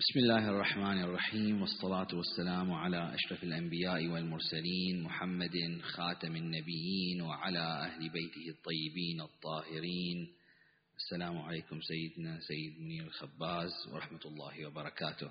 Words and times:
بسم 0.00 0.18
الله 0.18 0.48
الرحمن 0.48 1.02
الرحيم 1.02 1.60
والصلاة 1.60 2.08
والسلام 2.14 2.72
على 2.72 3.14
أشرف 3.14 3.44
الأنبياء 3.44 4.06
والمرسلين 4.06 5.02
محمد 5.02 5.80
خاتم 5.82 6.36
النبيين 6.36 7.22
وعلى 7.22 7.58
أهل 7.58 8.08
بيته 8.08 8.48
الطيبين 8.48 9.20
الطاهرين. 9.20 10.28
السلام 10.96 11.38
عليكم 11.38 11.80
سيدنا 11.80 12.38
سيد 12.40 12.80
منير 12.80 13.04
الخباز 13.04 13.70
ورحمة 13.92 14.20
الله 14.24 14.66
وبركاته. 14.66 15.30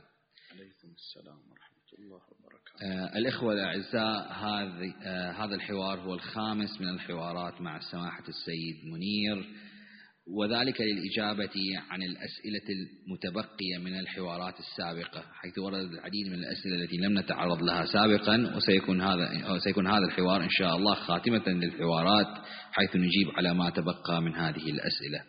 عليكم 0.52 0.94
السلام 0.96 1.40
ورحمة 1.50 2.00
الله 2.00 2.22
وبركاته. 2.32 2.86
آه 2.86 3.18
الإخوة 3.18 3.54
الأعزاء 3.54 4.34
هذا 4.34 4.94
آه 5.04 5.32
هذا 5.32 5.56
الحوار 5.56 6.00
هو 6.00 6.14
الخامس 6.14 6.82
من 6.82 6.90
الحوارات 6.90 7.62
مع 7.62 7.80
سماحة 7.92 8.24
السيد 8.28 8.86
منير. 8.86 9.50
وذلك 10.34 10.82
للإجابة 10.82 11.54
عن 11.90 12.04
الأسئلة 12.04 12.68
المتبقية 12.70 13.78
من 13.78 14.00
الحوارات 14.00 14.54
السابقة 14.60 15.24
حيث 15.42 15.60
وردت 15.60 15.94
العديد 15.94 16.28
من 16.28 16.34
الأسئلة 16.34 16.76
التي 16.76 16.98
لم 16.98 17.20
نتعرض 17.20 17.64
لها 17.64 17.86
سابقا 17.86 18.56
وسيكون 18.56 19.02
هذا 19.02 19.58
سيكون 19.64 19.88
هذا 19.88 20.06
الحوار 20.06 20.44
إن 20.44 20.50
شاء 20.50 20.76
الله 20.76 20.96
خاتمة 20.96 21.44
للحوارات 21.48 22.28
حيث 22.72 22.96
نجيب 22.96 23.28
على 23.38 23.54
ما 23.54 23.70
تبقى 23.70 24.22
من 24.22 24.36
هذه 24.36 24.70
الأسئلة. 24.70 25.22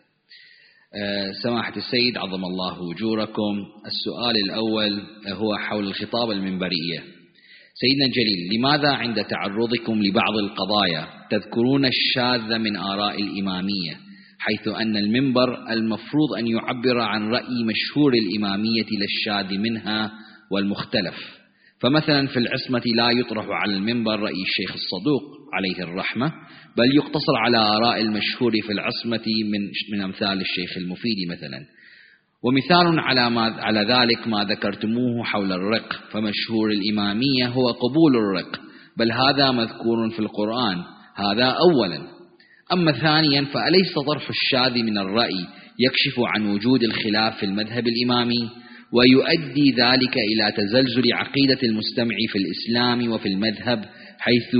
آه، 0.95 1.31
سماحة 1.43 1.73
السيد 1.77 2.17
عظم 2.17 2.45
الله 2.45 2.91
أجوركم. 2.91 3.65
السؤال 3.85 4.35
الأول 4.45 5.01
هو 5.27 5.57
حول 5.57 5.87
الخطاب 5.87 6.31
المنبرية. 6.31 6.99
سيدنا 7.73 8.05
الجليل 8.05 8.55
لماذا 8.55 8.89
عند 8.89 9.23
تعرضكم 9.23 10.03
لبعض 10.03 10.37
القضايا 10.37 11.07
تذكرون 11.29 11.85
الشاذ 11.85 12.57
من 12.57 12.77
آراء 12.77 13.21
الإمامية؟ 13.21 14.10
حيث 14.41 14.67
أن 14.67 14.97
المنبر 14.97 15.71
المفروض 15.71 16.33
أن 16.39 16.47
يعبر 16.47 16.99
عن 16.99 17.29
رأي 17.29 17.63
مشهور 17.63 18.13
الإمامية 18.13 18.85
للشاذ 19.01 19.57
منها 19.57 20.11
والمختلف. 20.51 21.15
فمثلا 21.81 22.27
في 22.27 22.39
العصمة 22.39 22.81
لا 22.95 23.11
يطرح 23.19 23.45
على 23.49 23.73
المنبر 23.73 24.19
رأي 24.19 24.41
الشيخ 24.47 24.73
الصدوق 24.73 25.23
عليه 25.53 25.83
الرحمة 25.83 26.31
بل 26.77 26.95
يقتصر 26.95 27.35
على 27.35 27.57
آراء 27.57 28.01
المشهور 28.01 28.51
في 28.61 28.71
العصمة 28.71 29.25
من, 29.51 29.59
من 29.91 30.01
أمثال 30.01 30.41
الشيخ 30.41 30.77
المفيد 30.77 31.29
مثلا. 31.29 31.65
ومثال 32.43 32.99
على, 32.99 33.29
ما 33.29 33.41
على 33.41 33.79
ذلك 33.79 34.27
ما 34.27 34.43
ذكرتموه 34.43 35.23
حول 35.23 35.51
الرق 35.51 35.93
فمشهور 36.11 36.71
الإمامية 36.71 37.47
هو 37.47 37.67
قبول 37.67 38.15
الرق 38.15 38.61
بل 38.97 39.11
هذا 39.11 39.51
مذكور 39.51 40.09
في 40.09 40.19
القرآن 40.19 40.77
هذا 41.15 41.45
أولا. 41.45 42.20
أما 42.73 42.91
ثانيا 42.91 43.45
فأليس 43.45 43.93
طرح 44.07 44.29
الشاذ 44.29 44.83
من 44.83 44.97
الرأي 44.97 45.47
يكشف 45.79 46.19
عن 46.19 46.45
وجود 46.45 46.83
الخلاف 46.83 47.37
في 47.37 47.45
المذهب 47.45 47.87
الإمامي؟ 47.87 48.49
ويؤدي 48.93 49.71
ذلك 49.71 50.15
إلى 50.17 50.51
تزلزل 50.57 51.13
عقيدة 51.13 51.59
المستمع 51.63 52.15
في 52.29 52.37
الإسلام 52.37 53.11
وفي 53.11 53.27
المذهب 53.27 53.89
حيث 54.19 54.55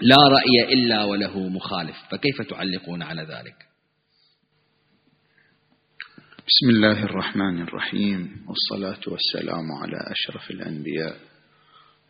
لا 0.00 0.16
رأي 0.16 0.74
إلا 0.74 1.04
وله 1.04 1.48
مخالف. 1.48 1.96
فكيف 2.10 2.42
تعلقون 2.42 3.02
على 3.02 3.22
ذلك؟ 3.22 3.56
بسم 6.46 6.70
الله 6.70 7.04
الرحمن 7.04 7.62
الرحيم 7.62 8.30
والصلاة 8.48 9.00
والسلام 9.12 9.72
على 9.82 9.96
أشرف 10.10 10.50
الأنبياء 10.50 11.16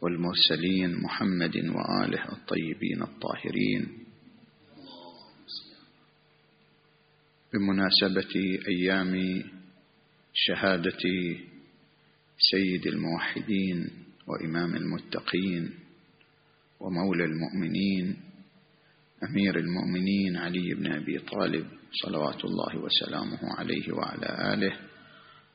والمرسلين 0.02 1.02
محمد 1.04 1.56
وآله 1.56 2.32
الطيبين 2.32 3.02
الطاهرين. 3.02 4.03
بمناسبة 7.54 8.34
أيام 8.68 9.42
شهادة 10.34 10.98
سيد 12.50 12.86
الموحدين 12.86 13.90
وإمام 14.26 14.76
المتقين 14.76 15.70
ومولى 16.80 17.24
المؤمنين 17.24 18.16
أمير 19.30 19.58
المؤمنين 19.58 20.36
علي 20.36 20.74
بن 20.74 20.92
أبي 20.92 21.18
طالب 21.18 21.66
صلوات 22.02 22.44
الله 22.44 22.76
وسلامه 22.78 23.38
عليه 23.58 23.92
وعلى 23.92 24.54
آله 24.54 24.76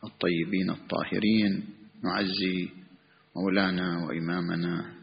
الطيبين 0.04 0.70
الطاهرين 0.70 1.66
نعزي 2.04 2.70
مولانا 3.36 4.06
وإمامنا 4.06 4.94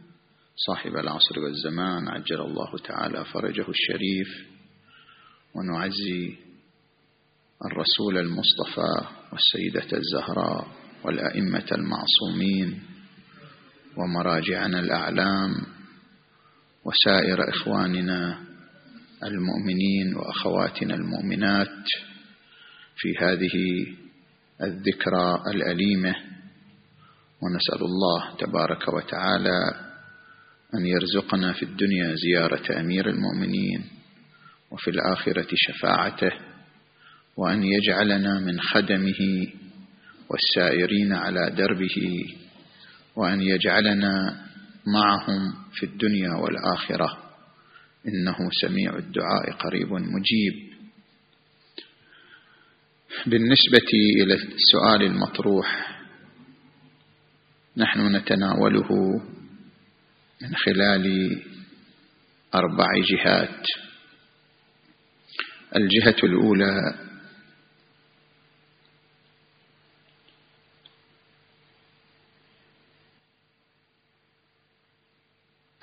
صاحب 0.57 0.97
العصر 0.97 1.41
والزمان 1.41 2.09
عجل 2.09 2.41
الله 2.41 2.79
تعالى 2.85 3.25
فرجه 3.25 3.67
الشريف 3.69 4.29
ونعزي 5.55 6.46
الرسول 7.65 8.19
المصطفى 8.19 9.09
والسيدة 9.33 9.99
الزهراء 9.99 10.67
والأئمة 11.05 11.67
المعصومين 11.73 12.83
ومراجعنا 13.97 14.81
الأعلام 14.81 15.51
وسائر 16.85 17.49
إخواننا 17.49 18.39
المؤمنين 19.25 20.17
وأخواتنا 20.17 20.95
المؤمنات 20.95 21.85
في 22.97 23.15
هذه 23.21 23.87
الذكرى 24.63 25.43
الأليمة. 25.55 26.15
ونسأل 27.43 27.85
الله 27.85 28.37
تبارك 28.39 28.89
وتعالى 28.89 29.59
أن 30.75 30.87
يرزقنا 30.87 31.53
في 31.53 31.63
الدنيا 31.63 32.15
زيارة 32.15 32.81
أمير 32.81 33.11
المؤمنين 33.11 33.85
وفي 34.71 34.91
الآخرة 34.91 35.49
شفاعته 35.55 36.31
وأن 37.37 37.63
يجعلنا 37.63 38.41
من 38.41 38.61
خدمه 38.61 39.47
والسائرين 40.31 41.13
على 41.13 41.51
دربه 41.51 42.25
وأن 43.17 43.41
يجعلنا 43.41 44.41
معهم 44.87 45.55
في 45.73 45.87
الدنيا 45.87 46.31
والآخرة. 46.35 47.19
إنه 48.09 48.37
سميع 48.61 48.97
الدعاء 48.97 49.51
قريب 49.59 49.93
مجيب. 49.93 50.77
بالنسبة 53.27 53.91
إلى 54.23 54.35
السؤال 54.35 55.03
المطروح 55.03 55.97
نحن 57.77 58.17
نتناوله 58.17 59.21
من 60.43 60.55
خلال 60.57 61.37
أربع 62.55 62.87
جهات. 63.11 63.67
الجهة 65.77 66.17
الأولى 66.25 67.07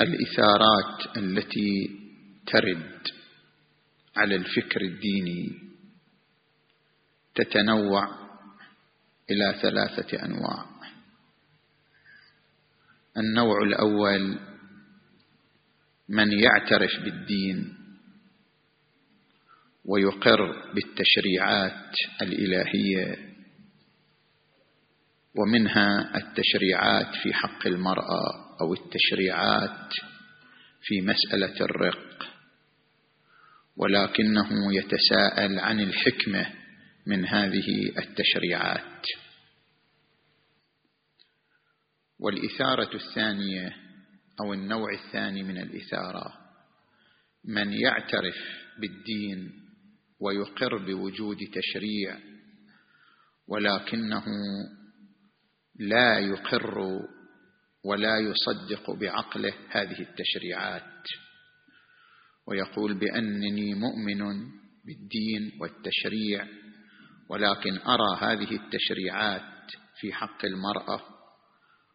الإثارات 0.04 1.18
التي 1.18 2.00
ترد 2.48 3.02
على 4.18 4.36
الفكر 4.36 4.82
الديني 4.82 5.60
تتنوع 7.36 8.08
إلى 9.32 9.60
ثلاثة 9.62 10.26
أنواع. 10.26 10.66
النوع 13.18 13.64
الأول 13.64 14.40
من 16.10 16.32
يعترف 16.32 16.92
بالدين 17.04 17.78
ويقر 19.86 20.72
بالتشريعات 20.74 21.96
الإلهية 22.22 23.34
ومنها 25.36 26.18
التشريعات 26.18 27.16
في 27.24 27.34
حق 27.34 27.68
المرأة. 27.68 28.43
أو 28.62 28.74
التشريعات 28.74 29.94
في 30.82 31.02
مسألة 31.02 31.56
الرق 31.62 32.28
ولكنه 33.78 34.74
يتساءل 34.74 35.60
عن 35.60 35.80
الحكمة 35.80 36.46
من 37.08 37.26
هذه 37.26 37.98
التشريعات. 37.98 39.06
والإثارة 42.20 42.96
الثانية 42.96 43.76
أو 44.42 44.54
النوع 44.54 44.94
الثاني 44.94 45.44
من 45.44 45.58
الإثارة 45.58 46.34
من 47.46 47.74
يعترف 47.74 48.36
بالدين 48.80 49.52
ويقر 50.20 50.78
بوجود 50.78 51.38
تشريع 51.38 52.18
ولكنه 53.48 54.24
لا 55.76 56.20
يقر 56.20 57.00
ولا 57.86 58.20
يصدق 58.20 58.92
بعقله 58.92 59.54
هذه 59.70 60.02
التشريعات. 60.02 61.08
ويقول 62.48 62.94
بأنني 62.94 63.74
مؤمن 63.74 64.20
بالدين 64.86 65.60
والتشريع 65.62 66.48
ولكن 67.30 67.78
أرى 67.78 68.18
هذه 68.20 68.52
التشريعات 68.56 69.72
في 70.00 70.14
حق 70.14 70.46
المرأة 70.46 71.02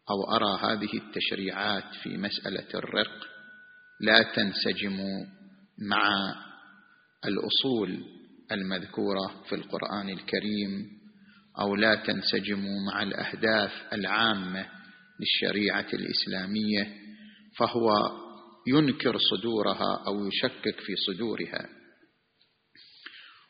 أو 0.09 0.35
أرى 0.35 0.59
هذه 0.61 0.93
التشريعات 0.93 1.95
في 2.03 2.17
مسألة 2.17 2.67
الرق. 2.75 3.27
لا 4.01 4.23
تنسجم 4.23 4.97
مع 5.77 6.09
الأصول 7.25 8.03
المذكورة 8.51 9.43
في 9.49 9.55
القرآن 9.55 10.09
الكريم 10.09 10.99
أو 11.59 11.75
لا 11.75 11.95
تنسجم 11.95 12.65
مع 12.87 13.03
الأهداف 13.03 13.71
العامة 13.93 14.78
للشريعة 15.19 15.87
الإسلامية 15.93 16.95
فهو 17.57 17.89
ينكر 18.67 19.17
صدورها 19.17 20.03
أو 20.07 20.27
يشكك 20.27 20.79
في 20.79 20.95
صدورها. 20.95 21.69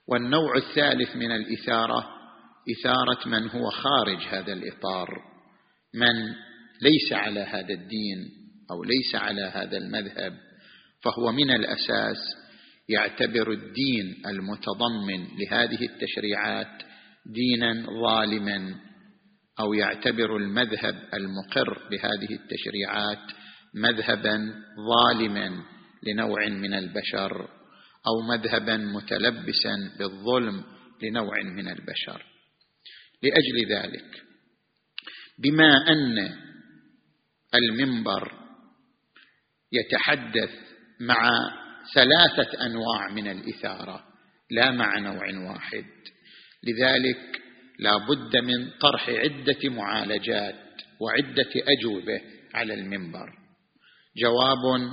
والنوع 0.07 0.57
الثالث 0.57 1.15
من 1.15 1.31
الإثارة 1.31 2.19
إثارة 2.71 3.27
من 3.27 3.49
هو 3.49 3.69
خارج 3.69 4.21
هذا 4.27 4.53
الإطار 4.53 5.09
من 5.93 6.35
ليس 6.81 7.13
على 7.13 7.39
هذا 7.39 7.73
الدين 7.73 8.29
أو 8.71 8.83
ليس 8.83 9.15
على 9.15 9.41
هذا 9.41 9.77
المذهب 9.77 10.33
فهو 11.03 11.31
من 11.31 11.51
الأساس 11.51 12.17
يعتبر 12.89 13.51
الدين 13.51 14.21
المتضمن 14.27 15.27
لهذه 15.37 15.85
التشريعات 15.85 16.83
دينا 17.25 17.85
ظالما 18.01 18.75
أو 19.59 19.73
يعتبر 19.73 20.37
المذهب 20.37 20.95
المقر 21.13 21.87
بهذه 21.91 22.33
التشريعات 22.33 23.31
مذهبا 23.73 24.53
ظالما 24.77 25.63
لنوع 26.03 26.47
من 26.49 26.73
البشر 26.73 27.49
أو 28.07 28.21
مذهبا 28.29 28.77
متلبسا 28.77 29.75
بالظلم 29.99 30.63
لنوع 31.03 31.43
من 31.43 31.67
البشر. 31.67 32.25
لأجل 33.23 33.71
ذلك 33.71 34.23
بما 35.39 35.71
أن 35.87 36.35
المنبر 37.55 38.31
يتحدث 39.71 40.51
مع 40.99 41.29
ثلاثة 41.93 42.65
أنواع 42.65 43.09
من 43.11 43.27
الإثارة 43.27 44.05
لا 44.51 44.71
مع 44.71 44.99
نوع 44.99 45.51
واحد. 45.51 45.85
لذلك 46.63 47.38
لا 47.79 47.97
بد 47.97 48.37
من 48.37 48.69
طرح 48.81 49.09
عدة 49.09 49.69
معالجات 49.69 50.55
وعدة 50.99 51.49
أجوبة 51.55 52.21
على 52.53 52.73
المنبر. 52.73 53.29
جواب 54.17 54.91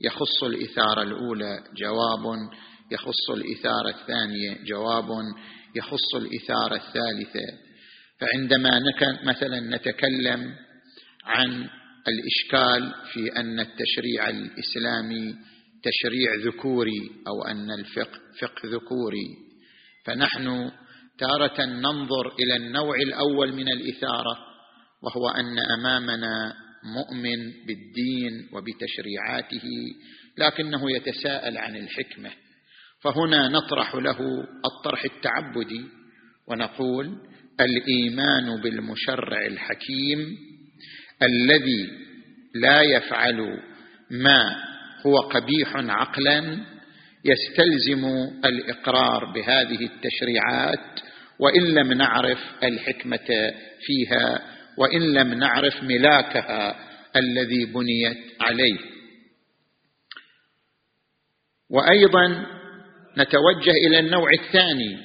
يخص 0.00 0.42
الإثارة 0.42 1.02
الأولى 1.02 1.64
جواب 1.76 2.50
يخص 2.92 3.30
الإثارة 3.30 3.88
الثانية 3.88 4.64
جواب 4.64 5.08
يخص 5.76 6.14
الإثارة 6.14 6.74
الثالثة. 6.74 7.58
فعندما 8.20 8.70
مثلا 9.24 9.60
نتكلم 9.76 10.54
عن 11.24 11.68
الإشكال 12.08 12.94
في 13.12 13.36
أن 13.36 13.60
التشريع 13.60 14.28
الإسلامي 14.28 15.34
تشريع 15.82 16.34
ذكوري 16.46 17.10
أو 17.28 17.42
أن 17.42 17.70
الفقه 17.70 18.20
فقه 18.40 18.60
ذكوري 18.64 19.36
فنحن 20.04 20.70
تارة 21.20 21.64
ننظر 21.64 22.32
إلى 22.40 22.56
النوع 22.56 22.96
الأول 22.96 23.52
من 23.52 23.68
الإثارة 23.68 24.38
وهو 25.02 25.28
أن 25.28 25.58
أمامنا 25.78 26.54
مؤمن 26.84 27.66
بالدين 27.66 28.48
وبتشريعاته 28.52 29.62
لكنه 30.38 30.90
يتساءل 30.90 31.58
عن 31.58 31.76
الحكمة. 31.76 32.30
فهنا 33.02 33.48
نطرح 33.48 33.94
له 33.94 34.18
الطرح 34.64 35.04
التعبدي 35.04 35.84
ونقول 36.48 37.16
الإيمان 37.60 38.60
بالمشرع 38.62 39.46
الحكيم 39.46 40.38
الذي 41.22 41.88
لا 42.54 42.82
يفعل 42.82 43.60
ما 44.10 44.56
هو 45.06 45.18
قبيح 45.18 45.76
عقلا 45.76 46.58
يستلزم 47.24 48.04
الإقرار 48.44 49.24
بهذه 49.24 49.84
التشريعات 49.84 51.00
وإن 51.40 51.62
لم 51.74 51.92
نعرف 51.92 52.38
الحكمة 52.62 53.52
فيها 53.80 54.42
وإن 54.78 55.12
لم 55.12 55.34
نعرف 55.34 55.82
ملاكها 55.82 56.76
الذي 57.16 57.64
بنيت 57.64 58.18
عليه. 58.40 58.78
وأيضا 61.70 62.46
نتوجه 63.18 63.70
إلى 63.86 63.98
النوع 63.98 64.30
الثاني 64.32 64.96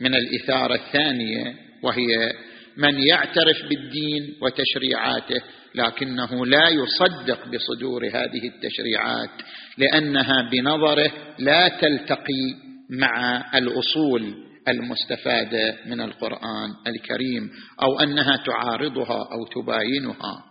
من 0.00 0.14
الإثارة 0.14 0.74
الثانية 0.74 1.54
وهي 1.82 2.32
من 2.76 3.00
يعترف 3.02 3.62
بالدين 3.68 4.36
وتشريعاته 4.42 5.42
لكنه 5.74 6.46
لا 6.46 6.68
يصدق 6.68 7.48
بصدور 7.48 8.06
هذه 8.06 8.48
التشريعات 8.48 9.30
لأنها 9.78 10.50
بنظره 10.50 11.12
لا 11.38 11.68
تلتقي 11.68 12.54
مع 12.90 13.44
الأصول 13.58 14.49
المستفاده 14.70 15.76
من 15.86 16.00
القرآن 16.00 16.70
الكريم 16.86 17.50
أو 17.82 18.00
أنها 18.00 18.36
تعارضها 18.36 19.28
أو 19.32 19.46
تباينها. 19.46 20.44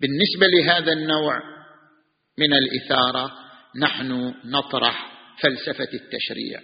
بالنسبة 0.00 0.46
لهذا 0.46 0.92
النوع 0.92 1.40
من 2.38 2.52
الإثارة 2.52 3.32
نحن 3.80 4.34
نطرح 4.44 5.12
فلسفة 5.42 5.88
التشريع. 5.94 6.60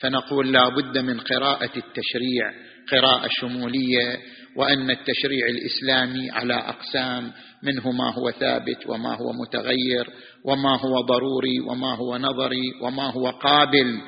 فنقول 0.00 0.52
لا 0.52 0.68
بد 0.68 0.98
من 0.98 1.20
قراءة 1.20 1.70
التشريع 1.76 2.52
قراءة 2.92 3.28
شمولية 3.30 4.18
وأن 4.56 4.90
التشريع 4.90 5.46
الإسلامي 5.46 6.30
على 6.30 6.54
أقسام 6.54 7.32
منه 7.62 7.90
ما 7.90 8.14
هو 8.14 8.30
ثابت 8.30 8.86
وما 8.86 9.14
هو 9.14 9.32
متغير 9.32 10.10
وما 10.44 10.76
هو 10.80 11.00
ضروري 11.00 11.60
وما 11.60 11.94
هو 11.94 12.18
نظري 12.18 12.72
وما 12.82 13.10
هو 13.10 13.30
قابل 13.30 14.00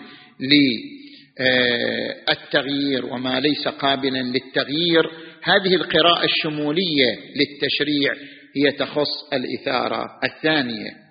للتغيير 1.40 3.06
وما 3.06 3.40
ليس 3.40 3.69
قابلا 3.69 4.23
للتغيير. 4.23 5.11
هذه 5.43 5.75
القراءة 5.75 6.25
الشمولية 6.25 7.11
للتشريع 7.37 8.14
هي 8.56 8.73
تخص 8.73 9.32
الإثارة 9.32 10.06
الثانية. 10.25 11.02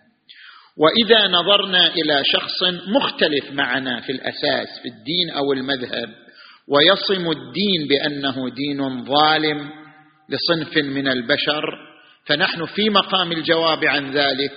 وإذا 0.78 1.28
نظرنا 1.28 1.94
إلى 1.94 2.22
شخص 2.26 2.64
مختلف 2.88 3.52
معنا 3.52 4.02
في 4.02 4.12
الأساس 4.12 4.80
في 4.84 4.88
الدين 4.88 5.30
أو 5.30 5.54
المذهب 5.54 6.10
ويصم 6.68 7.32
الدين 7.32 7.88
بأنه 7.88 8.50
دين 8.50 9.06
ظالم 9.06 9.70
لصنف 10.30 10.78
من 10.78 11.08
البشر 11.08 11.64
فنحن 12.26 12.66
في 12.66 12.90
مقام 12.90 13.32
الجواب 13.32 13.86
عن 13.86 14.12
ذلك 14.12 14.54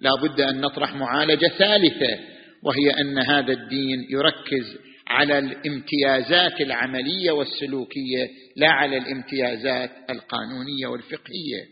لا 0.00 0.10
بد 0.22 0.40
أن 0.40 0.60
نطرح 0.60 0.94
معالجة 0.94 1.46
ثالثة 1.46 2.18
وهي 2.62 3.00
أن 3.00 3.18
هذا 3.18 3.52
الدين 3.52 4.06
يركز 4.10 4.78
على 5.08 5.38
الامتيازات 5.38 6.60
العملية 6.60 7.30
والسلوكية 7.30 8.28
لا 8.56 8.70
على 8.70 8.96
الامتيازات 8.96 9.90
القانونية 10.10 10.86
والفقهية. 10.86 11.62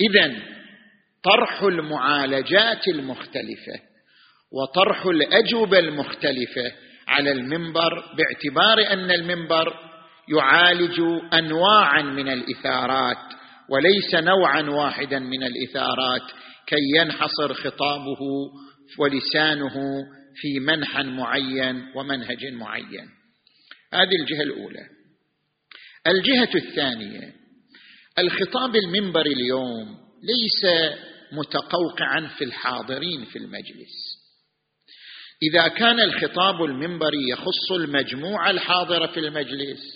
اذا 0.00 0.32
طرح 1.24 1.62
المعالجات 1.62 2.88
المختلفة 2.88 3.80
وطرح 4.52 5.06
الأجوبة 5.06 5.78
المختلفة 5.78 6.72
على 7.08 7.32
المنبر 7.32 8.04
باعتبار 8.16 8.92
أن 8.92 9.10
المنبر 9.10 9.74
يعالج 10.36 11.00
انواعا 11.34 12.02
من 12.02 12.28
الإثارات 12.28 13.36
وليس 13.70 14.14
نوعا 14.14 14.62
واحدا 14.62 15.18
من 15.18 15.42
الإثارات 15.42 16.22
كي 16.66 17.00
ينحصر 17.00 17.54
خطابه 17.54 18.20
ولسانه 18.98 19.74
في 20.36 20.60
منحى 20.60 21.02
معين 21.02 21.92
ومنهج 21.94 22.46
معين. 22.46 23.08
هذه 23.92 24.16
الجهة 24.20 24.42
الأولى. 24.42 24.86
الجهة 26.06 26.50
الثانية 26.54 27.32
الخطاب 28.18 28.76
المنبري 28.76 29.32
اليوم 29.32 29.96
ليس 30.22 30.92
متقوقعا 31.32 32.26
في 32.38 32.44
الحاضرين 32.44 33.24
في 33.24 33.38
المجلس. 33.38 34.26
إذا 35.42 35.68
كان 35.68 36.00
الخطاب 36.00 36.64
المنبري 36.64 37.28
يخص 37.28 37.72
المجموعة 37.72 38.50
الحاضرة 38.50 39.06
في 39.06 39.20
المجلس 39.20 39.95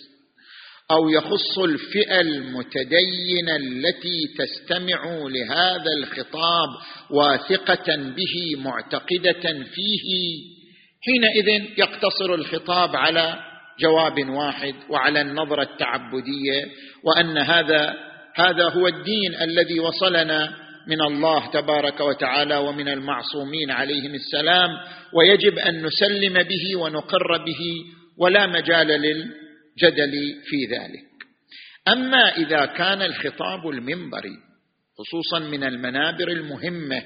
أو 0.91 1.09
يخص 1.09 1.59
الفئة 1.59 2.21
المتدينة 2.21 3.55
التي 3.55 4.27
تستمع 4.37 5.03
لهذا 5.27 5.91
الخطاب 5.97 6.69
واثقة 7.09 7.95
به 7.95 8.61
معتقدة 8.63 9.63
فيه 9.63 10.37
حينئذ 11.05 11.63
يقتصر 11.77 12.33
الخطاب 12.33 12.95
على 12.95 13.35
جواب 13.79 14.29
واحد 14.29 14.75
وعلى 14.89 15.21
النظرة 15.21 15.63
التعبدية 15.63 16.65
وأن 17.03 17.37
هذا 17.37 17.93
هذا 18.35 18.69
هو 18.69 18.87
الدين 18.87 19.35
الذي 19.41 19.79
وصلنا 19.79 20.53
من 20.87 21.01
الله 21.01 21.51
تبارك 21.51 21.99
وتعالى 21.99 22.57
ومن 22.57 22.87
المعصومين 22.87 23.71
عليهم 23.71 24.13
السلام 24.13 24.69
ويجب 25.13 25.57
أن 25.59 25.85
نسلم 25.85 26.33
به 26.33 26.79
ونقر 26.79 27.37
به 27.37 27.85
ولا 28.17 28.47
مجال 28.47 28.91
للجدل 29.77 30.41
في 30.45 30.75
ذلك. 30.75 31.11
أما 31.87 32.29
إذا 32.37 32.65
كان 32.65 33.01
الخطاب 33.01 33.69
المنبري 33.69 34.37
خصوصا 34.97 35.39
من 35.39 35.63
المنابر 35.63 36.27
المهمة 36.27 37.03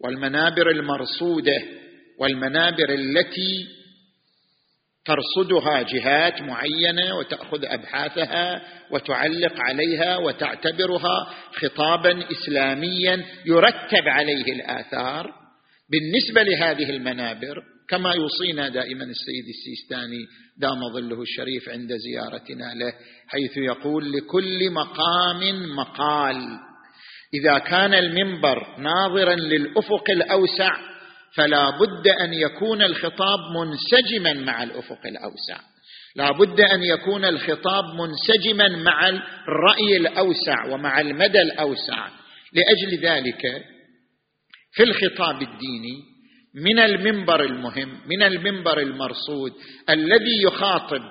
والمنابر 0.00 0.70
المرصودة 0.70 1.62
والمنابر 2.18 2.94
التي 2.94 3.66
ترصدها 5.04 5.82
جهات 5.82 6.42
معينة 6.42 7.16
وتأخذ 7.16 7.64
أبحاثها 7.64 8.62
وتعلق 8.90 9.60
عليها 9.60 10.16
وتعتبرها 10.16 11.34
خطابا 11.52 12.24
اسلاميا 12.32 13.24
يرتب 13.46 14.08
عليه 14.08 14.52
الآثار 14.52 15.34
بالنسبة 15.90 16.42
لهذه 16.42 16.90
المنابر 16.90 17.62
كما 17.90 18.14
يوصينا 18.14 18.68
دائما 18.68 19.04
السيد 19.04 19.44
السيستاني 19.48 20.26
دام 20.56 20.92
ظله 20.92 21.22
الشريف 21.22 21.68
عند 21.68 21.92
زيارتنا 21.92 22.74
له 22.74 22.92
حيث 23.28 23.56
يقول 23.56 24.12
لكل 24.12 24.70
مقام 24.70 25.40
مقال. 25.76 26.36
إذا 27.34 27.58
كان 27.58 27.94
المنبر 27.94 28.78
ناظرا 28.78 29.34
للأفق 29.34 30.10
الأوسع 30.10 30.76
فلا 31.34 31.70
بد 31.70 32.08
أن 32.08 32.32
يكون 32.32 32.82
الخطاب 32.82 33.38
منسجما 33.56 34.32
مع 34.32 34.62
الأفق 34.62 35.06
الأوسع. 35.06 35.60
لا 36.16 36.32
بد 36.32 36.60
أن 36.60 36.82
يكون 36.82 37.24
الخطاب 37.24 37.84
منسجما 37.84 38.68
مع 38.68 39.08
الرأي 39.08 39.96
الأوسع 39.96 40.66
ومع 40.66 41.00
المدى 41.00 41.42
الأوسع. 41.42 42.08
لأجل 42.52 42.98
ذلك 43.02 43.42
في 44.72 44.82
الخطاب 44.82 45.42
الديني 45.42 46.09
من 46.54 46.78
المنبر 46.78 47.44
المهم 47.44 48.00
من 48.06 48.22
المنبر 48.22 48.78
المرصود 48.78 49.52
الذي 49.90 50.42
يخاطب 50.42 51.02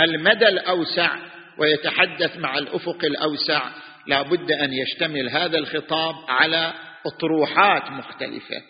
المدى 0.00 0.48
الأوسع 0.48 1.16
ويتحدث 1.58 2.36
مع 2.36 2.58
الأفق 2.58 3.04
الأوسع. 3.04 3.70
لا 4.06 4.22
بد 4.22 4.52
أن 4.52 4.72
يشتمل 4.72 5.30
هذا 5.30 5.58
الخطاب 5.58 6.14
على 6.28 6.72
أطروحات 7.06 7.90
مختلفة 7.90 8.62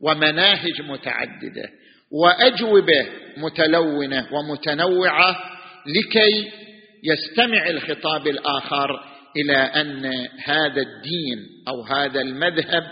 ومناهج 0.00 0.82
متعددة 0.82 1.70
وأجوبة 2.12 3.06
متلونة 3.36 4.28
ومتنوعة 4.32 5.36
لكي 5.86 6.50
يستمع 7.04 7.68
الخطاب 7.68 8.26
الآخر 8.26 9.00
إلى 9.36 9.56
أن 9.56 10.28
هذا 10.44 10.82
الدين 10.82 11.38
أو 11.68 11.82
هذا 11.82 12.20
المذهب 12.20 12.84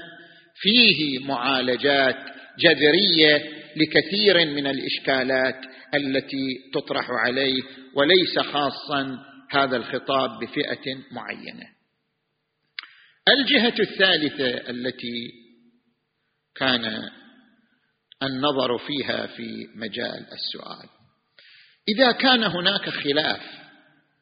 فيه 0.63 1.19
معالجات 1.19 2.17
جذرية 2.59 3.63
لكثير 3.77 4.47
من 4.47 4.67
الإشكالات 4.67 5.61
التي 5.95 6.71
تطرح 6.75 7.11
عليه 7.11 7.63
وليس 7.95 8.39
خاصا 8.39 9.19
هذا 9.51 9.77
الخطاب 9.77 10.31
بفئة 10.41 10.97
معينة. 11.13 11.67
الجهة 13.29 13.75
الثالثة 13.81 14.71
التي 14.71 15.33
كان 16.55 17.09
النظر 18.23 18.79
فيها 18.79 19.27
في 19.27 19.69
مجال 19.75 20.27
السؤال. 20.33 20.89
إذا 21.89 22.13
كان 22.13 22.45
هناك 22.45 22.89
خلاف 22.89 23.41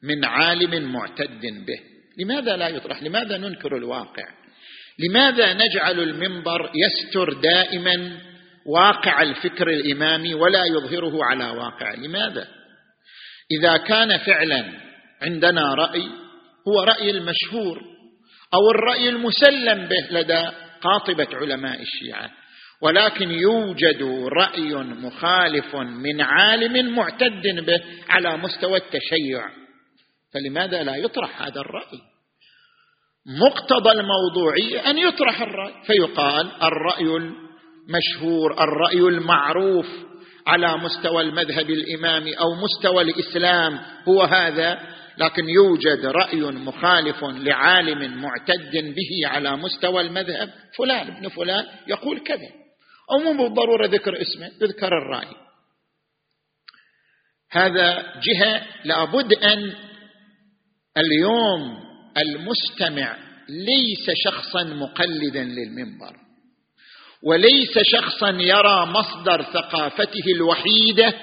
من 0.03 0.25
عالم 0.25 0.91
معتد 0.91 1.41
به 1.41 1.79
لماذا 2.17 2.57
لا 2.57 2.67
يطرح؟ 2.67 3.03
لماذا 3.03 3.37
ننكر 3.37 3.77
الواقع؟ 3.77 4.40
لماذا 4.99 5.53
نجعل 5.53 5.99
المنبر 5.99 6.71
يستر 6.75 7.33
دائما 7.33 8.17
واقع 8.65 9.21
الفكر 9.21 9.69
الامامي 9.69 10.33
ولا 10.33 10.63
يظهره 10.65 11.25
على 11.25 11.45
واقع؟ 11.45 11.93
لماذا؟ 11.93 12.47
إذا 13.51 13.77
كان 13.77 14.17
فعلا 14.17 14.65
عندنا 15.21 15.73
رأي 15.73 16.03
هو 16.67 16.83
رأي 16.83 17.09
المشهور 17.09 17.81
أو 18.53 18.71
الرأي 18.71 19.09
المسلم 19.09 19.85
به 19.85 20.19
لدى 20.19 20.49
قاطبة 20.81 21.27
علماء 21.33 21.81
الشيعة 21.81 22.31
ولكن 22.81 23.31
يوجد 23.31 24.03
رأي 24.33 24.73
مخالف 24.75 25.75
من 25.75 26.21
عالم 26.21 26.95
معتد 26.95 27.65
به 27.65 27.83
على 28.09 28.37
مستوى 28.37 28.77
التشيع. 28.77 29.49
فلماذا 30.33 30.83
لا 30.83 30.95
يطرح 30.95 31.41
هذا 31.41 31.61
الرأي؟ 31.61 32.10
مقتضى 33.25 33.91
الموضوعيه 33.91 34.89
أن 34.89 34.97
يطرح 34.97 35.41
الرأي. 35.41 35.73
فيقال 35.85 36.51
الرأي 36.63 37.05
المشهور 37.05 38.63
الرأي 38.63 38.99
المعروف 38.99 39.87
على 40.47 40.77
مستوى 40.77 41.21
المذهب 41.21 41.69
الامامي 41.69 42.33
أو 42.33 42.55
مستوى 42.55 43.03
الإسلام 43.03 43.79
هو 44.07 44.21
هذا 44.21 44.79
لكن 45.17 45.49
يوجد 45.49 46.05
رأي 46.05 46.41
مخالف 46.41 47.23
لعالم 47.23 48.21
معتد 48.21 48.71
به 48.95 49.27
على 49.27 49.57
مستوى 49.57 50.01
المذهب. 50.01 50.49
فلان 50.77 51.07
ابن 51.07 51.29
فلان 51.29 51.65
يقول 51.87 52.19
كذا. 52.19 52.49
أو 53.11 53.17
مو 53.17 53.43
بالضرورة 53.43 53.87
ذكر 53.87 54.21
اسمه 54.21 54.51
يذكر 54.61 54.87
الرأي. 54.87 55.35
هذا 57.51 58.13
جهة 58.21 58.65
لابد 58.85 59.33
أن 59.33 59.73
اليوم 60.97 61.90
المستمع 62.17 63.17
ليس 63.49 64.17
شخصا 64.25 64.63
مقلدا 64.63 65.43
للمنبر 65.43 66.15
وليس 67.23 67.79
شخصا 67.81 68.29
يرى 68.29 68.85
مصدر 68.85 69.41
ثقافته 69.41 70.31
الوحيدة 70.35 71.13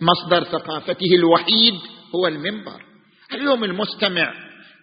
مصدر 0.00 0.44
ثقافته 0.44 1.14
الوحيد 1.14 1.74
هو 2.14 2.26
المنبر. 2.26 2.82
اليوم 3.34 3.64
المستمع 3.64 4.34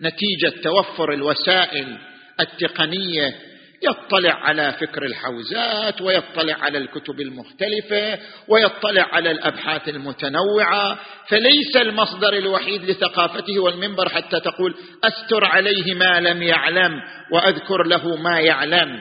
نتيجة 0.01 0.61
توفر 0.63 1.13
الوسائل 1.13 1.97
التقنية 2.39 3.35
يطلع 3.83 4.33
على 4.33 4.73
فكر 4.73 5.05
الحوزات 5.05 6.01
ويطلع 6.01 6.55
على 6.61 6.77
الكتب 6.77 7.21
المختلفة 7.21 8.19
ويطلع 8.47 9.03
على 9.11 9.31
الأبحاث 9.31 9.89
المتنوعة. 9.89 10.99
فليس 11.27 11.75
المصدر 11.75 12.33
الوحيد 12.33 12.83
لثقافته 12.83 13.59
والمنبر 13.59 14.09
حتى 14.09 14.39
تقول 14.39 14.75
أستر 15.03 15.45
عليه 15.45 15.93
ما 15.93 16.19
لم 16.19 16.43
يعلم 16.43 17.01
وأذكر 17.31 17.83
له 17.83 18.15
ما 18.15 18.39
يعلم. 18.39 18.99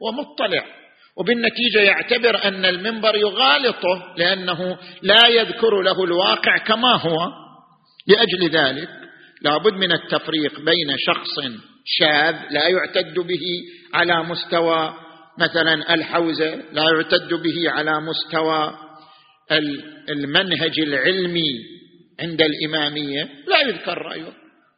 ومطلع. 0.00 0.64
وبالنتيجة 1.16 1.80
يعتبر 1.80 2.44
أن 2.44 2.64
المنبر 2.64 3.16
يغالطه 3.16 4.14
لأنه 4.16 4.78
لا 5.02 5.28
يذكر 5.28 5.82
له 5.82 6.04
الواقع 6.04 6.56
كما 6.66 6.96
هو. 6.96 7.16
لأجل 8.06 8.50
ذلك 8.50 8.88
لابد 9.42 9.72
من 9.72 9.92
التفريق 9.92 10.60
بين 10.60 10.96
شخص 11.06 11.38
شاذ 11.84 12.36
لا 12.50 12.68
يعتد 12.68 13.14
به 13.14 13.62
على 13.94 14.22
مستوى 14.22 14.94
مثلا 15.38 15.94
الحوزة 15.94 16.54
لا 16.72 16.82
يعتد 16.82 17.34
به 17.34 17.70
على 17.70 18.00
مستوى 18.00 18.78
المنهج 20.08 20.80
العلمي 20.80 21.80
عند 22.20 22.42
الإمامية 22.42 23.28
لا 23.46 23.60
يذكر 23.68 23.98
رأيه. 23.98 24.32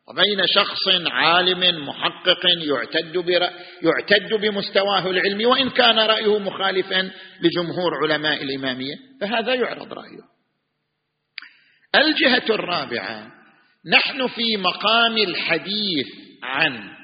وبين 0.08 0.46
شخص 0.46 0.88
عالم 1.06 1.88
محقق 1.88 2.46
يعتد 2.46 3.16
يعتد 3.82 4.34
بمستواه 4.34 5.10
العلمي 5.10 5.46
وإن 5.46 5.70
كان 5.70 5.98
رأيه 5.98 6.38
مخالفا 6.38 7.10
لجمهور 7.40 7.90
علماء 8.02 8.42
الإمامية 8.42 8.94
فهذا 9.20 9.54
يعرض 9.54 9.92
رأيه. 9.92 10.32
الجهة 11.94 12.54
الرابعة 12.54 13.26
نحن 13.92 14.26
في 14.26 14.56
مقام 14.56 15.18
الحديث 15.18 16.06
عن 16.42 17.02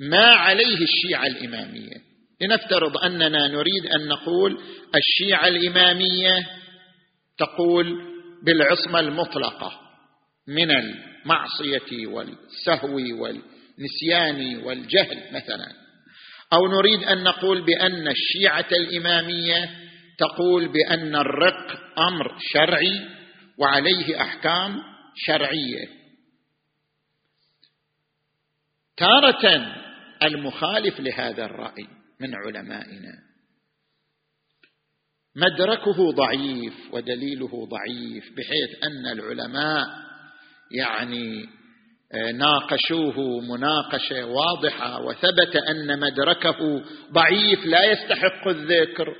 ما 0.00 0.26
عليه 0.26 0.78
الشيعة 0.78 1.26
الإمامية. 1.26 1.96
لنفترض 2.40 2.96
أننا 2.96 3.48
نريد 3.48 3.86
أن 3.86 4.08
نقول 4.08 4.58
الشيعة 4.94 5.48
الإمامية 5.48 6.46
تقول 7.38 8.14
بالعصمة 8.44 9.00
المطلقة 9.00 9.80
من 10.48 10.70
المعصية 10.70 12.06
والسهو 12.06 12.96
والنسيان 12.96 14.56
والجهل 14.64 15.22
مثلا. 15.32 15.72
أو 16.52 16.68
نريد 16.68 17.02
أن 17.02 17.22
نقول 17.22 17.62
بأن 17.62 18.08
الشيعة 18.08 18.68
الإمامية 18.72 19.70
تقول 20.18 20.68
بأن 20.68 21.16
الرق 21.16 21.98
أمر 21.98 22.36
شرعي 22.52 23.00
وعليه 23.58 24.20
أحكام 24.20 24.82
شرعية. 25.16 26.03
تارة 28.96 29.66
المخالف 30.22 31.00
لهذا 31.00 31.44
الرأي 31.44 31.86
من 32.20 32.34
علمائنا. 32.34 33.12
مدركه 35.36 36.12
ضعيف 36.12 36.74
ودليله 36.92 37.68
ضعيف 37.68 38.24
بحيث 38.36 38.84
أن 38.84 39.18
العلماء 39.18 39.86
يعني 40.70 41.44
آه، 42.14 42.32
ناقشوه 42.32 43.40
مناقشة 43.40 44.26
واضحة 44.26 45.02
وثبت 45.02 45.56
أن 45.56 46.00
مدركه 46.00 46.82
ضعيف 47.12 47.66
لا 47.66 47.84
يستحق 47.92 48.48
الذكر. 48.48 49.16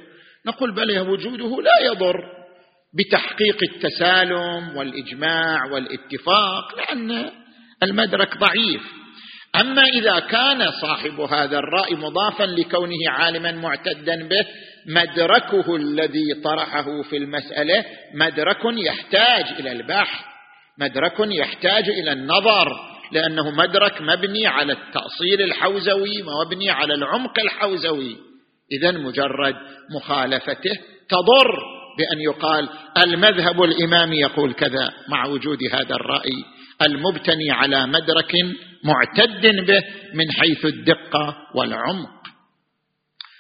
نقول 0.47 0.75
بل 0.75 0.99
وجوده 0.99 1.62
لا 1.62 1.87
يضر 1.87 2.16
بتحقيق 2.95 3.59
التسالم 3.62 4.76
والإجماع 4.76 5.64
والاتفاق 5.73 6.75
لأن 6.76 7.31
المدرك 7.83 8.38
ضعيف. 8.38 9.03
أما 9.61 9.82
إذا 9.82 10.20
كان 10.20 10.70
صاحب 10.82 11.20
هذا 11.20 11.58
الرأي 11.58 11.94
مضافا 11.94 12.44
لكونه 12.44 13.11
عالما 13.11 13.52
معتدا 13.52 14.28
به 14.28 14.46
مدركه 14.87 15.76
الذي 15.76 16.34
طرحه 16.44 17.02
في 17.02 17.16
المسألة 17.16 17.84
مدرك 18.14 18.61
يحتاج 18.64 19.44
إلى 19.61 19.73
البحث 19.73 20.25
مدرك 20.78 21.14
يحتاج 21.20 21.88
إلى 21.88 22.12
النظر 22.12 22.76
لأنه 23.12 23.50
مدرك 23.50 24.02
مبني 24.02 24.46
على 24.46 24.73
التأصيل 24.73 25.42
الحوزوي 25.42 26.23
مبني 26.23 26.70
على 26.70 26.94
العمق 26.94 27.38
الحوزوي. 27.38 28.16
اذا 28.73 28.90
مجرد 28.90 29.54
مخالفته 29.96 30.73
تضر 31.08 31.75
بأن 31.99 32.20
يقال 32.20 32.68
المذهب 33.04 33.62
الإمامي 33.62 34.16
يقول 34.16 34.52
كذا 34.52 34.92
مع 35.08 35.26
وجود 35.26 35.58
هذا 35.73 35.94
الرأي 35.94 36.44
المبتني 36.82 37.50
على 37.50 37.87
مدرك 37.87 38.32
معتد 38.85 39.67
به 39.67 39.83
من 40.14 40.33
حيث 40.33 40.64
الدقة 40.64 41.37
والعمق. 41.55 42.25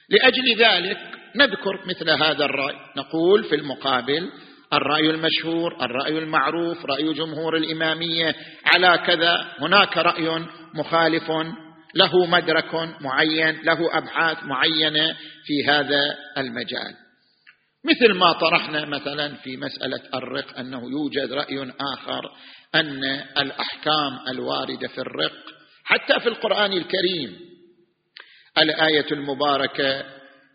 لأجل 0.08 0.58
ذلك 0.58 0.98
نذكر 1.36 1.86
مثل 1.86 2.10
هذا 2.10 2.44
الرأي. 2.44 2.76
نقول 2.96 3.44
في 3.44 3.54
المقابل 3.54 4.30
الرأي 4.72 5.10
المشهور 5.10 5.84
الرأي 5.84 6.18
المعروف 6.18 6.86
رأي 6.86 7.12
جمهور 7.12 7.56
الإمامية 7.56 8.34
على 8.64 8.98
كذا 9.06 9.46
هناك 9.60 9.96
رأي 9.96 10.44
مخالف 10.74 11.30
له 11.94 12.26
مدرك 12.26 12.74
معين 13.00 13.60
له 13.64 13.98
أبحاث 13.98 14.44
معينة 14.44 15.14
في 15.44 15.66
هذا 15.68 16.16
المجال. 16.38 17.03
مثل 17.84 18.14
ما 18.14 18.32
طرحنا 18.32 18.84
مثلا 18.84 19.34
في 19.34 19.56
مسألة 19.56 20.00
الرق 20.14 20.58
أنه 20.58 20.90
يوجد 20.90 21.32
رأي 21.32 21.72
آخر 21.94 22.32
أن 22.74 23.04
الأحكام 23.38 24.18
الواردة 24.28 24.88
في 24.88 24.98
الرق 24.98 25.54
حتى 25.84 26.20
في 26.20 26.28
القرآن 26.28 26.72
الكريم. 26.72 27.40
الآية 28.58 29.06
المباركة 29.12 30.04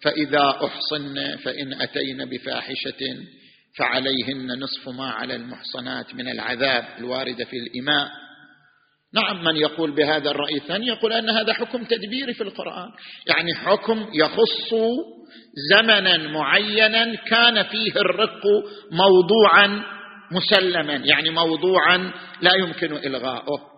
فإذا 0.03 0.49
أحصن 0.65 1.37
فإن 1.37 1.81
أتين 1.81 2.25
بفاحشة 2.25 3.25
فعليهن 3.77 4.59
نصف 4.59 4.89
ما 4.89 5.09
على 5.09 5.35
المحصنات 5.35 6.15
من 6.15 6.27
العذاب 6.27 6.85
الواردة 6.97 7.45
في 7.45 7.57
الاماء 7.57 8.11
نعم 9.13 9.43
من 9.43 9.55
يقول 9.55 9.91
بهذا 9.91 10.31
الرأي 10.31 10.57
الثاني 10.57 10.87
يقول 10.87 11.13
أن 11.13 11.29
هذا 11.29 11.53
حكم 11.53 11.83
تدبيري 11.83 12.33
في 12.33 12.43
القرآن. 12.43 12.89
يعني 13.27 13.55
حكم 13.55 14.09
يخص 14.13 14.73
زمنا 15.71 16.17
معينا 16.17 17.15
كان 17.15 17.63
فيه 17.63 17.91
الرق 17.91 18.41
موضوعا 18.91 19.83
مسلما 20.31 20.93
يعني 20.93 21.29
موضوعا 21.29 22.11
لا 22.41 22.53
يمكن 22.53 22.93
إلغاؤه. 22.93 23.69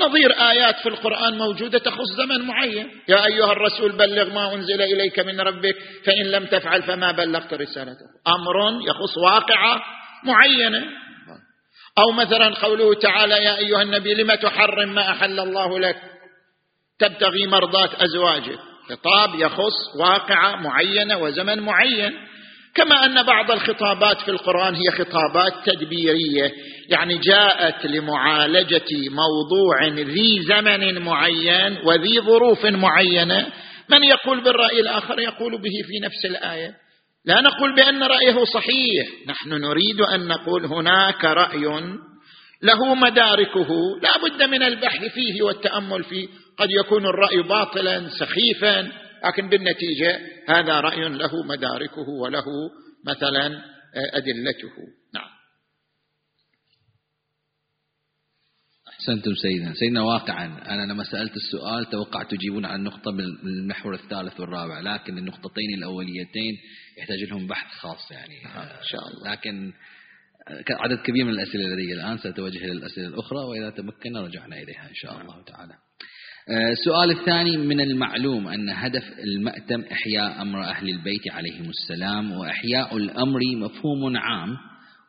نظير 0.00 0.32
آيات 0.32 0.76
في 0.82 0.88
القرآن 0.88 1.38
موجودة 1.38 1.78
تخص 1.78 2.08
زمن 2.16 2.46
معين. 2.46 2.88
يا 3.08 3.26
أيها 3.26 3.52
الرسول 3.52 3.92
بلغ 3.92 4.34
ما 4.34 4.54
أنزل 4.54 4.82
إليك 4.82 5.18
من 5.18 5.40
ربك 5.40 5.76
فإن 6.06 6.26
لم 6.26 6.46
تفعل 6.46 6.82
فما 6.82 7.12
بلغت 7.12 7.54
رسالته. 7.54 8.06
أمر 8.26 8.88
يخص 8.88 9.18
واقعة 9.18 9.82
معينة. 10.24 10.84
أو 11.98 12.12
مثلا 12.12 12.54
قوله 12.54 12.94
تعالى 12.94 13.34
يا 13.34 13.58
أيها 13.58 13.82
النبي 13.82 14.14
لم 14.14 14.34
تحرم 14.34 14.94
ما 14.94 15.10
أحل 15.10 15.40
الله 15.40 15.78
لك؟ 15.78 15.96
تبتغي 16.98 17.46
مرضات 17.46 17.94
أزواجك. 17.94 18.58
خطاب 18.90 19.34
يخص 19.34 19.96
واقعة 19.98 20.56
معينة 20.56 21.18
وزمن 21.18 21.60
معين. 21.60 22.12
كما 22.74 23.04
أن 23.04 23.22
بعض 23.22 23.50
الخطابات 23.50 24.20
في 24.20 24.30
القرآن 24.30 24.74
هي 24.74 24.90
خطابات 24.90 25.52
تدبيرية 25.64 26.52
يعني 26.88 27.18
جاءت 27.18 27.86
لمعالجة 27.86 29.10
موضوع 29.10 29.86
ذي 29.86 30.42
زمن 30.42 31.02
معين 31.02 31.78
وذي 31.84 32.20
ظروف 32.20 32.66
معينة. 32.66 33.46
من 33.88 34.04
يقول 34.04 34.44
بالرأي 34.44 34.80
الآخر 34.80 35.18
يقول 35.20 35.52
به 35.52 35.82
في 35.86 36.00
نفس 36.02 36.24
الآية؟ 36.24 36.74
لا 37.24 37.40
نقول 37.40 37.74
بأن 37.76 38.02
رأيه 38.02 38.44
صحيح. 38.44 39.08
نحن 39.26 39.48
نريد 39.48 40.00
أن 40.00 40.28
نقول 40.28 40.66
هناك 40.66 41.24
رأي 41.24 41.64
له 42.62 42.94
مداركه. 42.94 43.68
لا 44.02 44.18
بد 44.18 44.42
من 44.42 44.62
البحث 44.62 45.04
فيه 45.04 45.42
والتأمل 45.42 46.04
فيه. 46.04 46.28
قد 46.62 46.70
يكون 46.70 47.06
الرأي 47.06 47.42
باطلا 47.42 48.08
سخيفا 48.08 48.92
لكن 49.24 49.48
بالنتيجة 49.48 50.20
هذا 50.48 50.80
رأي 50.80 51.08
له 51.08 51.42
مداركه 51.42 52.08
وله 52.08 52.44
مثلا 53.06 53.46
أدلته. 53.94 54.72
نعم. 55.14 55.30
أحسنتم 58.88 59.34
سيدنا. 59.34 59.74
سيدنا 59.74 60.02
واقعا 60.02 60.44
أنا 60.46 60.92
لما 60.92 61.04
سألت 61.04 61.36
السؤال 61.36 61.90
توقعت 61.90 62.30
تجيبون 62.30 62.64
عن 62.64 62.84
نقطه 62.84 63.10
من 63.10 63.24
المحور 63.44 63.94
الثالث 63.94 64.40
والرابع 64.40 64.80
لكن 64.80 65.18
النقطتين 65.18 65.74
الأوليتين 65.78 66.54
يحتاج 66.98 67.18
لهم 67.30 67.46
بحث 67.46 67.72
خاص 67.72 68.10
يعني. 68.10 68.46
إن 68.46 68.84
شاء 68.84 69.08
الله. 69.08 69.32
لكن 69.32 69.72
عدد 70.70 70.98
كبير 70.98 71.24
من 71.24 71.32
الأسئلة 71.32 71.64
لدي 71.64 71.92
الآن 71.92 72.18
سأتوجه 72.18 72.58
إلى 72.58 72.72
الأسئلة 72.72 73.06
الأخرى 73.06 73.38
وإذا 73.38 73.70
تمكنا 73.70 74.20
رجعنا 74.20 74.56
إليها 74.56 74.88
إن 74.88 74.94
شاء 74.94 75.20
الله 75.20 75.44
تعالى. 75.44 75.74
السؤال 76.50 77.10
آه، 77.10 77.20
الثاني 77.20 77.56
من 77.56 77.80
المعلوم 77.80 78.48
أن 78.48 78.70
هدف 78.70 79.02
المأتم 79.18 79.80
إحياء 79.92 80.42
أمر 80.42 80.64
أهل 80.64 80.88
البيت 80.88 81.30
عليهم 81.30 81.68
السلام 81.68 82.32
وإحياء 82.32 82.96
الأمر 82.96 83.40
مفهوم 83.56 84.16
عام 84.16 84.56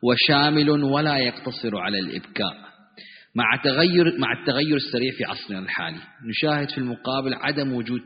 وشامل 0.02 0.70
ولا 0.70 1.18
يقتصر 1.18 1.76
على 1.76 1.98
الإبكاء. 1.98 2.54
مع 3.36 3.62
تغير 3.64 4.18
مع 4.18 4.40
التغير 4.40 4.76
السريع 4.76 5.12
في 5.12 5.24
عصرنا 5.24 5.58
الحالي 5.58 5.98
نشاهد 6.28 6.70
في 6.70 6.78
المقابل 6.78 7.34
عدم 7.34 7.72
وجود 7.72 8.00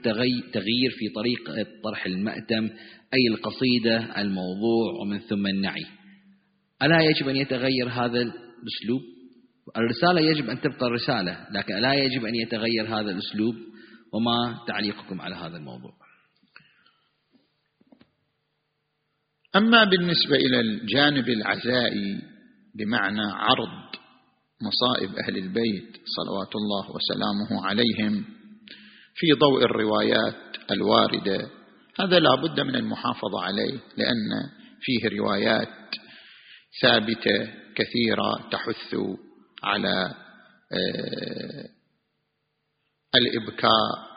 تغيير 0.53 0.91
في 0.91 1.09
طريقة 1.09 1.67
طرح 1.85 2.07
المأتم 2.07 2.71
أي 3.15 3.29
القصيدة 3.31 4.21
الموضوع 4.21 4.93
ومن 5.01 5.19
ثم 5.19 5.47
النعي. 5.47 5.85
ألا 6.83 7.01
يجب 7.01 7.29
أن 7.29 7.37
يتغير 7.37 7.89
هذا 7.89 8.21
الأسلوب؟ 8.21 9.18
الرسالة 9.77 10.21
يجب 10.21 10.51
أن 10.51 10.61
تبقى 10.61 10.87
الرسالة 10.87 11.47
لكن 11.51 11.75
لا 11.75 11.95
يجب 11.95 12.25
أن 12.25 12.35
يتغير 12.35 12.87
هذا 12.87 13.11
الأسلوب 13.11 13.55
وما 14.13 14.65
تعليقكم 14.67 15.21
على 15.21 15.35
هذا 15.35 15.57
الموضوع. 15.57 15.93
أما 19.57 19.85
بالنسبة 19.85 20.37
إلى 20.37 20.61
الجانب 20.61 21.29
العزائي 21.29 22.23
بمعنى 22.75 23.23
عرض 23.23 23.89
مصائب 24.63 25.11
أهل 25.19 25.37
البيت 25.37 25.97
صلوات 26.17 26.57
الله 26.57 26.87
وسلامه 26.91 27.67
عليهم 27.67 28.25
في 29.15 29.33
ضوء 29.33 29.65
الروايات 29.65 30.57
الواردة 30.71 31.51
هذا 32.01 32.19
لا 32.19 32.35
بد 32.35 32.61
من 32.61 32.75
المحافظة 32.75 33.43
عليه 33.43 33.79
لأن 33.97 34.51
فيه 34.81 35.19
روايات 35.19 35.69
ثابتة 36.83 37.53
كثيرة 37.75 38.49
تحث 38.51 38.95
على 39.63 40.15
آه، 40.73 41.69
الإبكاء 43.15 44.09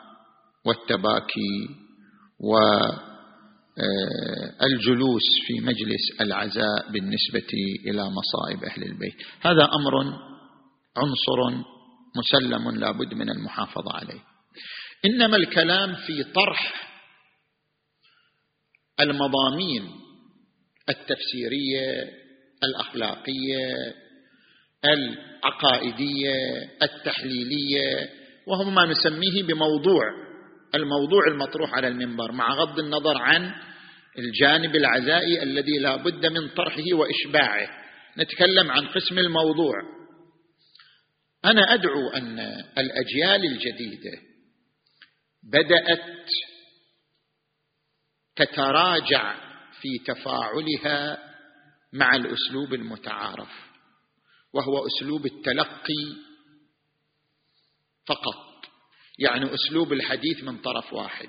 والتباكي 0.66 1.68
والجلوس 4.60 5.22
آه، 5.22 5.46
في 5.46 5.60
مجلس 5.60 6.20
العزاء 6.20 6.90
بالنسبة 6.92 7.52
إلى 7.86 8.02
مصائب 8.02 8.64
أهل 8.64 8.82
البيت. 8.82 9.16
هذا 9.40 9.64
أمر 9.64 9.94
عنصر 10.96 11.64
مسلم 12.16 12.70
لا 12.70 12.90
بد 12.90 13.14
من 13.14 13.30
المحافظة 13.30 13.92
عليه. 13.92 14.20
إنما 15.04 15.36
الكلام 15.36 15.94
في 15.94 16.24
طرح 16.24 16.92
المضامين 19.00 19.90
التفسيرية 20.88 22.10
الأخلاقية 22.64 23.94
العقائدية 24.84 26.34
التحليلية 26.82 28.10
وهو 28.46 28.70
ما 28.70 28.86
نسميه 28.86 29.42
بموضوع 29.42 30.02
الموضوع 30.74 31.26
المطروح 31.28 31.74
على 31.74 31.88
المنبر 31.88 32.32
مع 32.32 32.54
غض 32.54 32.78
النظر 32.78 33.18
عن 33.18 33.54
الجانب 34.18 34.76
العزائي 34.76 35.42
الذي 35.42 35.78
لا 35.78 35.96
بد 35.96 36.26
من 36.26 36.48
طرحه 36.48 36.84
وإشباعه. 36.92 37.68
نتكلم 38.18 38.70
عن 38.70 38.86
قسم 38.86 39.18
الموضوع. 39.18 39.74
أنا 41.44 41.74
أدعو 41.74 42.08
أن 42.08 42.38
الأجيال 42.78 43.44
الجديدة 43.52 44.10
بدأت 45.42 46.28
تتراجع 48.36 49.34
في 49.80 49.98
تفاعلها 50.06 51.18
مع 51.92 52.16
الأسلوب 52.16 52.74
المتعارف. 52.74 53.71
وهو 54.54 54.86
أسلوب 54.86 55.26
التلقي 55.26 56.16
فقط. 58.06 58.52
يعني 59.18 59.54
أسلوب 59.54 59.92
الحديث 59.92 60.44
من 60.44 60.58
طرف 60.58 60.92
واحد. 60.92 61.28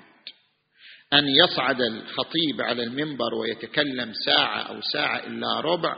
أن 1.12 1.28
يصعد 1.28 1.80
الخطيب 1.80 2.60
على 2.60 2.82
المنبر 2.82 3.34
ويتكلم 3.34 4.12
ساعة 4.26 4.62
أو 4.62 4.80
ساعة 4.80 5.18
إلا 5.26 5.60
ربع 5.60 5.96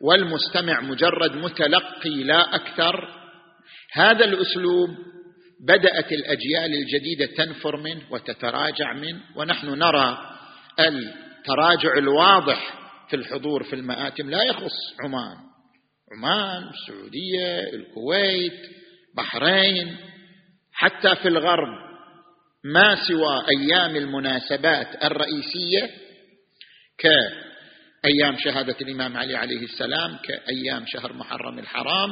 والمستمع 0.00 0.80
مجرد 0.80 1.36
متلقي 1.36 2.22
لا 2.24 2.54
أكثر. 2.54 3.08
هذا 3.92 4.24
الأسلوب 4.24 4.90
بدأت 5.60 6.12
الأجيال 6.12 6.74
الجديدة 6.74 7.26
تنفر 7.26 7.76
منه 7.76 8.02
وتتراجع 8.10 8.92
منه 8.92 9.20
ونحن 9.36 9.66
نرى 9.66 10.36
التراجع 10.80 11.98
الواضح 11.98 12.80
في 13.10 13.16
الحضور 13.16 13.62
في 13.62 13.72
المآتم 13.76 14.30
لا 14.30 14.42
يخص 14.42 14.76
عمان. 15.04 15.49
عمان 16.12 16.70
السعودية 16.70 17.60
الكويت 17.74 18.70
بحرين 19.16 19.96
حتى 20.72 21.16
في 21.16 21.28
الغرب 21.28 21.68
ما 22.64 22.96
سوى 23.08 23.44
أيام 23.58 23.96
المناسبات 23.96 25.04
الرئيسية 25.04 25.90
كأيام 26.98 28.36
شهادة 28.38 28.76
الإمام 28.80 29.16
علي 29.16 29.36
عليه 29.36 29.62
السلام 29.62 30.18
كأيام 30.24 30.84
شهر 30.86 31.12
محرم 31.12 31.58
الحرام. 31.58 32.10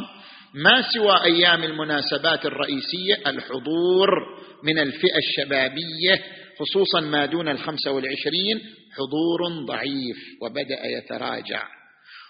ما 0.55 0.83
سوى 0.95 1.25
أيام 1.25 1.65
المناسبات 1.65 2.47
الرئيسية 2.47 3.15
الحضور 3.27 4.09
من 4.63 4.79
الفئة 4.79 5.19
الشبابية 5.19 6.25
خصوصا 6.59 7.01
ما 7.01 7.27
دون 7.27 7.49
الخمسة 7.49 7.91
والعشرين 7.91 8.61
حضور 8.93 9.65
ضعيف 9.67 10.17
وبدأ 10.43 10.87
يتراجع. 10.87 11.78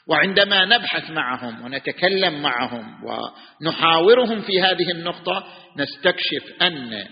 وعندما 0.09 0.65
نبحث 0.65 1.11
معهم 1.11 1.65
ونتكلم 1.65 2.43
معهم 2.43 3.05
ونحاورهم 3.05 4.41
في 4.41 4.61
هذه 4.63 4.91
النقطة 4.91 5.47
نستكشف 5.77 6.63
أن 6.63 7.05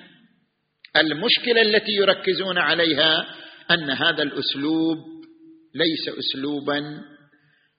المشكلة 0.97 1.63
التي 1.63 1.93
يركزون 1.93 2.59
عليها 2.59 3.27
أن 3.71 3.91
هذا 3.91 4.23
الأسلوب 4.23 4.99
ليس 5.75 6.19
اسلوبا 6.19 7.03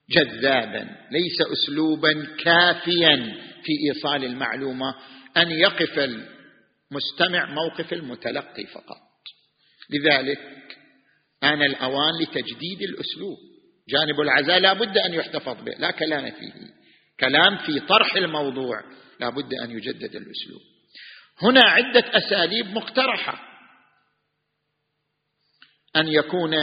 جذابا 0.09 0.87
ليس 1.11 1.41
اسلوبا 1.53 2.27
كافيا 2.43 3.15
في 3.63 3.73
إيصال 3.87 4.25
المعلومة 4.25 4.95
أن 5.37 5.51
يقف 5.51 5.99
المستمع 5.99 7.53
موقف 7.53 7.93
المتلقي 7.93 8.65
فقط. 8.73 8.97
لذلك 9.89 10.39
آن 11.43 11.61
الأوان 11.61 12.13
لتجديد 12.21 12.81
الأسلوب. 12.81 13.37
جانب 13.89 14.21
العزاء 14.21 14.59
لا 14.59 14.73
بد 14.73 14.97
أن 14.97 15.13
يحتفظ 15.13 15.63
به 15.63 15.71
لا 15.79 15.91
كلام 15.91 16.31
فيه. 16.31 16.53
كلام 17.19 17.57
في 17.57 17.79
طرح 17.79 18.15
الموضوع 18.15 18.83
لا 19.19 19.29
بد 19.29 19.53
أن 19.53 19.71
يجدد 19.71 20.15
الأسلوب. 20.15 20.61
هنا 21.41 21.61
عدة 21.63 22.03
أساليب 22.17 22.65
مقترحة. 22.65 23.39
أن 25.95 26.07
يكون 26.07 26.53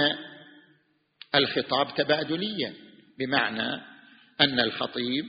الخطاب 1.34 1.94
تبادليا 1.94 2.74
بمعنى 3.18 3.80
أن 4.40 4.60
الخطيب 4.60 5.24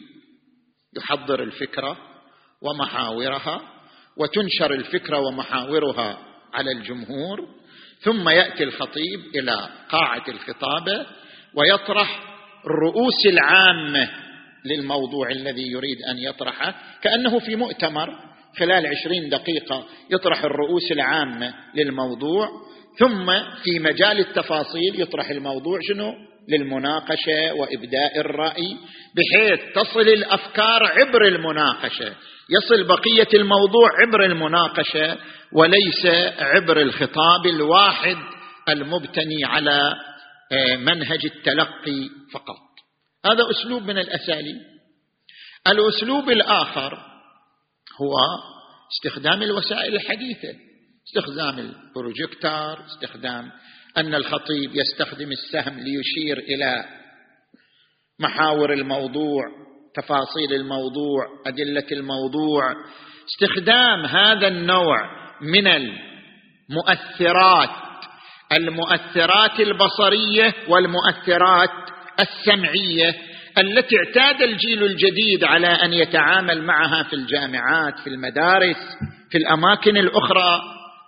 يحضر 0.97 1.43
الفكرة 1.43 1.97
ومحاورها 2.61 3.61
وتنشر 4.17 4.73
الفكرة 4.73 5.19
ومحاورها 5.19 6.17
على 6.53 6.71
الجمهور 6.71 7.55
ثم 7.99 8.29
يأتي 8.29 8.63
الخطيب 8.63 9.19
إلى 9.35 9.69
قاعة 9.89 10.23
الخطابة 10.27 11.05
ويطرح 11.55 12.19
الرؤوس 12.65 13.25
العامة 13.25 14.09
للموضوع 14.65 15.29
الذي 15.29 15.71
يريد 15.71 15.97
أن 16.11 16.17
يطرحه. 16.17 16.75
كأنه 17.01 17.39
في 17.39 17.55
مؤتمر 17.55 18.09
خلال 18.59 18.87
عشرين 18.87 19.29
دقيقة 19.29 19.85
يطرح 20.11 20.43
الرؤوس 20.43 20.91
العامة 20.91 21.53
للموضوع 21.75 22.49
ثم 22.99 23.25
في 23.63 23.79
مجال 23.79 24.19
التفاصيل 24.19 25.01
يطرح 25.01 25.29
الموضوع 25.29 25.79
شنو؟ 25.81 26.13
للمناقشة 26.49 27.53
وإبداء 27.53 28.19
الرأي 28.19 28.77
بحيث 29.15 29.59
تصل 29.75 30.01
الأفكار 30.01 30.83
عبر 30.83 31.27
المناقشة. 31.27 32.13
يصل 32.49 32.83
بقية 32.83 33.27
الموضوع 33.33 33.89
عبر 34.01 34.25
المناقشة 34.25 35.17
وليس 35.53 36.05
عبر 36.39 36.81
الخطاب 36.81 37.45
الواحد 37.45 38.17
المبتني 38.69 39.45
على 39.45 39.93
منهج 40.77 41.25
التلقي 41.25 42.09
فقط. 42.33 42.65
هذا 43.25 43.43
أسلوب 43.51 43.83
من 43.83 43.97
الاساليب 43.97 44.61
الأسلوب 45.67 46.29
الآخر 46.29 46.93
هو 48.01 48.13
استخدام 48.91 49.43
الوسائل 49.43 49.95
الحديثة 49.95 50.55
استخدام 51.07 51.59
البروجيكتور 51.59 52.85
استخدام 52.85 53.51
أن 53.97 54.15
الخطيب 54.15 54.75
يستخدم 54.75 55.31
السهم 55.31 55.79
ليشير 55.79 56.37
إلى 56.37 56.85
محاور 58.19 58.73
الموضوع 58.73 59.43
تفاصيل 59.95 60.53
الموضوع 60.53 61.25
أدلة 61.47 61.87
الموضوع. 61.91 62.75
استخدام 63.29 64.05
هذا 64.05 64.47
النوع 64.47 64.97
من 65.41 65.67
المؤثرات 66.69 67.69
المؤثرات 68.57 69.59
البصرية 69.59 70.53
والمؤثرات 70.67 71.69
السمعية 72.19 73.15
التي 73.57 73.95
اعتاد 73.97 74.41
الجيل 74.41 74.83
الجديد 74.83 75.43
على 75.43 75.67
أن 75.67 75.93
يتعامل 75.93 76.61
معها 76.61 77.03
في 77.03 77.13
الجامعات 77.13 77.99
في 77.99 78.09
المدارس 78.09 78.77
في 79.31 79.37
الأماكن 79.37 79.97
الأخرى. 79.97 80.61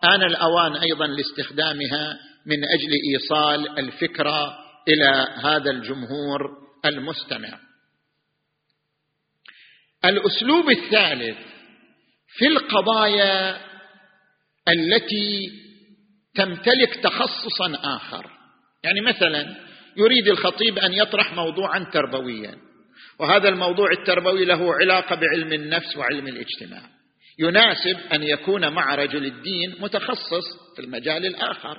آن 0.03 0.23
الأوان 0.23 0.75
أيضا 0.75 1.07
لاستخدامها 1.07 2.17
من 2.45 2.57
أجل 2.63 2.91
إيصال 3.13 3.79
الفكرة 3.79 4.57
إلى 4.87 5.27
هذا 5.43 5.71
الجمهور 5.71 6.41
المستمع. 6.85 7.59
الأسلوب 10.05 10.69
الثالث 10.69 11.37
في 12.37 12.47
القضايا 12.47 13.57
التي 14.67 15.49
تمتلك 16.37 16.95
تخصصا 17.03 17.79
آخر. 17.83 18.25
يعني 18.83 19.01
مثلا 19.01 19.55
يريد 19.97 20.27
الخطيب 20.27 20.79
أن 20.79 20.93
يطرح 20.93 21.33
موضوعا 21.33 21.79
تربويا 21.93 22.55
وهذا 23.19 23.49
الموضوع 23.49 23.91
التربوي 23.91 24.45
له 24.45 24.73
علاقة 24.73 25.15
بعلم 25.15 25.53
النفس 25.53 25.97
وعلم 25.97 26.27
الاجتماع. 26.27 26.81
يناسب 27.39 27.97
أن 28.13 28.23
يكون 28.23 28.73
مع 28.73 28.95
رجل 28.95 29.25
الدين 29.25 29.75
متخصص 29.79 30.75
في 30.75 30.81
المجال 30.81 31.25
الآخر 31.25 31.77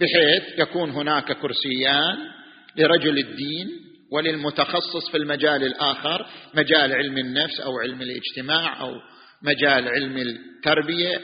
بحيث 0.00 0.58
يكون 0.58 0.90
هناك 0.90 1.32
كرسيان 1.32 2.16
لرجل 2.76 3.18
الدين 3.18 3.68
وللمتخصص 4.12 5.10
في 5.10 5.16
المجال 5.16 5.64
الآخر 5.64 6.26
مجال 6.54 6.92
علم 6.92 7.18
النفس 7.18 7.60
أو 7.60 7.78
علم 7.78 8.02
الاجتماع 8.02 8.80
أو 8.80 8.92
مجال 9.42 9.88
علم 9.88 10.16
التربية. 10.16 11.20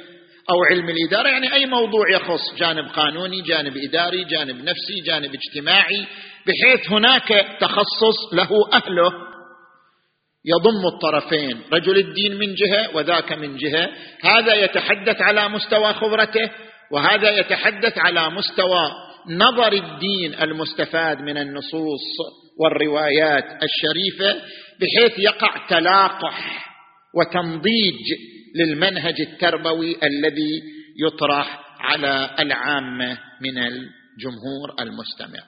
أو 0.51 0.65
علم 0.71 0.89
الإدارة 0.89 1.29
يعني 1.29 1.53
أي 1.55 1.67
موضوع 1.67 2.11
يخص 2.11 2.55
جانب 2.59 2.89
قانوني 2.89 3.43
جانب 3.43 3.77
إداري 3.77 4.25
جانب 4.25 4.57
نفسي 4.57 5.01
جانب 5.07 5.31
اجتماعي 5.35 6.07
بحيث 6.47 6.91
هناك 6.91 7.47
تخصص 7.61 8.33
له 8.33 8.49
أهله 8.73 9.13
يضم 10.45 10.87
الطرفين. 10.95 11.61
رجل 11.73 11.99
الدين 11.99 12.39
من 12.39 12.55
جهة 12.55 12.97
وذاك 12.97 13.33
من 13.33 13.57
جهة. 13.57 13.89
هذا 14.23 14.55
يتحدث 14.55 15.23
على 15.23 15.49
مستوى 15.49 15.95
خبرته 15.95 16.51
وهذا 16.93 17.31
يتحدث 17.31 17.99
على 17.99 18.31
مستوى 18.31 18.91
نظر 19.29 19.73
الدين 19.73 20.35
المستفاد 20.43 21.21
من 21.21 21.39
النصوص 21.39 22.01
والروايات 22.61 23.45
الشريفة 23.45 24.43
بحيث 24.81 25.19
يقع 25.19 25.67
تلاقح 25.69 26.67
وتنضيج 27.15 28.01
للمنهج 28.57 29.21
التربوي 29.21 29.97
الذي 30.03 30.63
يطرح 31.07 31.61
على 31.81 32.31
العامة 32.39 33.19
من 33.41 33.59
الجمهور 33.59 34.75
المستمع. 34.81 35.41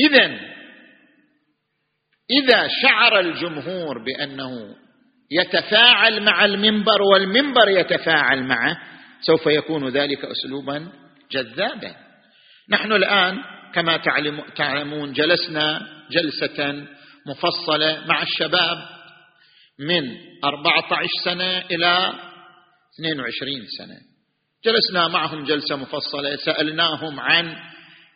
اذا 0.00 0.40
إذا 2.30 2.68
شعر 2.82 3.20
الجمهور 3.20 4.04
بأنه 4.04 4.76
يتفاعل 5.30 6.22
مع 6.22 6.44
المنبر 6.44 7.02
والمنبر 7.02 7.68
يتفاعل 7.68 8.42
معه 8.42 8.76
سوف 9.20 9.46
يكون 9.46 9.88
ذلك 9.88 10.24
اسلوبا 10.24 10.92
جذابا. 11.32 11.96
نحن 12.70 12.92
الآن 12.92 13.42
كما 13.74 13.96
تعلمون 14.56 15.12
جلسنا 15.12 15.86
جلسة 16.10 16.86
مفصلة 17.26 18.06
مع 18.06 18.22
الشباب 18.22 18.95
من 19.78 20.16
14 20.44 21.08
سنة 21.24 21.58
إلى 21.58 22.12
22 22.94 23.66
سنة. 23.78 23.96
جلسنا 24.64 25.08
معهم 25.08 25.44
جلسة 25.44 25.76
مفصلة 25.76 26.36
سألناهم 26.36 27.20
عن 27.20 27.56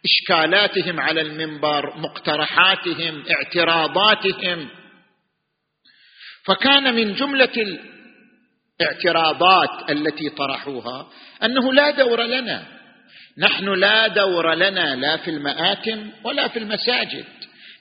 إشكالاتهم 0.05 1.01
على 1.01 1.21
المنبر 1.21 1.99
مقترحاتهم 1.99 3.25
اعتراضاتهم. 3.31 4.69
فكان 6.45 6.95
من 6.95 7.15
جملة 7.15 7.79
الاعتراضات 8.81 9.91
التي 9.91 10.31
طرحوها 10.31 11.07
أنه 11.45 11.73
لا 11.73 11.91
دور 11.91 12.23
لنا. 12.23 12.67
نحن 13.39 13.65
لا 13.65 14.07
دور 14.07 14.55
لنا 14.55 14.97
لا 14.97 15.17
في 15.17 15.31
المآتم 15.31 16.11
ولا 16.25 16.49
في 16.49 16.59
المساجد. 16.59 17.25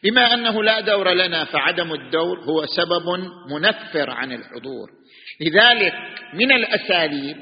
بما 0.03 0.33
أنه 0.33 0.63
لا 0.63 0.79
دور 0.79 1.13
لنا 1.13 1.45
فعدم 1.45 1.93
الدور 1.93 2.39
هو 2.39 2.65
سبب 2.65 3.09
منفر 3.51 4.09
عن 4.09 4.31
الحضور. 4.31 4.89
لذلك 5.41 5.93
من 6.33 6.51
الأساليب 6.51 7.37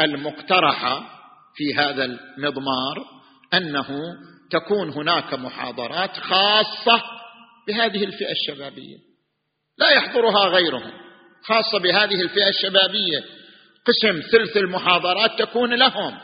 المقترحة 0.00 1.18
في 1.56 1.74
هذا 1.74 2.04
المضمار 2.04 3.04
أنه 3.54 3.88
تكون 4.50 4.90
هناك 4.90 5.34
محاضرات 5.34 6.16
خاصة 6.16 7.02
بهذه 7.68 8.04
الفئة 8.04 8.32
الشبابية. 8.32 8.96
لا 9.78 9.90
يحضرها 9.90 10.48
غيرهم 10.48 10.92
خاصة 11.42 11.78
بهذه 11.78 12.22
الفئة 12.22 12.48
الشبابية. 12.48 13.24
قسم 13.86 14.20
ثلث 14.32 14.56
المحاضرات 14.56 15.38
تكون 15.38 15.74
لهم. 15.74 16.18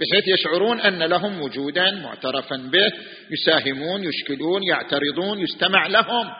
بحيث 0.00 0.28
يشعرون 0.28 0.80
أن 0.80 1.02
لهم 1.02 1.40
وجودا 1.40 1.90
معترفا 1.90 2.56
به 2.56 2.92
يساهمون 3.30 4.04
يشكلون 4.04 4.62
يعترضون 4.62 5.38
يستمع 5.38 5.86
لهم. 5.86 6.32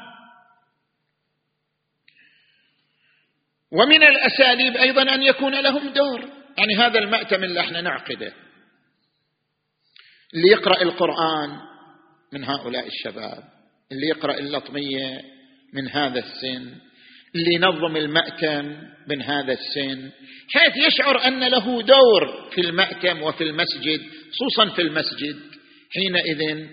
ومن 3.73 4.03
الأساليب 4.03 4.77
أيضا 4.77 5.15
أن 5.15 5.23
يكون 5.23 5.61
لهم 5.61 5.93
دور. 5.93 6.21
يعني 6.59 6.77
هذا 6.77 6.99
المأتم 6.99 7.45
اللي 7.45 7.61
إحنا 7.61 7.81
نعقده. 7.81 8.33
اللي 10.35 10.49
يقرأ 10.49 10.83
القرآن 10.83 11.61
من 12.33 12.45
هؤلاء 12.45 12.87
الشباب. 12.87 13.45
اللي 13.93 14.07
يقرأ 14.07 14.39
اللطمية 14.39 15.23
من 15.73 15.89
هذا 15.89 16.19
السن. 16.19 16.75
اللي 17.37 17.55
ينظم 17.55 17.97
المأتم 17.97 18.77
من 19.09 19.23
هذا 19.23 19.53
السن 19.53 20.11
حيث 20.55 20.73
يشعر 20.87 21.27
أن 21.27 21.41
له 21.41 21.83
دور 21.83 22.51
في 22.55 22.61
المأتم 22.61 23.23
وفي 23.23 23.45
المسجد 23.45 24.01
خصوصا 24.33 24.75
في 24.75 24.83
المسجد 24.83 25.37
حينئذ 25.95 26.67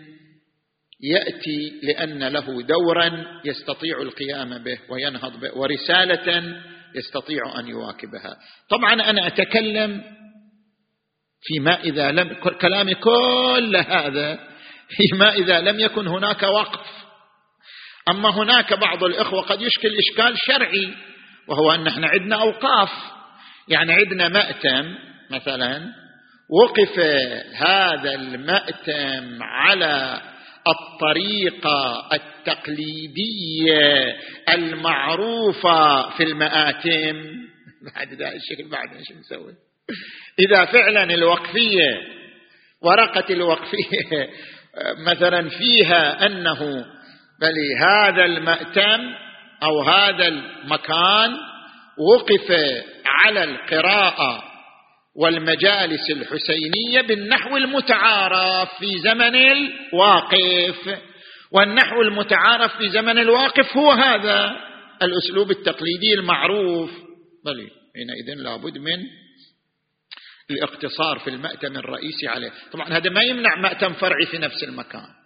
يأتي 1.02 1.80
لأن 1.84 2.24
له 2.24 2.62
دورا 2.62 3.26
يستطيع 3.46 4.02
القيام 4.02 4.64
به 4.64 4.80
وينهض 4.90 5.40
به 5.40 5.58
ورسالة 5.58 6.56
يستطيع 6.96 7.60
أن 7.60 7.68
يواكبها. 7.68 8.38
طبعا 8.70 8.94
أنا 8.94 9.28
أتكلم 9.28 10.02
فيما 11.42 11.84
إذا 11.84 12.12
لم 12.12 12.34
كلامي 12.62 12.96
كل 12.96 13.76
هذا 13.88 14.40
فيما 14.90 15.34
إذا 15.34 15.60
لم 15.60 15.80
يكن 15.80 16.08
هناك 16.08 16.44
وقف 16.44 17.03
أما 18.10 18.30
هناك 18.30 18.74
بعض 18.74 19.04
الإخوة 19.04 19.42
قد 19.42 19.62
يشكل 19.62 19.90
إشكال 19.98 20.36
شرعي 20.48 20.94
وهو 21.48 21.72
أن 21.72 21.88
إحنا 21.88 22.08
عندنا 22.08 22.42
أوقاف. 22.42 22.90
يعني 23.68 23.94
عندنا 23.94 24.28
مأتم 24.28 24.96
مثلا 25.32 25.82
وقف 26.50 27.00
هذا 27.56 28.16
المأتم 28.16 29.44
على 29.44 30.22
الطريقة 30.68 32.10
التقليدية 32.14 34.16
المعروفة 34.54 36.10
في 36.10 36.24
المآتم. 36.24 37.44
بعد 37.96 38.14
ذا 38.14 38.32
الشكل 38.32 38.70
بعد 38.70 38.96
إيش 38.96 39.12
نسوي؟ 39.12 39.54
إذا 40.40 40.66
فعلا 40.66 41.04
الوقفية 41.04 42.02
ورقة 42.82 43.34
الوقفية 43.34 44.30
مثلا 45.10 45.50
فيها 45.50 46.26
أنه 46.26 46.86
بل 47.42 47.54
هذا 47.80 48.26
المأتم 48.26 49.14
أو 49.64 49.82
هذا 49.82 50.28
المكان 50.28 51.38
وقف 51.98 52.52
على 53.06 53.44
القراءة 53.44 54.44
والمجالس 55.16 56.12
الحسينية 56.12 57.02
بالنحو 57.02 57.58
المتعارف 57.58 58.70
في 58.80 58.98
زمن 59.00 59.36
الواقف. 59.36 61.00
والنحو 61.52 62.02
المتعارف 62.02 62.78
في 62.78 62.90
زمن 62.90 63.18
الواقف 63.18 63.78
هو 63.78 63.92
هذا 63.92 64.56
الأسلوب 65.02 65.52
التقليدي 65.52 66.14
المعروف. 66.14 66.92
بل 67.46 67.70
حينئذ 67.96 68.44
لابد 68.44 68.78
من 68.78 69.00
الاقتصار 70.52 71.20
في 71.20 71.30
المأتم 71.30 71.78
الرئيسي 71.78 72.28
عليه. 72.28 72.52
طبعا 72.72 72.98
هذا 72.98 73.10
ما 73.10 73.22
يمنع 73.22 73.56
مأتم 73.56 73.94
فرعي 73.94 74.26
في 74.26 74.38
نفس 74.38 74.64
المكان. 74.64 75.23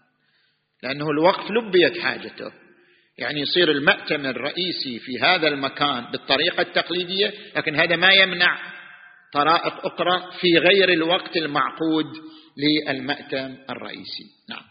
لأنه 0.84 1.10
الوقف 1.10 1.52
لبيت 1.52 1.98
حاجته. 1.98 2.52
يعني 3.18 3.42
يصير 3.42 3.72
المأتم 3.72 4.26
الرئيسي 4.26 5.00
في 5.00 5.20
هذا 5.22 5.48
المكان 5.48 6.12
بالطريقة 6.12 6.62
التقليدية 6.62 7.34
لكن 7.56 7.76
هذا 7.76 7.96
ما 7.96 8.13
يمنع 8.13 8.60
طرائق 9.34 9.86
أخرى 9.86 10.32
في 10.40 10.58
غير 10.58 10.94
الوقت 10.94 11.38
المعقود 11.38 12.06
للمأتم 12.58 13.58
الرئيسي. 13.70 14.24
نعم. 14.50 14.63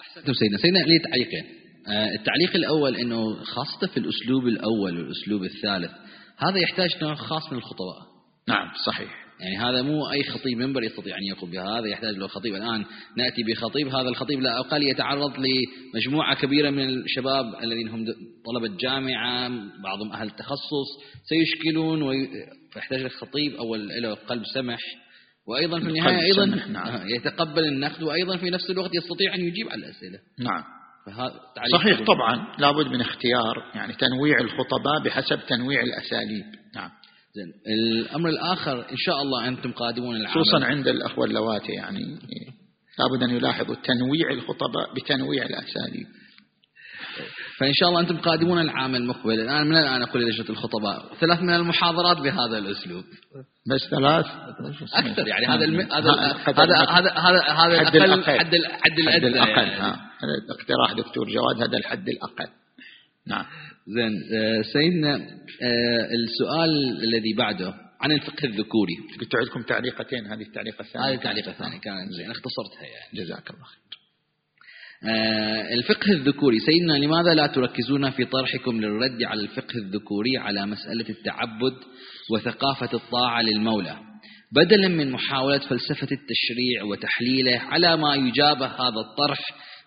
أحسنتم 0.00 0.32
سيدنا. 0.32 0.58
سيدنا 0.58 0.78
لي 0.78 0.98
تعليقين. 0.98 1.44
آه، 1.88 2.14
التعليق 2.14 2.56
الأول 2.56 2.96
أنه 2.96 3.44
خاصة 3.44 3.86
في 3.86 3.96
الأسلوب 3.96 4.46
الأول 4.46 4.98
والأسلوب 4.98 5.42
الثالث 5.44 5.90
هذا 6.38 6.58
يحتاج 6.58 6.90
نوع 7.02 7.14
خاص 7.14 7.52
من 7.52 7.58
الخطباء 7.58 8.06
نعم 8.48 8.68
صحيح. 8.86 9.27
يعني 9.40 9.56
هذا 9.56 9.82
مو 9.82 10.10
أي 10.10 10.22
خطيب 10.22 10.58
منبر 10.58 10.82
يستطيع 10.82 11.16
أن 11.18 11.22
يقوم 11.22 11.50
بها 11.50 11.78
هذا 11.78 11.86
يحتاج 11.86 12.16
له 12.16 12.26
خطيب. 12.26 12.54
الآن 12.54 12.84
نأتي 13.16 13.42
بخطيب 13.42 13.88
هذا 13.88 14.08
الخطيب 14.08 14.40
لا 14.40 14.60
أقل 14.60 14.82
يتعرض 14.82 15.32
لمجموعة 15.38 16.34
كبيرة 16.34 16.70
من 16.70 16.88
الشباب 16.88 17.44
الذين 17.62 17.88
هم 17.88 18.04
طلبة 18.46 18.76
جامعة 18.76 19.48
بعضهم 19.82 20.12
أهل 20.12 20.30
تخصص 20.30 20.88
سيشكلون 21.28 22.02
وي... 22.02 22.28
فيحتاج 22.72 23.02
لخطيب 23.02 23.54
أول 23.54 23.88
له 24.02 24.14
قلب 24.14 24.42
سمح. 24.54 24.78
وأيضا 25.48 25.80
في 25.80 25.86
النهاية 25.86 26.22
أيضا 26.22 26.44
نعم. 26.44 27.08
يتقبل 27.16 27.64
النقد 27.64 28.02
وأيضا 28.02 28.36
في 28.36 28.50
نفس 28.50 28.70
الوقت 28.70 28.94
يستطيع 28.94 29.34
أن 29.34 29.40
يجيب 29.40 29.68
على 29.68 29.86
الأسئلة. 29.86 30.18
نعم. 30.38 30.64
صحيح 31.72 32.02
طبعا 32.06 32.56
لابد 32.58 32.86
من 32.86 33.00
اختيار 33.00 33.72
يعني 33.74 33.92
تنويع 33.92 34.40
الخطباء 34.40 35.02
بحسب 35.04 35.40
تنويع 35.48 35.82
الأساليب. 35.82 36.44
نعم. 36.74 36.90
زين. 37.34 37.52
الأمر 37.66 38.28
الآخر 38.28 38.90
إن 38.90 38.96
شاء 38.96 39.22
الله 39.22 39.48
أنتم 39.48 39.72
قادمون 39.72 40.16
العمل. 40.16 40.34
خصوصا 40.34 40.64
عند 40.64 40.88
الأخوة 40.88 41.24
اللواتي 41.24 41.72
يعني 41.72 42.18
لابد 42.98 43.22
أن 43.22 43.36
يلاحظوا 43.36 43.74
تنويع 43.74 44.30
الخطباء 44.30 44.94
بتنويع 44.94 45.42
الأساليب. 45.42 46.06
فإن 47.58 47.72
شاء 47.72 47.88
الله 47.88 48.00
أنتم 48.00 48.16
قادمون 48.16 48.60
العام 48.60 48.94
المقبل 48.94 49.40
الآن 49.40 49.66
من 49.66 49.76
الآن 49.76 50.02
أقول 50.02 50.22
لجنه 50.26 50.50
الخطباء 50.50 51.14
ثلاث 51.20 51.40
من 51.42 51.54
المحاضرات 51.54 52.16
بهذا 52.16 52.58
الأسلوب. 52.58 53.04
بس 53.70 53.80
ثلاث؟ 53.90 54.26
أكثر 54.94 55.28
يعني. 55.28 55.46
هذا 55.46 55.64
الم... 55.64 55.80
هذا 55.80 56.12
هذا 56.46 56.76
هذا 56.90 57.10
هذا 57.10 57.84
حد 57.84 57.96
الاقل 57.96 58.38
حد 58.38 58.54
الحد 58.54 58.98
الادنى 58.98 59.36
يعني. 59.36 59.70
هذا 59.80 60.34
اقتراح 60.50 60.92
دكتور 60.92 61.28
جواد 61.28 61.68
هذا 61.68 61.78
الحد 61.78 62.08
الأقل. 62.08 62.48
نعم. 63.26 63.44
زين 63.88 64.22
آه، 64.34 64.62
سيدنا 64.62 65.14
آه، 65.62 66.08
السؤال 66.14 66.70
الذي 67.04 67.34
بعده 67.38 67.74
عن 68.00 68.12
الفقه 68.12 68.44
الذكوري. 68.44 68.96
قلت 69.20 69.34
عندكم 69.34 69.62
تعليقتين 69.62 70.26
هذه 70.26 70.42
التعليقة 70.42 70.82
الثانية. 70.82 71.08
هذه 71.08 71.14
التعليقة 71.14 71.50
الثانية 71.50 71.78
كانت 71.78 72.12
زين 72.12 72.30
اختصرتها 72.30 72.82
يعني. 72.82 73.24
جزاك 73.24 73.50
الله 73.50 73.64
خير. 73.64 73.98
آه، 75.10 75.74
الفقه 75.74 76.12
الذكوري. 76.12 76.58
سيدنا 76.58 76.92
لماذا 76.92 77.34
لا 77.34 77.46
تركزون 77.46 78.10
في 78.10 78.24
طرحكم 78.24 78.80
للرد 78.80 79.22
على 79.22 79.40
الفقه 79.40 79.78
الذكوري 79.78 80.36
على 80.38 80.66
مسألة 80.66 81.08
التعبد 81.08 81.74
وثقافة 82.30 82.96
الطاعة 82.96 83.42
للمولى؟ 83.42 83.96
بدلا 84.52 84.88
من 84.88 85.10
محاولة 85.10 85.58
فلسفة 85.58 86.08
التشريع 86.12 86.84
وتحليله 86.84 87.58
على 87.58 87.96
ما 87.96 88.14
يجابه 88.14 88.66
هذا 88.66 89.00
الطرح 89.00 89.38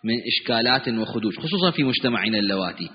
من 0.04 0.14
إشكالات 0.28 0.88
وخدوش 0.88 1.40
خصوصا 1.40 1.72
في 1.72 1.84
مجتمعنا 1.84 2.38
اللواتي. 2.38 2.90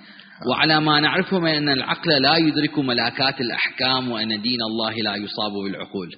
وعلى 0.50 0.80
ما 0.80 1.00
نعرفه 1.00 1.38
من 1.38 1.48
أن 1.48 1.68
العقل 1.68 2.22
لا 2.22 2.36
يدرك 2.36 2.78
ملاكات 2.78 3.40
الأحكام 3.40 4.10
وأن 4.10 4.42
دين 4.42 4.62
الله 4.62 4.94
لا 4.94 5.16
يصاب 5.16 5.52
بالعقول. 5.52 6.16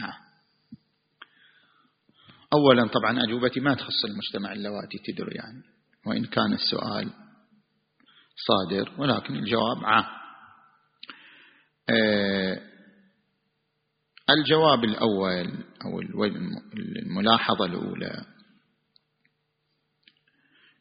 نعم. 0.00 0.30
أولا 2.52 2.86
طبعا 2.86 3.24
أجوبتي 3.24 3.60
ما 3.60 3.74
تخص 3.74 4.04
المجتمع 4.04 4.52
اللواتي 4.52 4.98
تدري 4.98 5.34
يعني 5.34 5.62
وإن 6.06 6.24
كان 6.24 6.52
السؤال 6.52 7.10
صادر 8.46 8.92
ولكن 8.98 9.36
الجواب 9.36 9.84
عام. 9.84 10.04
آه، 11.90 12.60
الجواب 14.30 14.84
الأول 14.84 15.64
أو 15.84 16.00
الملاحظة 17.06 17.64
الأولى 17.64 18.24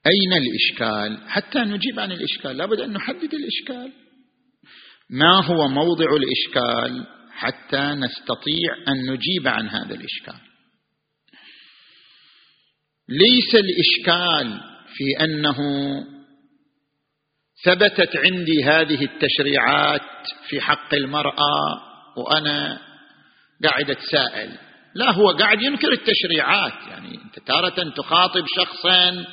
أين 0.10 0.34
الإشكال؟ 0.34 1.30
حتى 1.30 1.60
نجيب 1.60 2.00
عن 2.00 2.12
الإشكال 2.12 2.58
لابد 2.58 2.80
أن 2.80 2.94
نحدد 2.94 3.34
الإشكال. 3.34 3.92
ما 5.10 5.46
هو 5.46 5.68
موضع 5.68 6.06
الإشكال 6.06 7.06
حتى 7.32 7.82
نستطيع 7.82 8.76
أن 8.88 9.14
نجيب 9.14 9.48
عن 9.48 9.70
هذا 9.70 9.96
الإشكال؟ 9.96 10.40
ليس 13.10 13.56
الإشكال 13.56 14.60
في 14.94 15.24
أنه 15.24 15.58
ثبتت 17.64 18.18
عندي 18.18 18.64
هذه 18.64 19.04
التشريعات 19.04 20.28
في 20.50 20.62
حق 20.62 20.94
المرأة 20.94 21.82
وأنا 22.18 22.82
قاعد 23.64 23.90
أتساءل. 23.90 24.58
لا 24.96 25.12
هو 25.12 25.32
قاعد 25.32 25.62
ينكر 25.62 25.92
التشريعات 25.92 26.88
يعني 26.90 27.22
أنت 27.24 27.40
تارة 27.48 27.90
تخاطب 27.90 28.46
شخصا 28.56 29.26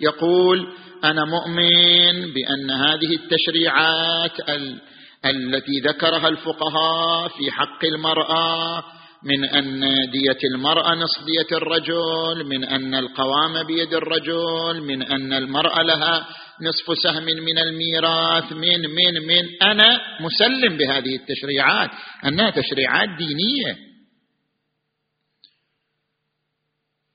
يقول 0.00 0.66
أنا 1.04 1.24
مؤمن 1.24 2.32
بأن 2.32 2.70
هذه 2.70 3.14
التشريعات 3.14 4.48
ال 4.48 4.80
التي 5.24 5.80
ذكرها 5.80 6.28
الفقهاء 6.28 7.28
في 7.28 7.50
حق 7.50 7.84
المرأة 7.84 8.84
من 9.24 9.44
أن 9.44 9.80
دية 10.10 10.38
المرأة 10.54 10.94
نصف 10.94 11.24
دية 11.24 11.56
الرجل 11.56 12.44
من 12.44 12.64
أن 12.64 12.94
القوام 12.94 13.62
بيد 13.62 13.94
الرجل 13.94 14.82
من 14.82 15.02
أن 15.02 15.32
المرأة 15.32 15.82
لها 15.82 16.26
نصف 16.62 16.98
سهم 17.02 17.24
من 17.24 17.58
الميراث 17.58 18.52
من 18.52 18.80
من 18.80 19.26
من. 19.26 19.62
أنا 19.62 20.00
مسلم 20.20 20.76
بهذه 20.76 21.16
التشريعات 21.16 21.90
أنها 22.26 22.50
تشريعات 22.50 23.08
دينية. 23.18 23.89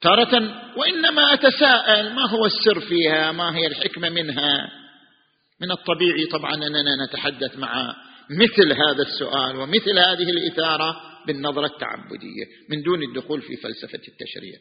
تارة 0.06 0.54
وإنما 0.78 1.34
أتساءل 1.34 2.13
ما 2.13 2.30
هو 2.30 2.46
السر 2.46 2.80
فيها؟ 2.80 3.32
ما 3.32 3.56
هي 3.56 3.68
الحكمة 3.68 4.10
منها؟ 4.10 4.70
من 5.62 5.72
الطبيعي 5.72 6.26
طبعا 6.32 6.56
أننا 6.56 7.06
نتحدث 7.08 7.58
مع 7.58 7.96
مثل 8.30 8.74
هذا 8.74 9.02
السؤال 9.02 9.56
ومثل 9.56 10.00
هذه 10.00 10.30
الإثارة 10.30 10.96
بالنظرة 11.28 11.65
التعبدية 11.65 12.46
من 12.70 12.82
دون 12.82 13.04
الدخول 13.04 13.41
في 13.41 13.56
فلسفة 13.56 14.02
التشريع. 14.08 14.60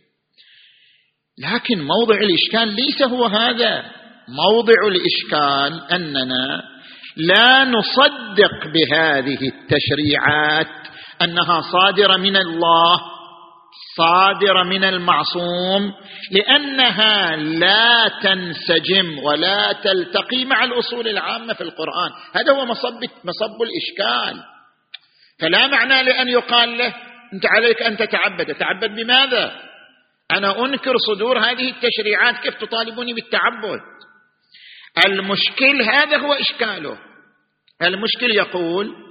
لكن 1.38 1.83
موضع 1.83 2.16
الإشكال 2.16 2.68
ليس 2.68 3.02
هو 3.02 3.24
هذا. 3.26 3.85
موضع 4.28 4.74
الإشكال 4.88 5.92
أننا 5.92 6.62
لا 7.16 7.64
نصدق 7.64 8.66
بهذه 8.74 9.38
التشريعات 9.42 10.87
أنها 11.22 11.61
صادرة 11.61 12.16
من 12.16 12.37
الله 12.37 13.13
صادرة 13.96 14.62
من 14.62 14.84
المعصوم 14.84 15.92
لأنها 16.30 17.37
لا 17.37 18.08
تنسجم 18.22 19.18
ولا 19.18 19.72
تلتقي 19.72 20.44
مع 20.44 20.64
الأصول 20.64 21.08
العامة 21.08 21.54
في 21.54 21.60
القرآن. 21.60 22.10
هذا 22.32 22.52
هو 22.52 22.66
مصب 22.66 23.04
مصب 23.24 23.62
الإشكال. 23.62 24.42
فلا 25.40 25.66
معنى 25.66 26.02
لأن 26.02 26.28
يقال 26.28 26.78
له 26.78 26.94
أنت 27.32 27.46
عليك 27.46 27.82
أن 27.82 27.96
تتعبد. 27.96 28.54
تتعبد 28.54 28.94
بماذا؟ 28.94 29.60
أنا 30.30 30.64
أنكر 30.64 30.94
صدور 30.96 31.38
هذه 31.38 31.70
التشريعات. 31.70 32.38
كيف 32.38 32.54
تطالبني 32.54 33.12
بالتعبد؟ 33.12 33.80
المشكل 35.06 35.82
هذا 35.82 36.16
هو 36.16 36.32
إشكاله. 36.32 36.98
المشكل 37.82 38.30
يقول 38.37 39.03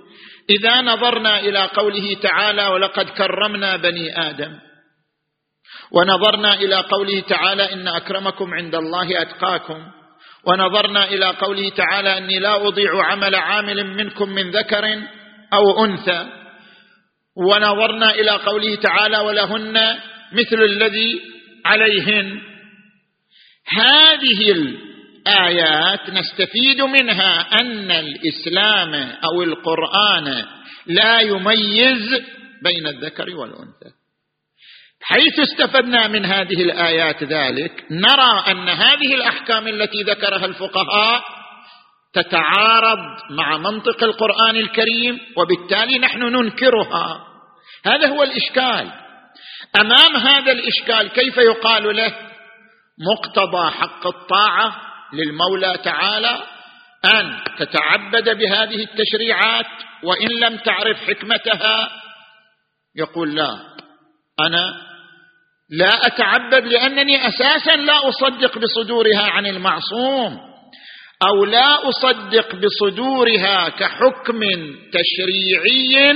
إذا 0.50 0.82
نظرنا 0.82 1.40
إلى 1.40 1.60
قوله 1.60 2.14
تعالى 2.22 2.68
ولقد 2.68 3.10
كرمنا 3.10 3.78
بني 3.78 4.30
آدم. 4.30 4.60
ونظرنا 5.92 6.54
إلى 6.54 6.76
قوله 6.76 7.20
تعالى 7.20 7.74
إن 7.74 7.88
أكرمكم 7.88 8.54
عند 8.54 8.76
الله 8.76 9.22
أتقاكم. 9.22 9.80
ونظرنا 10.48 11.04
إلى 11.06 11.26
قوله 11.26 11.70
تعالى 11.70 12.18
إني 12.18 12.40
لا 12.40 12.68
أضيع 12.68 13.04
عمل 13.04 13.36
عامل 13.36 13.86
منكم 13.86 14.30
من 14.30 14.52
ذكر 14.52 15.02
أو 15.54 15.86
أنثى. 15.86 16.30
ونظرنا 17.38 18.12
إلى 18.12 18.32
قوله 18.32 18.76
تعالى 18.76 19.18
ولهن 19.18 19.98
مثل 20.34 20.64
الذي 20.64 21.22
عليهن. 21.66 22.42
هذه 23.68 24.52
الايات 25.28 26.10
نستفيد 26.10 26.82
منها 26.82 27.62
أن 27.62 27.92
الإسلام 27.92 28.94
أو 29.24 29.44
القرآن 29.44 30.46
لا 30.88 31.20
يميز 31.20 32.22
بين 32.64 32.88
الذكر 32.88 33.36
والأنثى. 33.36 33.90
حيث 35.02 35.40
استفدنا 35.40 36.08
من 36.08 36.26
هذه 36.26 36.62
الآيات 36.62 37.24
ذلك 37.24 37.86
نرى 37.92 38.44
أن 38.48 38.70
هذه 38.70 39.16
الأحكام 39.16 39.68
التي 39.68 40.04
ذكرها 40.04 40.46
الفقهاء 40.46 41.24
تتعارض 42.14 43.00
مع 43.30 43.58
منطق 43.58 44.04
القرآن 44.04 44.56
الكريم 44.56 45.20
وبالتالي 45.38 46.00
نحن 46.00 46.20
ننكرها. 46.20 47.28
هذا 47.86 48.08
هو 48.08 48.24
الإشكال. 48.24 48.92
أمام 49.80 50.16
هذا 50.16 50.52
الإشكال 50.52 51.10
كيف 51.10 51.38
يقال 51.38 51.96
له؟ 51.96 52.14
مقتضى 53.12 53.72
حق 53.72 54.08
الطاعة 54.08 54.93
للمولى 55.14 55.78
تعالى 55.84 56.44
أن 57.06 57.44
تتعبد 57.58 58.38
بهذه 58.38 58.84
التشريعات 58.84 59.66
وإن 60.04 60.30
لم 60.40 60.58
تعرف 60.58 60.98
حكمتها. 60.98 61.90
يقول 62.96 63.36
لا 63.36 63.52
أنا 64.40 64.74
لا 65.70 66.08
أتعبد 66.08 66.68
لأنني 66.68 67.28
أساسا 67.28 67.76
لا 67.76 68.10
أصدق 68.10 68.58
بصدورها 68.58 69.24
عن 69.24 69.46
المعصوم 69.46 70.40
أو 71.28 71.46
لا 71.46 71.90
أصدق 71.90 72.56
بصدورها 72.56 73.70
كحكم 73.70 74.40
تشريعي 74.94 76.14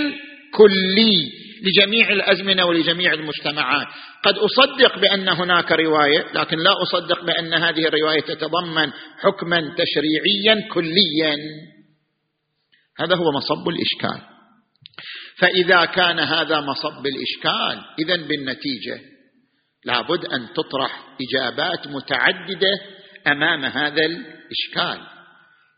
كلي. 0.53 1.46
لجميع 1.63 2.09
الأزمنة 2.09 2.65
ولجميع 2.65 3.13
المجتمعات. 3.13 3.87
قد 4.23 4.35
أصدق 4.37 4.99
بأن 4.99 5.29
هناك 5.29 5.71
رواية 5.71 6.25
لكن 6.33 6.57
لا 6.57 6.71
أصدق 6.81 7.23
بأن 7.23 7.53
هذه 7.53 7.87
الرواية 7.87 8.21
تتضمن 8.21 8.91
حكما 9.19 9.75
تشريعيا 9.77 10.67
كليا. 10.71 11.35
هذا 12.99 13.15
هو 13.15 13.31
مصب 13.31 13.69
الإشكال. 13.69 14.21
فإذا 15.37 15.85
كان 15.85 16.19
هذا 16.19 16.61
مصب 16.61 17.07
الإشكال 17.07 17.85
اذا 17.99 18.15
بالنتيجة 18.27 18.99
لابد 19.85 20.25
أن 20.25 20.47
تطرح 20.53 21.03
إجابات 21.21 21.87
متعددة 21.87 22.71
أمام 23.27 23.65
هذا 23.65 24.05
الإشكال. 24.05 25.01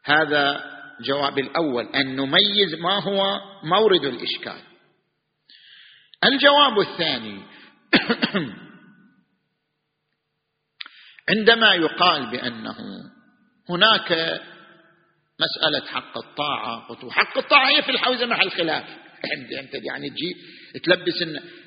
هذا 0.06 0.64
الجواب 1.00 1.40
الأول 1.40 1.86
أن 1.96 2.16
نميز 2.16 2.76
ما 2.80 3.04
هو 3.04 3.40
مورد 3.64 4.06
الإشكال. 4.06 4.62
الجواب 6.24 6.80
الثاني. 6.80 7.42
عندما 11.30 11.74
يقال 11.74 12.32
بأنه 12.32 12.76
هناك 13.70 14.12
مسألة 15.40 15.86
حق 15.94 16.18
الطاعة 16.18 16.88
حق 17.12 17.38
الطاعة 17.38 17.70
هي 17.70 17.82
في 17.82 17.92
الحوزة 17.92 18.26
محل 18.26 18.52
خلاف 18.52 18.84
انت 19.60 19.74
يعني 19.74 20.10
تجي 20.10 20.36
تلبس 20.84 21.24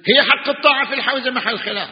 هي 0.06 0.22
حق 0.22 0.48
الطاعة 0.48 0.88
في 0.88 0.94
الحوزة 0.94 1.30
محل 1.30 1.58
خلاف 1.58 1.90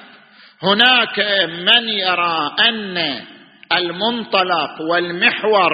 هناك 0.62 1.20
من 1.49 1.88
يرى 1.88 2.57
أن 2.68 3.27
المنطلق 3.73 4.81
والمحور 4.81 5.70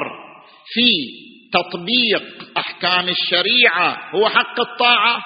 في 0.66 0.88
تطبيق 1.52 2.58
أحكام 2.58 3.08
الشريعة 3.08 4.10
هو 4.14 4.28
حق 4.28 4.60
الطاعة؟ 4.60 5.22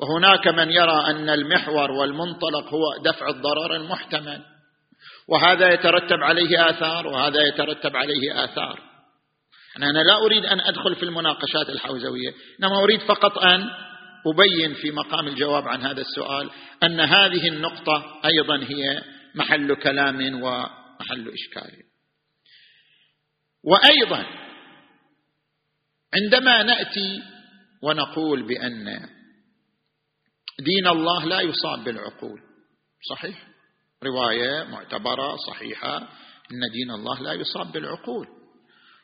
وهناك 0.00 0.48
من 0.48 0.70
يرى 0.70 1.06
أن 1.06 1.30
المحور 1.30 1.90
والمنطلق 1.90 2.74
هو 2.74 3.02
دفع 3.04 3.28
الضرر 3.28 3.76
المحتمل 3.76 4.42
وهذا 5.28 5.72
يترتب 5.74 6.22
عليه 6.22 6.70
آثار 6.70 7.06
وهذا 7.06 7.42
يترتب 7.42 7.96
عليه 7.96 8.44
آثار. 8.44 8.80
أنا 9.76 9.98
لا 9.98 10.16
أريد 10.16 10.44
أن 10.44 10.60
أدخل 10.60 10.94
في 10.94 11.02
المناقشات 11.02 11.68
الحوزوية 11.68 12.34
إنما 12.60 12.82
أريد 12.82 13.00
فقط 13.00 13.38
أن 13.38 13.70
أبين 14.26 14.74
في 14.74 14.90
مقام 14.90 15.28
الجواب 15.28 15.68
عن 15.68 15.82
هذا 15.82 16.00
السؤال 16.00 16.50
أن 16.82 17.00
هذه 17.00 17.48
النقطة 17.48 18.20
أيضا 18.24 18.56
هي 18.56 19.02
محل 19.34 19.74
كلام 19.74 20.42
ومحل 20.42 21.32
إشكال. 21.32 21.72
وأيضا 23.64 24.26
عندما 26.14 26.62
نأتي 26.62 27.22
ونقول 27.82 28.42
بأن 28.42 29.15
دين 30.60 30.86
الله 30.86 31.24
لا 31.24 31.40
يصاب 31.40 31.84
بالعقول. 31.84 32.40
صحيح؟ 33.10 33.36
رواية 34.04 34.64
معتبرة 34.64 35.36
صحيحة 35.36 35.96
إن 36.52 36.60
دين 36.72 36.90
الله 36.90 37.22
لا 37.22 37.32
يصاب 37.32 37.72
بالعقول. 37.72 38.26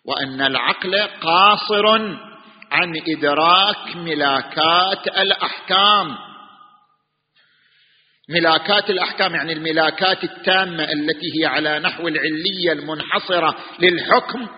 وأن 0.06 0.40
العقل 0.40 1.08
قاصر 1.22 1.86
عن 2.72 2.92
إدراك 3.08 3.96
ملاكات 3.96 5.06
الأحكام. 5.06 6.16
ملاكات 8.28 8.90
الأحكام 8.90 9.34
يعني 9.34 9.52
الملاكات 9.52 10.24
التامة 10.24 10.84
التي 10.84 11.40
هي 11.40 11.46
على 11.46 11.78
نحو 11.78 12.08
العلية 12.08 12.72
المنحصرة 12.72 13.56
للحكم 13.80 14.48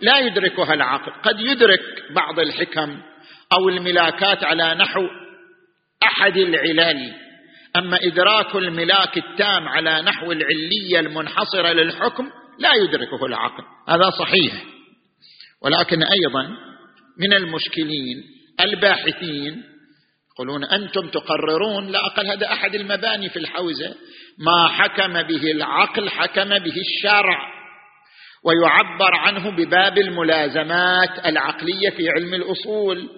لا 0.00 0.18
يدركها 0.18 0.74
العقل. 0.74 1.12
قد 1.22 1.40
يدرك 1.40 1.80
بعض 2.10 2.38
الحكم 2.38 3.02
أو 3.52 3.68
الملاكات 3.68 4.44
على 4.44 4.74
نحو 4.74 5.00
أحد 6.06 6.36
العلل 6.36 7.14
أما 7.76 7.98
إدراك 8.02 8.56
الملاك 8.56 9.18
التام 9.18 9.68
على 9.68 10.02
نحو 10.02 10.32
العليه 10.32 11.00
المنحصره 11.00 11.72
للحكم 11.72 12.30
لا 12.58 12.74
يدركه 12.74 13.26
العقل. 13.26 13.64
هذا 13.88 14.10
صحيح. 14.10 14.64
ولكن 15.62 16.02
أيضا 16.02 16.48
من 17.20 17.32
المشكلين 17.32 18.22
الباحثين 18.60 19.62
يقولون 20.34 20.64
أنتم 20.64 21.08
تقررون 21.08 21.86
لا 21.86 22.06
أقل 22.06 22.26
هذا 22.26 22.52
أحد 22.52 22.74
المباني 22.74 23.28
في 23.28 23.38
الحوزة 23.38 23.94
ما 24.38 24.68
حكم 24.68 25.12
به 25.22 25.50
العقل 25.50 26.10
حكم 26.10 26.48
به 26.48 26.74
الشرع. 26.80 27.54
ويعبر 28.44 29.14
عنه 29.14 29.50
بباب 29.50 29.98
الملازمات 29.98 31.26
العقلية 31.26 31.90
في 31.90 32.10
علم 32.10 32.34
الأصول. 32.34 33.08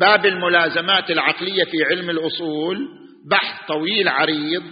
باب 0.00 0.26
الملازمات 0.26 1.10
العقلية 1.10 1.64
في 1.64 1.84
علم 1.90 2.10
الأصول. 2.10 2.88
بحث 3.30 3.66
طويل 3.68 4.08
عريض. 4.08 4.62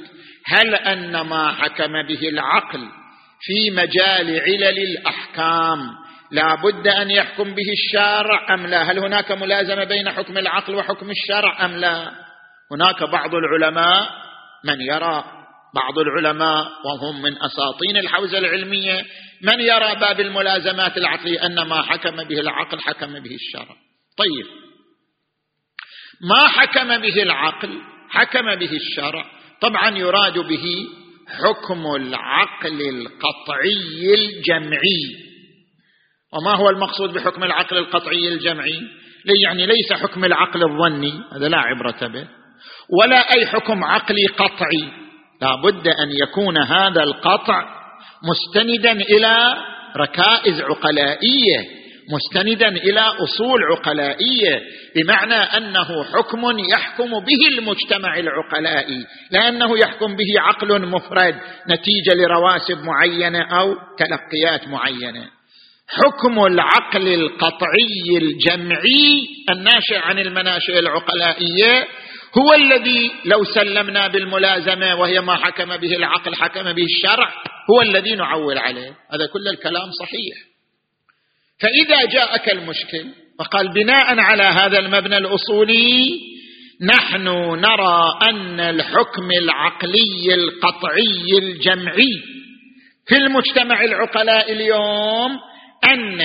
هل 0.46 0.74
أن 0.74 1.20
ما 1.20 1.52
حكم 1.52 1.92
به 2.08 2.28
العقل 2.28 2.88
في 3.40 3.70
مجال 3.70 4.40
علل 4.40 4.78
الأحكام 4.78 5.90
لا 6.30 6.54
بد 6.54 6.88
أن 6.88 7.10
يحكم 7.10 7.54
به 7.54 7.72
الشارع 7.72 8.54
أم 8.54 8.66
لا؟ 8.66 8.82
هل 8.82 8.98
هناك 8.98 9.32
ملازمة 9.32 9.84
بين 9.84 10.10
حكم 10.10 10.38
العقل 10.38 10.74
وحكم 10.74 11.10
الشرع 11.10 11.64
أم 11.64 11.76
لا؟ 11.76 12.10
هناك 12.72 13.02
بعض 13.02 13.34
العلماء 13.34 14.08
من 14.64 14.80
يرى 14.80 15.24
بعض 15.74 15.98
العلماء 15.98 16.66
وهم 16.84 17.22
من 17.22 17.32
أساطين 17.42 17.96
الحوزة 17.96 18.38
العلمية 18.38 19.04
من 19.42 19.60
يرى 19.60 19.94
باب 20.00 20.20
الملازمات 20.20 20.96
العقلية 20.96 21.46
أن 21.46 21.62
ما 21.68 21.82
حكم 21.82 22.16
به 22.16 22.40
العقل 22.40 22.80
حكم 22.80 23.12
به 23.12 23.34
الشرع 23.34 23.76
طيب 24.18 24.46
ما 26.20 26.48
حكم 26.48 26.98
به 26.98 27.22
العقل 27.22 27.80
حكم 28.10 28.54
به 28.54 28.72
الشرع. 28.72 29.24
طبعا 29.60 29.98
يراد 29.98 30.38
به 30.38 30.86
حكم 31.28 31.86
العقل 31.96 32.88
القطعي 32.88 34.14
الجمعي. 34.14 35.02
وما 36.32 36.56
هو 36.56 36.70
المقصود 36.70 37.12
بحكم 37.12 37.44
العقل 37.44 37.78
القطعي 37.78 38.28
الجمعي؟ 38.28 38.80
يعني 39.44 39.66
ليس 39.66 39.92
حكم 39.92 40.24
العقل 40.24 40.62
الظني 40.62 41.12
هذا 41.32 41.48
لا 41.48 41.58
عبرة 41.58 42.06
به. 42.06 42.28
ولا 43.00 43.34
أي 43.34 43.46
حكم 43.46 43.84
عقلي 43.84 44.26
قطعي. 44.26 44.92
لا 45.42 45.54
بد 45.54 45.88
أن 45.88 46.10
يكون 46.22 46.58
هذا 46.58 47.02
القطع 47.02 47.64
مستندا 48.22 48.92
إلى 48.92 49.54
ركائز 49.96 50.60
عقلائية. 50.60 51.83
مستندا 52.12 52.68
إلى 52.68 53.00
أصول 53.00 53.60
عقلائية 53.72 54.62
بمعنى 54.96 55.34
أنه 55.34 56.04
حكم 56.04 56.58
يحكم 56.58 57.10
به 57.10 57.58
المجتمع 57.58 58.18
العقلائي 58.18 59.06
لأنه 59.30 59.78
يحكم 59.78 60.16
به 60.16 60.40
عقل 60.40 60.86
مفرد 60.86 61.34
نتيجة 61.70 62.14
لرواسب 62.14 62.78
معينة 62.78 63.58
أو 63.58 63.74
تلقيات 63.98 64.68
معينة. 64.68 65.30
حكم 65.88 66.46
العقل 66.46 67.14
القطعي 67.14 68.18
الجمعي 68.22 69.26
الناشئ 69.50 69.98
عن 69.98 70.18
المناشئ 70.18 70.78
العقلائية 70.78 71.86
هو 72.38 72.54
الذي 72.54 73.10
لو 73.24 73.44
سلمنا 73.44 74.08
بالملازمة 74.08 74.94
وهي 74.94 75.20
ما 75.20 75.36
حكم 75.36 75.76
به 75.76 75.96
العقل 75.96 76.34
حكم 76.34 76.72
به 76.72 76.84
الشرع 76.84 77.34
هو 77.70 77.82
الذي 77.82 78.14
نعول 78.14 78.58
عليه. 78.58 78.90
هذا 79.12 79.26
كل 79.32 79.48
الكلام 79.48 79.90
صحيح. 80.00 80.53
فإذا 81.60 82.06
جاءك 82.12 82.48
المشكل 82.48 83.06
وقال 83.38 83.72
بناء 83.72 84.18
على 84.18 84.42
هذا 84.42 84.78
المبنى 84.78 85.16
الأصولي 85.16 86.20
نحن 86.80 87.28
نرى 87.60 88.18
أن 88.22 88.60
الحكم 88.60 89.30
العقلي 89.42 90.34
القطعي 90.34 91.38
الجمعي 91.38 92.22
في 93.06 93.16
المجتمع 93.16 93.84
العقلاء 93.84 94.52
اليوم 94.52 95.30
أن 95.84 96.20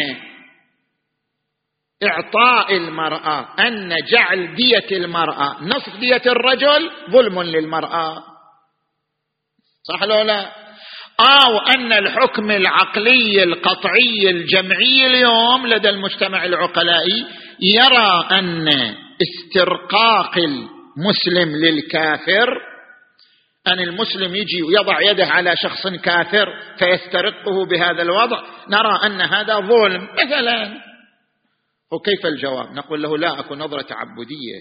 إعطاء 2.04 2.78
المرأة 2.78 3.48
أن 3.60 3.96
جعل 4.12 4.56
دية 4.56 4.98
المرأة 4.98 5.64
نصف 5.64 5.96
دية 6.00 6.22
الرجل 6.26 6.92
ظلم 7.10 7.42
للمرأة. 7.42 8.24
صح 9.84 10.04
لو 10.04 10.22
لا؟ 10.22 10.52
آو 11.20 11.58
أن 11.58 11.94
الحكم 11.94 12.52
العقلي 12.52 13.44
القطعي 13.44 14.30
الجمعي 14.30 15.06
اليوم 15.06 15.68
لدى 15.68 15.90
المجتمع 15.90 16.46
العقلائي 16.46 17.26
يرى 17.60 18.28
أن 18.32 18.70
استرقاق 19.22 20.38
المسلم 20.38 21.56
للكافر 21.56 22.70
أن 23.68 23.80
المسلم 23.80 24.36
يجي 24.36 24.64
ويضع 24.64 25.02
يده 25.02 25.26
على 25.26 25.54
شخص 25.64 25.88
كافر 25.88 26.48
فيسترقه 26.78 27.66
بهذا 27.66 28.02
الوضع 28.02 28.44
نرى 28.70 29.00
أن 29.06 29.22
هذا 29.22 29.60
ظلم. 29.60 30.08
مثلا 30.14 30.82
وكيف 31.92 32.26
الجواب؟ 32.26 32.72
نقول 32.72 33.02
له 33.02 33.18
لا 33.18 33.40
أكو 33.40 33.56
نظرة 33.56 33.82
تعبدية. 33.82 34.60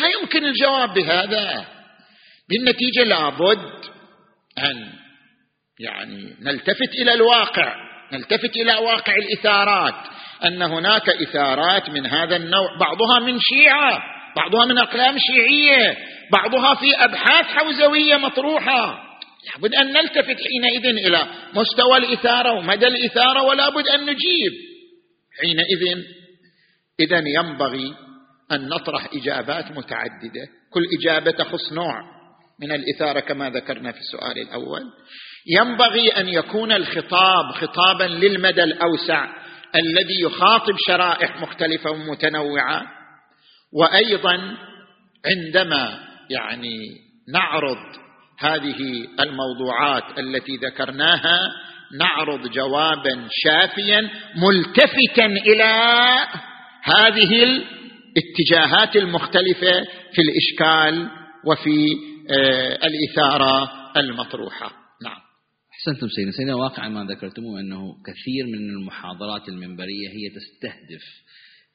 ما 0.00 0.08
يمكن 0.20 0.44
الجواب 0.44 0.94
بهذا. 0.94 1.66
بالنتيجة 2.48 3.04
لابد 3.04 3.84
أن 4.58 4.99
يعني 5.80 6.36
نلتفت 6.40 6.94
إلى 7.02 7.14
الواقع 7.14 7.74
نلتفت 8.12 8.56
إلى 8.56 8.74
واقع 8.74 9.14
الإثارات 9.16 9.94
أن 10.44 10.62
هناك 10.62 11.08
إثارات 11.08 11.90
من 11.90 12.06
هذا 12.06 12.36
النوع 12.36 12.78
بعضها 12.80 13.18
من 13.20 13.38
شيعة 13.40 14.02
بعضها 14.36 14.66
من 14.66 14.78
أقلام 14.78 15.16
شيعية 15.18 15.96
بعضها 16.32 16.74
في 16.74 17.04
أبحاث 17.04 17.44
حوزوية 17.44 18.16
مطروحة. 18.16 19.10
لابد 19.54 19.74
أن 19.74 19.92
نلتفت 19.92 20.36
حينئذ 20.42 21.06
إلى 21.06 21.26
مستوى 21.54 21.96
الإثارة 21.96 22.52
ومدى 22.52 22.86
الإثارة 22.86 23.42
ولا 23.42 23.68
بد 23.70 23.88
أن 23.88 24.00
نجيب. 24.00 24.52
حينئذ 25.40 26.04
إذا 27.00 27.22
ينبغي 27.26 27.94
أن 28.52 28.68
نطرح 28.68 29.08
إجابات 29.14 29.70
متعددة 29.70 30.46
كل 30.72 30.82
إجابة 30.98 31.30
تخص 31.30 31.72
نوع 31.72 31.94
من 32.60 32.72
الإثارة 32.72 33.20
كما 33.20 33.50
ذكرنا 33.50 33.92
في 33.92 33.98
السؤال 33.98 34.38
الأول. 34.38 34.82
ينبغي 35.46 36.08
أن 36.08 36.28
يكون 36.28 36.72
الخطاب 36.72 37.52
خطابا 37.52 38.04
للمدى 38.04 38.62
الأوسع 38.62 39.26
الذي 39.74 40.20
يخاطب 40.20 40.74
شرائح 40.86 41.40
مختلفة 41.40 41.90
ومتنوعة 41.90 42.82
وأيضا 43.72 44.56
عندما 45.26 45.98
يعني 46.30 46.78
نعرض 47.32 47.78
هذه 48.38 49.06
الموضوعات 49.20 50.18
التي 50.18 50.56
ذكرناها 50.56 51.48
نعرض 51.98 52.50
جوابا 52.50 53.28
شافيا 53.30 54.10
ملتفتا 54.36 55.26
إلى 55.26 55.72
هذه 56.82 57.42
الاتجاهات 57.42 58.96
المختلفة 58.96 59.84
في 60.12 60.22
الإشكال 60.22 61.08
وفي 61.46 61.86
آه، 62.30 62.78
الإثارة 62.86 63.72
المطروحة. 63.96 64.79
أحسنتم 65.80 66.08
سيدنا 66.08 66.32
سيدنا 66.32 66.54
واقعا 66.54 66.88
ما 66.88 67.04
ذكرتموه 67.04 67.60
أنه 67.60 67.96
كثير 68.06 68.46
من 68.46 68.70
المحاضرات 68.70 69.48
المنبرية 69.48 70.08
هي 70.08 70.30
تستهدف 70.30 71.02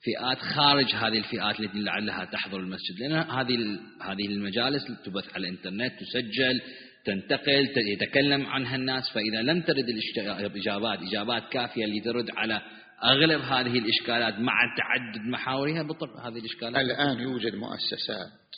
فئات 0.03 0.38
خارج 0.38 0.86
هذه 0.86 1.18
الفئات 1.18 1.60
التي 1.60 1.80
لعلها 1.80 2.26
تحضر 2.26 2.60
المسجد. 2.60 2.99
لأن 2.99 3.12
هذه 3.12 3.80
هذه 4.01 4.26
المجالس 4.26 4.84
تبث 5.06 5.34
على 5.34 5.47
الإنترنت 5.47 5.93
تسجل 5.99 6.62
تنتقل 7.06 7.70
يتكلم 7.78 8.45
عنها 8.45 8.76
الناس. 8.76 9.03
فإذا 9.14 9.41
لم 9.41 9.62
ترد 9.62 9.89
الاجابات 9.89 10.99
إجابات 10.99 11.43
كافية 11.51 11.86
لترد 11.86 12.30
على 12.38 12.62
أغلب 13.03 13.41
هذه 13.41 13.80
الإشكالات 13.80 14.39
مع 14.39 14.53
تعدد 14.78 15.28
محاورها 15.28 15.84
بطل 15.84 16.10
هذه 16.10 16.39
الإشكالات. 16.39 16.82
الآن 16.82 17.20
يوجد 17.20 17.56
مؤسسات. 17.56 18.56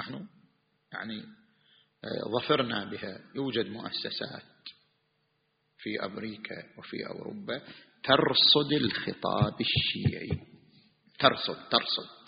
نحن 0.00 0.26
يعني 0.92 1.20
آه، 2.04 2.38
ظفرنا 2.38 2.84
بها. 2.84 3.18
يوجد 3.34 3.66
مؤسسات. 3.66 4.49
في 5.82 6.04
أمريكا 6.04 6.56
وفي 6.78 6.96
أوروبا 7.06 7.62
ترصد 8.04 8.72
الخطاب 8.72 9.54
الشيعي. 9.60 10.30
ترصد 11.18 11.68
ترصد. 11.70 12.20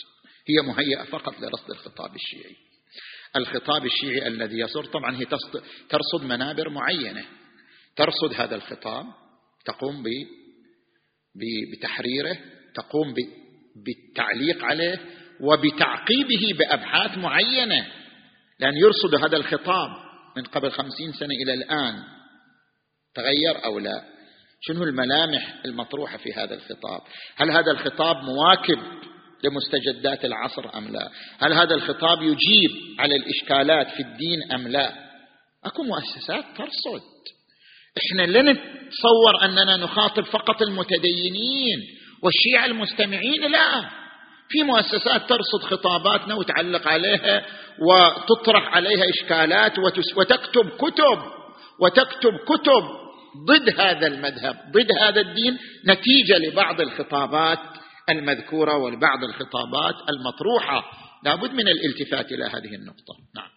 هي 0.48 0.66
مهيئة 0.66 1.04
فقط 1.04 1.40
لرصد 1.40 1.70
الخطاب 1.70 2.14
الشيعي. 2.14 2.56
الخطاب 3.36 3.86
الشيعي 3.86 4.26
الذي 4.26 4.58
يصدر 4.58 4.84
طبعا 4.84 5.16
هي 5.16 5.24
ترصد 5.88 6.24
منابر 6.24 6.68
معينة. 6.68 7.24
ترصد 7.96 8.34
هذا 8.34 8.54
الخطاب 8.54 9.06
تقوم 9.64 10.04
بتحريره 11.72 12.38
تقوم 12.74 13.14
بالتعليق 13.76 14.64
عليه 14.64 15.00
وبتعقيبه 15.40 16.58
بأبحاث 16.58 17.18
معينة. 17.18 17.92
لأن 18.60 18.76
يرصد 18.76 19.14
هذا 19.14 19.36
الخطاب 19.36 19.90
من 20.36 20.42
قبل 20.42 20.70
خمسين 20.70 21.12
سنة 21.12 21.34
إلى 21.44 21.54
الآن 21.54 22.02
تغير 23.14 23.64
أو 23.64 23.78
لا؟ 23.78 24.02
شنو 24.60 24.84
الملامح 24.84 25.54
المطروحة 25.64 26.16
في 26.16 26.32
هذا 26.32 26.54
الخطاب؟ 26.54 27.00
هل 27.36 27.50
هذا 27.50 27.70
الخطاب 27.70 28.16
مواكب 28.16 28.78
لمستجدات 29.44 30.24
العصر 30.24 30.78
أم 30.78 30.88
لا؟ 30.88 31.10
هل 31.38 31.52
هذا 31.52 31.74
الخطاب 31.74 32.22
يجيب 32.22 32.70
على 32.98 33.16
الإشكالات 33.16 33.90
في 33.90 34.00
الدين 34.02 34.52
أم 34.52 34.68
لا؟ 34.68 34.92
أكو 35.64 35.82
مؤسسات 35.82 36.44
ترصد. 36.56 37.02
إحنا 37.98 38.22
لا 38.22 38.42
نتصور 38.42 39.44
أننا 39.44 39.76
نخاطب 39.76 40.24
فقط 40.24 40.62
المتدينين 40.62 41.78
والشيعة 42.22 42.66
المستمعين 42.66 43.50
لا. 43.52 43.90
في 44.48 44.62
مؤسسات 44.62 45.28
ترصد 45.28 45.62
خطاباتنا 45.62 46.34
وتعلق 46.34 46.88
عليها 46.88 47.46
وتطرح 47.78 48.74
عليها 48.76 49.04
إشكالات 49.10 49.72
وتكتب 50.16 50.68
كتب 50.68 51.22
وتكتب 51.80 52.36
كتب 52.36 53.01
ضد 53.36 53.80
هذا 53.80 54.06
المذهب 54.06 54.56
ضد 54.72 54.92
هذا 55.00 55.20
الدين 55.20 55.58
نتيجة 55.86 56.38
لبعض 56.38 56.80
الخطابات 56.80 57.58
المذكورة 58.10 58.76
ولبعض 58.76 59.24
الخطابات 59.24 59.94
المطروحة. 60.08 60.82
لابد 61.24 61.50
من 61.50 61.68
الالتفات 61.68 62.32
إلى 62.32 62.44
هذه 62.44 62.74
النقطة. 62.74 63.14
نعم. 63.36 63.48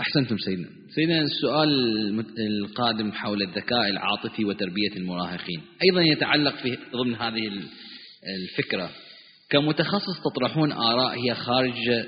أحسنتم 0.00 0.36
سيدنا. 0.38 0.68
سيدنا 0.94 1.22
السؤال 1.22 1.68
القادم 2.38 3.12
حول 3.12 3.42
الذكاء 3.42 3.88
العاطفي 3.88 4.44
وتربية 4.44 4.96
المراهقين. 4.96 5.62
أيضا 5.84 6.00
يتعلق 6.00 6.56
في 6.56 6.78
ضمن 6.92 7.14
هذه 7.14 7.50
الفكرة. 8.42 8.90
كمتخصص 9.50 10.20
تطرحون 10.24 10.72
آراء 10.72 11.18
هي 11.18 11.34
خارج 11.34 12.06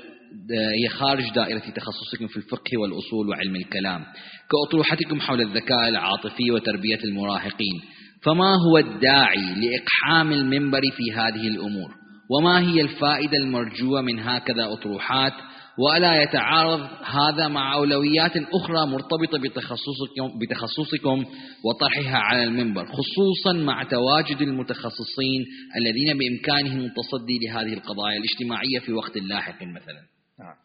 هي 0.83 0.89
خارج 0.89 1.33
دائرة 1.35 1.59
تخصصكم 1.59 2.27
في 2.27 2.37
الفقه 2.37 2.77
والأصول 2.77 3.29
وعلم 3.29 3.55
الكلام. 3.55 4.05
كأطروحتكم 4.51 5.19
حول 5.19 5.41
الذكاء 5.41 5.89
العاطفي 5.89 6.51
وتربية 6.51 6.99
المراهقين. 7.03 7.81
فما 8.23 8.53
هو 8.69 8.77
الداعي 8.77 9.55
لإقحام 9.55 10.31
المنبر 10.31 10.81
في 10.81 11.11
هذه 11.13 11.47
الأمور؟ 11.47 11.91
وما 12.29 12.59
هي 12.59 12.81
الفائدة 12.81 13.37
المرجوة 13.37 14.01
من 14.01 14.19
هكذا 14.19 14.73
أطروحات؟ 14.73 15.33
ولا 15.79 16.23
يتعارض 16.23 16.87
هذا 17.05 17.47
مع 17.47 17.73
أولويات 17.73 18.37
أخرى 18.37 18.87
مرتبطة 18.87 19.39
بتخصصكم, 19.39 20.39
بتخصصكم 20.41 21.25
وطرحها 21.65 22.17
على 22.17 22.43
المنبر 22.43 22.85
خصوصا 22.85 23.53
مع 23.53 23.83
تواجد 23.83 24.41
المتخصصين 24.41 25.45
الذين 25.75 26.17
بإمكانهم 26.17 26.79
التصدي 26.79 27.39
لهذه 27.43 27.73
القضايا 27.73 28.17
الاجتماعية 28.17 28.79
في 28.79 28.93
وقت 28.93 29.17
لاحق 29.17 29.63
مثلا. 29.63 30.16
نعم. 30.39 30.55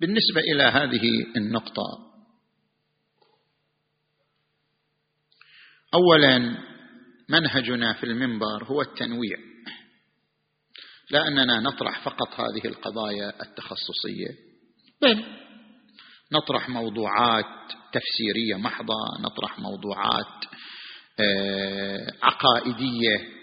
بالنسبة 0.00 0.40
إلى 0.40 0.62
هذه 0.62 1.36
النقطة 1.36 2.10
أولا 5.94 6.58
منهجنا 7.28 7.92
في 7.92 8.04
المنبر 8.04 8.64
هو 8.64 8.82
التنويع 8.82 9.38
لا 11.10 11.28
أننا 11.28 11.60
نطرح 11.60 12.04
فقط 12.04 12.40
هذه 12.40 12.64
القضايا 12.64 13.42
التخصصية 13.42 14.28
بل 15.02 15.24
نطرح 16.32 16.68
موضوعات 16.68 17.72
تفسيرية 17.92 18.54
محضة 18.54 18.94
نطرح 19.20 19.58
موضوعات 19.58 20.44
آه، 21.20 22.12
عقائدية 22.22 23.39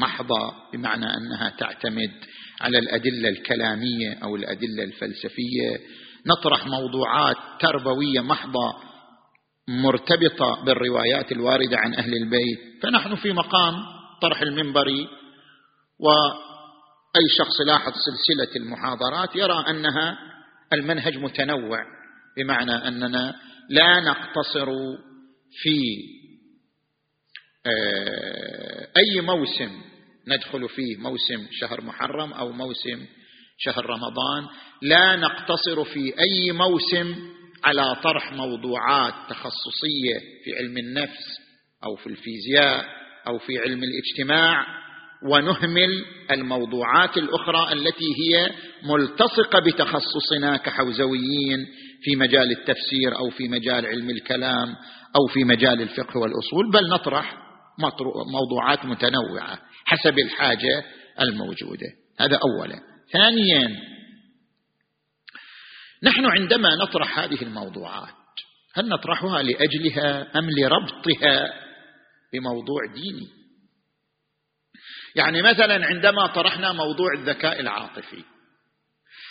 محضة 0.00 0.52
بمعنى 0.72 1.06
أنها 1.16 1.50
تعتمد 1.58 2.12
على 2.60 2.78
الأدلة 2.78 3.28
الكلامية 3.28 4.18
أو 4.22 4.36
الأدلة 4.36 4.84
الفلسفية. 4.84 5.78
نطرح 6.26 6.66
موضوعات 6.66 7.36
تربوية 7.60 8.20
محضة 8.20 8.74
مرتبطة 9.68 10.64
بالروايات 10.64 11.32
الواردة 11.32 11.78
عن 11.78 11.94
أهل 11.94 12.14
البيت. 12.14 12.58
فنحن 12.82 13.14
في 13.14 13.32
مقام 13.32 13.74
طرح 14.22 14.42
المنبري 14.42 15.08
و 16.00 16.10
أي 17.16 17.28
شخص 17.38 17.60
لاحظ 17.66 17.92
سلسلة 17.92 18.56
المحاضرات 18.56 19.36
يرى 19.36 19.64
أنها 19.68 20.18
المنهج 20.72 21.18
متنوع 21.18 21.78
بمعنى 22.36 22.88
أننا 22.88 23.34
لا 23.70 24.00
نقتصر 24.00 24.66
في 25.62 25.78
أي 28.96 29.20
موسم 29.20 29.70
ندخل 30.28 30.68
فيه؟ 30.68 30.96
موسم 30.96 31.46
شهر 31.50 31.80
محرم 31.80 32.32
أو 32.32 32.52
موسم 32.52 33.06
شهر 33.58 33.86
رمضان. 33.86 34.46
لا 34.82 35.16
نقتصر 35.16 35.84
في 35.84 36.14
أي 36.18 36.52
موسم 36.52 37.14
على 37.64 37.96
طرح 38.02 38.32
موضوعات 38.32 39.14
تخصصية 39.28 40.18
في 40.44 40.56
علم 40.58 40.78
النفس 40.78 41.38
أو 41.84 41.96
في 41.96 42.06
الفيزياء 42.06 42.84
أو 43.26 43.38
في 43.38 43.58
علم 43.58 43.80
الاجتماع 43.84 44.66
ونهمل 45.30 46.04
الموضوعات 46.30 47.16
الأخرى 47.16 47.72
التي 47.72 48.04
هي 48.20 48.50
ملتصقة 48.82 49.58
بتخصصنا 49.60 50.56
كحوزويين 50.56 51.66
في 52.02 52.16
مجال 52.16 52.50
التفسير 52.50 53.18
أو 53.18 53.30
في 53.30 53.48
مجال 53.48 53.86
علم 53.86 54.10
الكلام 54.10 54.68
أو 55.16 55.26
في 55.32 55.44
مجال 55.44 55.82
الفقه 55.82 56.18
والأصول. 56.18 56.70
بل 56.72 56.88
نطرح 56.88 57.43
موضوعات 58.32 58.84
متنوعة 58.84 59.58
حسب 59.84 60.18
الحاجة 60.18 60.84
الموجودة. 61.20 61.86
هذا 62.20 62.38
اولا. 62.38 62.80
ثانيا 63.12 63.80
نحن 66.02 66.26
عندما 66.26 66.74
نطرح 66.74 67.18
هذه 67.18 67.42
الموضوعات 67.42 68.14
هل 68.74 68.88
نطرحها 68.88 69.42
لأجلها 69.42 70.38
أم 70.38 70.50
لربطها 70.50 71.52
بموضوع 72.32 72.80
ديني؟ 72.94 73.28
يعني 75.16 75.42
مثلا 75.42 75.86
عندما 75.86 76.26
طرحنا 76.26 76.72
موضوع 76.72 77.08
الذكاء 77.18 77.60
العاطفي 77.60 78.24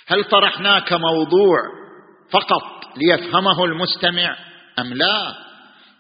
هل 0.08 0.24
طرحناه 0.24 0.80
كموضوع 0.80 1.58
فقط 2.32 2.98
ليفهمه 2.98 3.66
المستمع 3.66 4.38
أم 4.80 4.94
لا؟ 4.94 5.34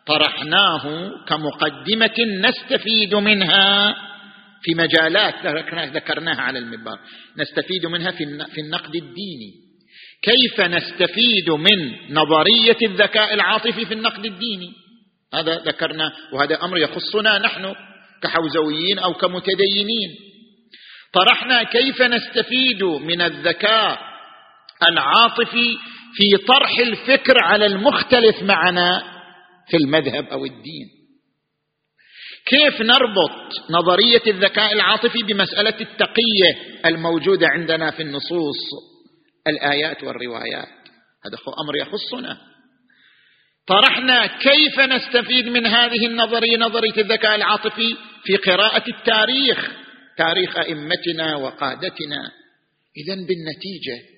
طرحناه 0.07 1.11
كمقدمة 1.27 2.15
نستفيد 2.41 3.15
منها 3.15 3.95
في 4.63 4.75
مجالات 4.75 5.45
ذكرناها 5.95 6.41
على 6.41 6.59
المنبر. 6.59 6.97
نستفيد 7.37 7.85
منها 7.85 8.11
في 8.47 8.61
النقد 8.61 8.95
الديني. 8.95 9.53
كيف 10.21 10.61
نستفيد 10.61 11.49
من 11.49 11.95
نظرية 12.09 12.77
الذكاء 12.83 13.33
العاطفي 13.33 13.85
في 13.85 13.93
النقد 13.93 14.25
الديني؟ 14.25 14.71
هذا 15.33 15.55
ذكرنا 15.55 16.11
وهذا 16.33 16.63
أمر 16.63 16.77
يخصنا 16.77 17.37
نحن 17.39 17.75
كحوزويين 18.23 18.99
أو 18.99 19.13
كمتدينين. 19.13 20.09
طرحنا 21.13 21.63
كيف 21.63 22.01
نستفيد 22.01 22.83
من 22.83 23.21
الذكاء 23.21 23.99
العاطفي 24.89 25.77
في 26.13 26.37
طرح 26.47 26.79
الفكر 26.79 27.43
على 27.43 27.65
المختلف 27.65 28.43
معنا 28.43 29.12
في 29.67 29.77
المذهب 29.77 30.25
أو 30.25 30.45
الدين. 30.45 30.89
كيف 32.45 32.81
نربط 32.81 33.69
نظرية 33.69 34.21
الذكاء 34.27 34.73
العاطفي 34.73 35.23
بمسألة 35.23 35.81
التقية 35.81 36.79
الموجودة 36.85 37.47
عندنا 37.47 37.91
في 37.91 38.03
النصوص؟ 38.03 38.59
الآيات 39.47 40.03
والروايات. 40.03 40.67
هذا 41.25 41.37
أمر 41.63 41.75
يخصنا. 41.75 42.37
طرحنا 43.67 44.25
كيف 44.25 44.79
نستفيد 44.79 45.47
من 45.47 45.65
هذه 45.65 46.05
النظرية 46.05 46.57
نظرية 46.57 46.97
الذكاء 46.97 47.35
العاطفي 47.35 47.97
في 48.23 48.35
قراءة 48.35 48.83
التاريخ 48.89 49.71
تاريخ 50.17 50.57
أئمتنا 50.57 51.35
وقادتنا. 51.35 52.31
اذا 52.97 53.15
بالنتيجة 53.15 54.13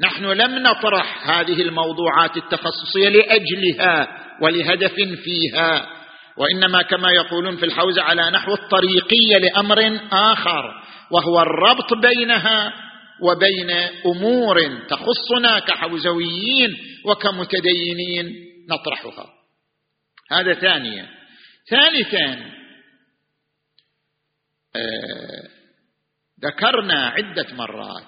نحن 0.00 0.24
لم 0.24 0.58
نطرح 0.58 1.30
هذه 1.30 1.62
الموضوعات 1.62 2.36
التخصصية 2.36 3.08
لأجلها. 3.08 4.21
ولهدف 4.42 4.94
فيها 5.24 6.02
وإنما 6.36 6.82
كما 6.82 7.10
يقولون 7.10 7.56
في 7.56 7.64
الحوزة 7.64 8.02
على 8.02 8.30
نحو 8.30 8.54
الطريقية 8.54 9.38
لأمر 9.38 10.00
آخر 10.12 10.82
وهو 11.10 11.40
الربط 11.40 11.94
بينها 11.94 12.72
وبين 13.20 13.70
أمور 14.06 14.86
تخصنا 14.88 15.58
كحوزويين 15.58 16.76
وكمتدينين 17.04 18.34
نطرحها. 18.68 19.26
هذا 20.30 20.54
ثانيا. 20.54 21.08
ثالثا 21.70 22.52
آه، 24.76 25.48
ذكرنا 26.44 27.06
عدة 27.08 27.46
مرات 27.52 28.02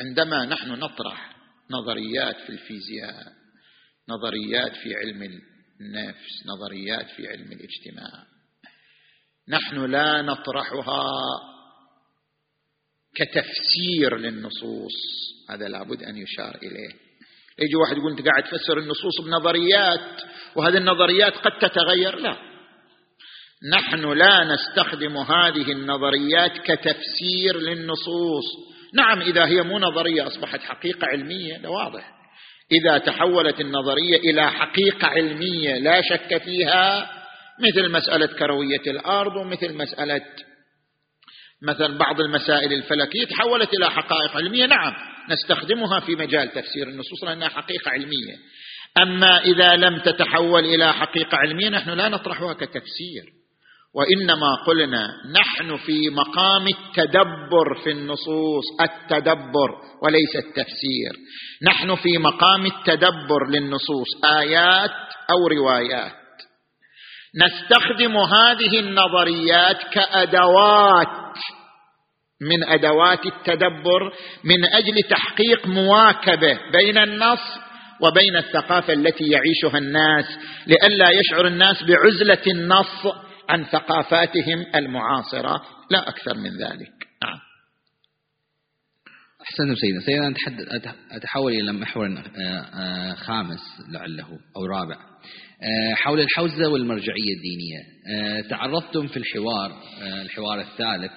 عندما 0.00 0.46
نحن 0.46 0.70
نطرح 0.70 1.36
نظريات 1.70 2.36
في 2.36 2.50
الفيزياء. 2.50 3.39
نظريات 4.10 4.76
في 4.76 4.94
علم 4.94 5.22
النفس 5.80 6.46
نظريات 6.46 7.06
في 7.16 7.28
علم 7.28 7.52
الاجتماع. 7.52 8.24
نحن 9.48 9.90
لا 9.90 10.22
نطرحها 10.22 11.04
كتفسير 13.14 14.16
للنصوص 14.16 14.92
هذا 15.50 15.68
لابد 15.68 16.02
أن 16.02 16.16
يشار 16.16 16.54
إليه. 16.62 16.90
يجي 17.58 17.76
واحد 17.76 17.96
يقول 17.96 18.10
أنت 18.10 18.28
قاعد 18.28 18.42
تفسر 18.42 18.78
النصوص 18.78 19.20
بنظريات 19.20 20.22
وهذه 20.56 20.76
النظريات 20.76 21.32
قد 21.32 21.58
تتغير؟ 21.58 22.16
لا. 22.16 22.36
نحن 23.72 24.12
لا 24.12 24.44
نستخدم 24.44 25.16
هذه 25.16 25.72
النظريات 25.72 26.52
كتفسير 26.52 27.56
للنصوص. 27.56 28.44
نعم 28.94 29.20
إذا 29.20 29.46
هي 29.46 29.62
مو 29.62 29.78
نظرية 29.78 30.26
أصبحت 30.26 30.60
حقيقة 30.60 31.06
علمية 31.06 31.58
ده 31.58 31.70
واضح. 31.70 32.19
إذا 32.72 32.98
تحولت 32.98 33.60
النظرية 33.60 34.16
إلى 34.16 34.50
حقيقة 34.50 35.06
علمية 35.08 35.78
لا 35.78 36.00
شك 36.02 36.42
فيها 36.42 37.10
مثل 37.60 37.90
مسألة 37.90 38.26
كروية 38.26 38.82
الأرض 38.86 39.36
ومثل 39.36 39.74
مسألة 39.74 40.22
مثلا 41.62 41.98
بعض 41.98 42.20
المسائل 42.20 42.72
الفلكية 42.72 43.24
تحولت 43.24 43.74
إلى 43.74 43.90
حقائق 43.90 44.36
علمية. 44.36 44.66
نعم 44.66 44.92
نستخدمها 45.30 46.00
في 46.00 46.16
مجال 46.16 46.52
تفسير 46.52 46.88
النصوص 46.88 47.24
لأنها 47.24 47.48
حقيقة 47.48 47.90
علمية. 47.90 48.36
أما 49.02 49.40
إذا 49.40 49.76
لم 49.76 49.98
تتحول 49.98 50.64
إلى 50.64 50.92
حقيقة 50.92 51.36
علمية 51.36 51.68
نحن 51.68 51.90
لا 51.90 52.08
نطرحها 52.08 52.52
كتفسير. 52.52 53.39
وإنما 53.94 54.54
قلنا 54.66 55.08
نحن 55.40 55.76
في 55.76 56.10
مقام 56.10 56.66
التدبر 56.68 57.74
في 57.84 57.90
النصوص 57.90 58.64
التدبر 58.80 59.70
وليس 60.02 60.36
التفسير. 60.36 61.12
نحن 61.66 61.94
في 61.94 62.18
مقام 62.18 62.66
التدبر 62.66 63.46
للنصوص 63.48 64.24
آيات 64.24 64.90
أو 65.30 65.46
روايات. 65.46 66.12
نستخدم 67.44 68.16
هذه 68.16 68.80
النظريات 68.80 69.82
كأدوات 69.92 71.08
من 72.40 72.64
أدوات 72.64 73.26
التدبر 73.26 74.12
من 74.44 74.64
أجل 74.64 75.02
تحقيق 75.10 75.66
مواكبة 75.66 76.58
بين 76.72 76.98
النص 76.98 77.40
وبين 78.00 78.36
الثقافة 78.36 78.92
التي 78.92 79.24
يعيشها 79.24 79.78
الناس 79.78 80.24
لئلا 80.66 81.10
يشعر 81.10 81.46
الناس 81.46 81.82
بعزلة 81.82 82.42
النص 82.46 83.06
عن 83.50 83.64
ثقافاتهم 83.64 84.66
المعاصرة 84.74 85.62
لا 85.90 86.08
أكثر 86.08 86.34
من 86.34 86.50
ذلك. 86.50 86.92
نعم. 87.22 87.38
أحسنتم 89.42 89.74
سيدنا. 89.74 90.00
سيدنا 90.00 90.34
أتحول 91.10 91.52
إلى 91.52 91.72
محور 91.72 92.06
آه، 92.06 92.20
آه، 92.40 93.14
خامس 93.14 93.60
لعله 93.88 94.28
أو 94.56 94.66
رابع. 94.66 94.96
آه، 94.96 95.94
حول 95.94 96.20
الحوزة 96.20 96.68
والمرجعية 96.68 97.34
الدينية. 97.36 98.00
تعرضتم 98.48 99.06
في 99.06 99.16
الحوار 99.16 99.72
الحوار 100.22 100.60
الثالث 100.60 101.12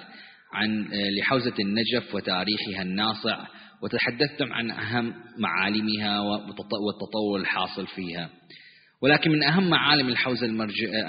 عن 0.53 0.87
لحوزة 1.19 1.53
النجف 1.59 2.15
وتاريخها 2.15 2.81
الناصع 2.81 3.47
وتحدثتم 3.83 4.53
عن 4.53 4.71
أهم 4.71 5.13
معالمها 5.37 6.19
والتطور 6.19 7.39
الحاصل 7.39 7.87
فيها. 7.87 8.29
ولكن 9.03 9.31
من 9.31 9.43
أهم 9.43 9.69
معالم 9.69 10.07
الحوزة, 10.07 10.47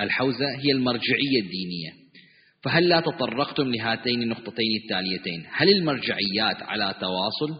الحوزة 0.03 0.47
هي 0.65 0.73
المرجعية 0.73 1.41
الدينية. 1.43 1.93
فهل 2.65 2.89
لا 2.89 3.01
تطرقتم 3.01 3.71
لهاتين 3.75 4.23
النقطتين 4.23 4.81
التاليتين؟ 4.83 5.47
هل 5.53 5.69
المرجعيات 5.69 6.63
على 6.63 6.95
تواصل 7.01 7.55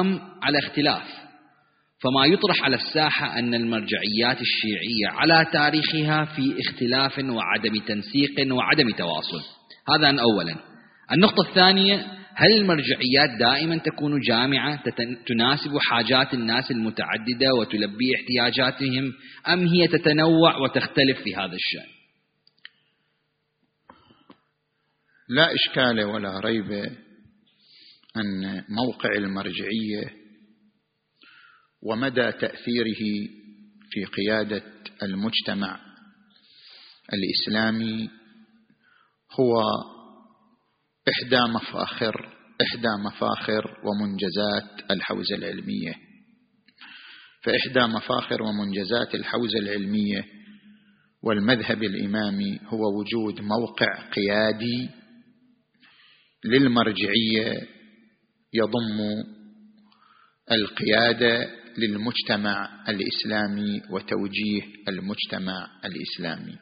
أم 0.00 0.20
على 0.42 0.58
اختلاف؟ 0.58 1.02
فما 2.02 2.26
يطرح 2.26 2.64
على 2.64 2.76
الساحة 2.76 3.38
أن 3.38 3.54
المرجعيات 3.54 4.38
الشيعية 4.40 5.08
على 5.08 5.46
تاريخها 5.52 6.24
في 6.24 6.54
اختلاف 6.60 7.18
وعدم 7.18 7.78
تنسيق 7.86 8.54
وعدم 8.54 8.90
تواصل. 8.90 9.42
هذا 9.88 10.20
أولا. 10.20 10.56
النقطة 11.12 11.48
الثانية 11.48 12.21
هل 12.34 12.52
المرجعيات 12.52 13.38
دائما 13.38 13.78
تكون 13.78 14.20
جامعة 14.20 14.82
تناسب 15.26 15.78
حاجات 15.78 16.34
الناس 16.34 16.70
المتعددة 16.70 17.54
وتلبي 17.60 18.14
احتياجاتهم 18.14 19.12
أم 19.48 19.66
هي 19.66 19.88
تتنوع 19.88 20.56
وتختلف 20.56 21.22
في 21.24 21.36
هذا 21.36 21.54
الشأن؟ 21.54 21.92
لا 25.28 25.54
إشكال 25.54 26.04
ولا 26.04 26.40
ريب 26.40 26.72
أن 28.16 28.64
موقع 28.68 29.14
المرجعية 29.16 30.22
ومدى 31.82 32.32
تأثيره 32.32 33.28
في 33.90 34.04
قيادة 34.04 34.62
المجتمع 35.02 35.80
الإسلامي 37.12 38.10
هو 39.40 39.62
إحدى 41.08 41.52
مفاخر 41.52 42.32
إحدى 42.62 42.88
مفاخر 43.06 43.76
ومنجزات 43.84 44.90
الحوزة 44.90 45.34
العلمية. 45.36 45.94
فإحدى 47.44 47.80
مفاخر 47.80 48.42
ومنجزات 48.42 49.14
الحوزة 49.14 49.58
العلمية 49.58 50.24
والمذهب 51.22 51.82
الإمامي 51.82 52.60
هو 52.64 53.00
وجود 53.00 53.40
موقع 53.40 54.10
قيادي 54.10 54.90
للمرجعية 56.44 57.66
يضم 58.54 59.24
القيادة 60.52 61.50
للمجتمع 61.78 62.84
الإسلامي 62.88 63.82
وتوجيه 63.90 64.62
المجتمع 64.88 65.68
الإسلامي. 65.84 66.58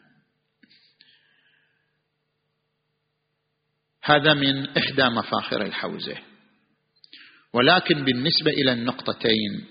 هذا 4.02 4.34
من 4.34 4.68
إحدى 4.68 5.04
مفاخر 5.04 5.62
الحوزة. 5.62 6.16
ولكن 7.54 8.04
بالنسبة 8.04 8.50
إلى 8.50 8.72
النقطتين 8.72 9.64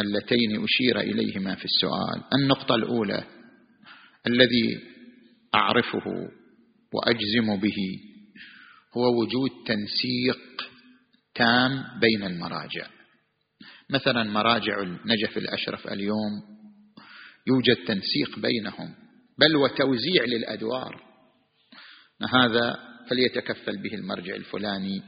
اللتين 0.00 0.64
أشير 0.64 1.00
إليهما 1.00 1.54
في 1.54 1.64
السؤال 1.64 2.22
النقطة 2.40 2.74
الأولى 2.74 3.24
الذي 4.26 4.80
أعرفه 5.54 6.30
وأجزم 6.92 7.60
به 7.60 8.00
هو 8.96 9.20
وجود 9.20 9.50
تنسيق 9.66 10.70
تام 11.34 11.84
بين 12.00 12.22
المراجع. 12.22 12.86
مثلا 13.90 14.24
مراجع 14.24 14.82
النجف 14.82 15.38
الأشرف 15.38 15.86
اليوم 15.86 16.42
يوجد 17.46 17.76
تنسيق 17.86 18.38
بينهم 18.38 18.94
بل 19.38 19.56
وتوزيع 19.56 20.24
للأدوار. 20.24 21.02
هذا 22.34 22.95
فليتكفل 23.10 23.82
به 23.82 23.94
المرجع 23.94 24.34
الفلاني 24.34 25.02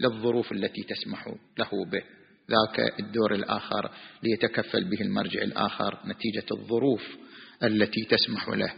للظروف 0.00 0.52
التي 0.52 0.82
تسمح 0.82 1.26
له 1.58 1.70
به. 1.92 2.02
ذاك 2.50 3.00
الدور 3.00 3.34
الآخر 3.34 3.90
ليتكفل 4.22 4.84
به 4.84 5.00
المرجع 5.00 5.42
الآخر 5.42 5.98
نتيجة 6.06 6.46
الظروف 6.52 7.02
التي 7.62 8.04
تسمح 8.04 8.48
له. 8.48 8.74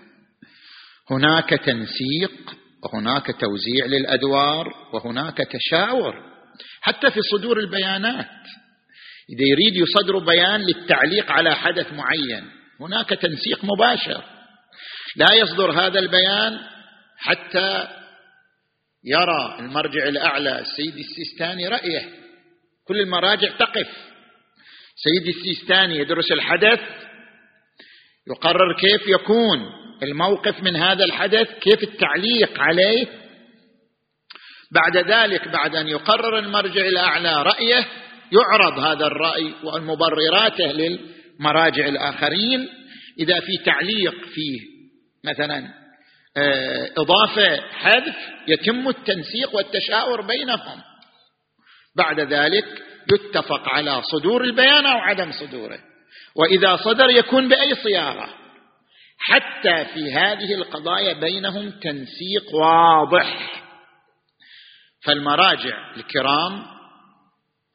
هناك 1.11 1.51
تنسيق 1.51 2.57
وهناك 2.83 3.27
توزيع 3.41 3.87
للأدوار 3.87 4.75
وهناك 4.93 5.37
تشاور. 5.37 6.15
حتى 6.81 7.11
في 7.11 7.21
صدور 7.23 7.59
البيانات. 7.59 8.27
إذا 9.31 9.45
يريد 9.49 9.77
يصدر 9.77 10.19
بيان 10.19 10.61
للتعليق 10.61 11.33
على 11.33 11.55
حدث 11.55 11.93
معين 11.93 12.51
هناك 12.81 13.09
تنسيق 13.09 13.65
مباشر. 13.65 14.25
لا 15.17 15.35
يصدر 15.35 15.73
هذا 15.73 15.99
البيان 15.99 16.59
حتى 17.17 17.89
يرى 19.09 19.57
المرجع 19.59 20.09
الأعلى 20.09 20.61
السيد 20.61 20.95
السيستاني 20.97 21.69
رأيه. 21.69 22.09
كل 22.89 23.01
المراجع 23.01 23.49
تقف. 23.59 23.89
سيد 24.97 25.37
السيستاني 25.37 25.99
يدرس 25.99 26.33
الحدث 26.33 26.81
يقرر 28.31 28.77
كيف 28.81 29.09
يكون. 29.09 29.59
الموقف 30.03 30.63
من 30.63 30.77
هذا 30.77 31.05
الحدث 31.05 31.59
كيف 31.59 31.83
التعليق 31.83 32.61
عليه. 32.61 33.07
بعد 34.73 34.97
ذلك 34.97 35.49
بعد 35.49 35.77
أن 35.77 35.89
يقرر 35.89 36.39
المرجع 36.39 36.87
الأعلى 36.87 37.43
رأيه 37.43 37.87
يعرض 38.33 38.79
هذا 38.79 39.07
الرأي 39.07 39.55
ومبرراته 39.65 40.73
للمراجع 40.73 41.87
الآخرين. 41.87 42.69
إذا 43.19 43.41
في 43.41 43.57
تعليق 43.65 44.25
فيه 44.35 44.61
مثلا 45.25 45.88
إضافة 46.99 47.61
حذف 47.61 48.17
يتم 48.49 48.89
التنسيق 48.89 49.55
والتشاور 49.55 50.21
بينهم. 50.21 50.83
بعد 51.97 52.21
ذلك 52.21 52.65
يتفق 53.13 53.69
على 53.69 54.03
صدور 54.03 54.45
البيان 54.45 54.87
أو 54.87 54.99
عدم 54.99 55.33
صدوره. 55.33 55.79
وإذا 56.37 56.77
صدر 56.77 57.11
يكون 57.11 57.49
بأي 57.49 57.75
صياغة. 57.75 58.29
حتى 59.19 59.85
في 59.85 60.13
هذه 60.13 60.55
القضايا 60.55 61.13
بينهم 61.13 61.71
تنسيق 61.71 62.55
واضح. 62.55 63.63
فالمراجع 65.05 65.95
الكرام 65.97 66.67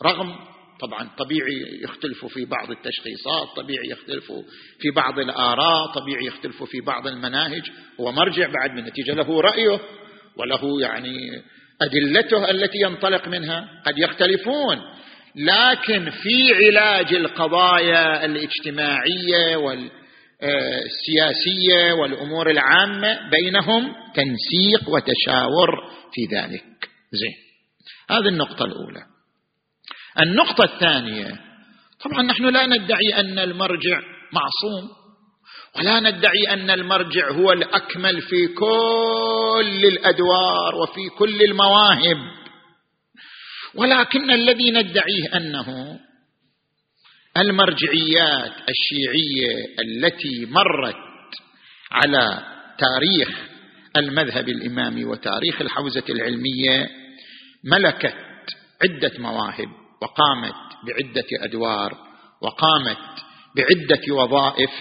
رغم 0.04 0.53
طبعا 0.88 1.10
طبيعي 1.18 1.82
يختلفوا 1.84 2.30
في 2.30 2.46
بعض 2.46 2.72
التشخيصات 2.72 3.48
طبيعي 3.56 3.90
يختلفوا 3.90 4.44
في 4.80 4.92
بعض 4.96 5.20
الآراء 5.20 5.94
طبيعي 5.94 6.26
يختلفوا 6.26 6.68
في 6.68 6.82
بعض 6.82 7.08
المناهج. 7.08 7.62
هو 8.00 8.12
مرجع 8.12 8.48
بعد 8.48 8.72
من 8.72 8.84
نتيجة 8.84 9.14
له 9.14 9.42
رأيه 9.42 9.80
وله 10.38 10.82
يعني 10.82 11.18
أدلته 11.82 12.52
التي 12.52 12.78
ينطلق 12.82 13.28
منها. 13.28 13.82
قد 13.86 13.98
يختلفون 13.98 14.78
لكن 15.36 16.10
في 16.10 16.54
علاج 16.54 17.14
القضايا 17.14 18.26
الاجتماعية 18.26 19.56
والسياسية 20.42 21.94
والأمور 21.94 22.50
العامة 22.50 23.30
بينهم 23.30 23.94
تنسيق 24.14 24.90
وتشاور 24.90 25.92
في 26.14 26.36
ذلك. 26.36 26.90
زين 27.12 27.34
هذه 28.10 28.28
النقطة 28.28 28.66
الأولى. 28.66 29.13
النقطة 30.20 30.64
الثانية 30.64 31.40
طبعا 32.04 32.24
نحن 32.24 32.46
لا 32.46 32.66
ندعي 32.66 33.20
أن 33.20 33.40
المرجع 33.40 34.02
معصوم 34.34 34.90
ولا 35.78 36.00
ندعي 36.00 36.54
أن 36.54 36.70
المرجع 36.70 37.32
هو 37.32 37.52
الأكمل 37.52 38.22
في 38.22 38.48
كل 38.48 39.86
الأدوار 39.86 40.76
وفي 40.76 41.10
كل 41.18 41.42
المواهب 41.42 42.18
ولكن 43.76 44.32
الذي 44.32 44.72
ندعيه 44.72 45.36
أنه 45.36 46.00
المرجعيات 47.38 48.54
الشيعية 48.70 49.66
التي 49.80 50.46
مرت 50.46 50.96
على 51.92 52.44
تاريخ 52.78 53.30
المذهب 53.98 54.50
الإمامي 54.50 55.06
وتاريخ 55.06 55.62
الحوزة 55.62 56.04
العلمية 56.10 56.90
ملكت 57.64 58.16
عدة 58.84 59.12
مواهب. 59.20 59.83
وقامت 60.04 60.56
بعدة 60.88 61.44
أدوار 61.44 61.98
وقامت 62.42 62.98
بعدة 63.56 64.14
وظائف 64.16 64.72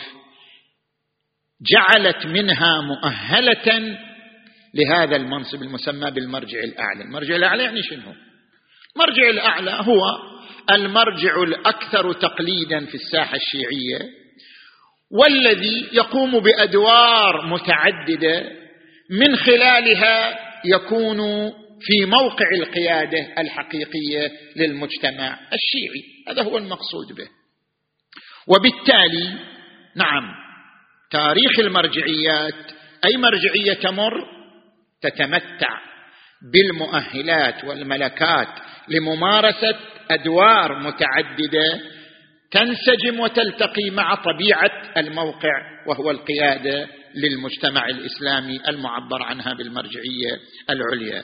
جعلت 1.72 2.26
منها 2.26 2.80
مؤهلة 2.80 3.98
لهذا 4.74 5.16
المنصب 5.16 5.62
المسمى 5.62 6.10
بالمرجع 6.10 6.58
الأعلى، 6.58 7.02
المرجع 7.04 7.36
الأعلى 7.36 7.62
يعني 7.62 7.82
شنو؟ 7.82 8.14
المرجع 8.96 9.30
الأعلى 9.30 9.70
هو 9.70 10.00
المرجع 10.70 11.42
الأكثر 11.42 12.12
تقليدا 12.12 12.86
في 12.86 12.94
الساحة 12.94 13.36
الشيعية 13.36 14.10
والذي 15.10 15.88
يقوم 15.92 16.40
بأدوار 16.40 17.46
متعددة 17.46 18.50
من 19.10 19.36
خلالها 19.36 20.38
يكون 20.64 21.52
في 21.84 22.04
موقع 22.04 22.46
القيادة 22.52 23.26
الحقيقية 23.38 24.32
للمجتمع 24.56 25.38
الشيعي. 25.52 26.04
هذا 26.28 26.42
هو 26.42 26.58
المقصود 26.58 27.16
به. 27.16 27.28
وبالتالي 28.46 29.38
نعم 29.96 30.34
تاريخ 31.10 31.58
المرجعيات 31.58 32.72
أي 33.04 33.16
مرجعية 33.16 33.74
تمر؟ 33.74 34.12
تتمتع 35.02 35.80
بالمؤهلات 36.52 37.64
والملكات 37.64 38.48
لممارسة 38.88 39.76
أدوار 40.10 40.78
متعددة 40.78 41.80
تنسجم 42.50 43.20
وتلتقي 43.20 43.90
مع 43.90 44.14
طبيعة 44.14 44.92
الموقع 44.96 45.86
وهو 45.86 46.10
القيادة 46.10 46.88
للمجتمع 47.14 47.86
الإسلامي 47.86 48.60
المعبر 48.68 49.22
عنها 49.22 49.54
بالمرجعية 49.54 50.40
العليا. 50.70 51.22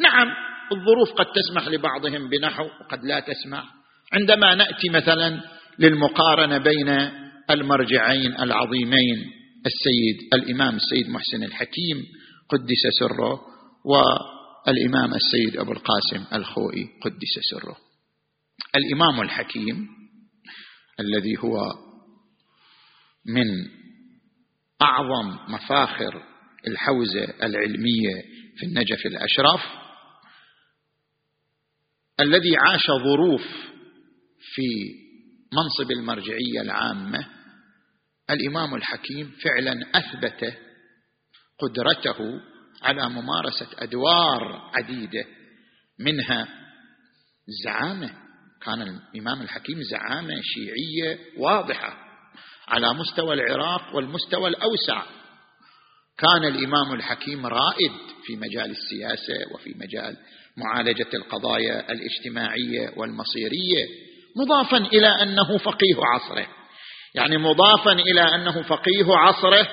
نعم 0.00 0.28
الظروف 0.72 1.12
قد 1.12 1.26
تسمح 1.32 1.68
لبعضهم 1.68 2.28
بنحو 2.28 2.64
وقد 2.64 3.04
لا 3.04 3.20
تسمح. 3.20 3.64
عندما 4.12 4.54
نأتي 4.54 4.88
مثلا 4.88 5.40
للمقارنة 5.78 6.58
بين 6.58 6.88
المرجعين 7.50 8.32
العظيمين 8.40 9.32
السيد 9.66 10.34
الإمام 10.34 10.76
السيد 10.76 11.10
محسن 11.10 11.42
الحكيم 11.42 12.06
قدس 12.48 12.82
سره 13.00 13.40
والإمام 13.84 15.14
السيد 15.14 15.56
أبو 15.56 15.72
القاسم 15.72 16.24
الخوئي 16.32 16.86
قدس 17.02 17.34
سره. 17.50 17.76
الإمام 18.76 19.20
الحكيم 19.20 19.88
الذي 21.00 21.36
هو 21.38 21.58
من 23.26 23.46
أعظم 24.82 25.36
مفاخر 25.48 26.22
الحوزة 26.66 27.24
العلمية 27.42 28.22
في 28.56 28.66
النجف 28.66 29.06
الأشرف 29.06 29.60
الذي 32.20 32.56
عاش 32.56 32.86
ظروف 32.86 33.42
في 34.54 34.94
منصب 35.52 35.90
المرجعية 35.90 36.60
العامة 36.60 37.26
الإمام 38.30 38.74
الحكيم 38.74 39.32
فعلا 39.44 39.80
أثبت 39.94 40.54
قدرته 41.58 42.40
على 42.82 43.08
ممارسة 43.08 43.66
أدوار 43.78 44.70
عديدة 44.74 45.24
منها 45.98 46.48
الزعامه 47.48 48.10
كان 48.62 48.82
الإمام 48.82 49.42
الحكيم 49.42 49.82
زعامة 49.82 50.34
شيعية 50.42 51.18
واضحة 51.38 51.96
على 52.68 52.94
مستوى 52.94 53.34
العراق 53.34 53.96
والمستوى 53.96 54.48
الأوسع. 54.48 55.02
كان 56.18 56.44
الإمام 56.44 56.94
الحكيم 56.94 57.46
رائد 57.46 57.92
في 58.26 58.36
مجال 58.36 58.70
السياسة 58.70 59.54
وفي 59.54 59.74
مجال 59.76 60.16
معالجة 60.56 61.08
القضايا 61.14 61.92
الاجتماعية 61.92 62.92
والمصيرية 62.96 63.86
مضافا 64.36 64.76
إلى 64.76 65.22
أنه 65.22 65.58
فقيه 65.58 65.96
عصره. 66.14 66.46
يعني 67.14 67.38
مضافا 67.38 67.92
إلى 67.92 68.34
أنه 68.34 68.62
فقيه 68.62 69.16
عصره 69.16 69.68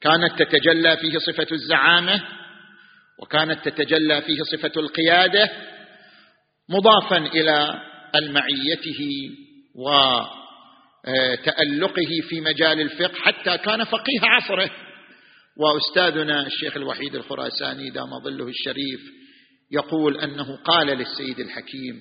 كانت 0.00 0.42
تتجلى 0.42 0.96
فيه 0.96 1.18
صفة 1.18 1.46
الزعامة 1.52 2.22
وكانت 3.22 3.68
تتجلى 3.68 4.22
فيه 4.22 4.42
صفة 4.42 4.72
القيادة 4.76 5.50
مضافا 6.68 7.16
إلى 7.16 7.80
المعيته 8.14 9.30
وتألقه 11.04 12.20
في 12.28 12.40
مجال 12.40 12.80
الفقه 12.80 13.14
حتى 13.14 13.58
كان 13.58 13.84
فقيه 13.84 14.20
عصره. 14.22 14.70
وأستاذنا 15.56 16.46
الشيخ 16.46 16.76
الوحيد 16.76 17.14
الخراساني 17.14 17.90
دام 17.90 18.18
ظله 18.18 18.48
الشريف 18.48 19.00
يقول 19.70 20.20
أنه 20.20 20.56
قال 20.56 20.86
للسيد 20.86 21.40
الحكيم 21.40 22.00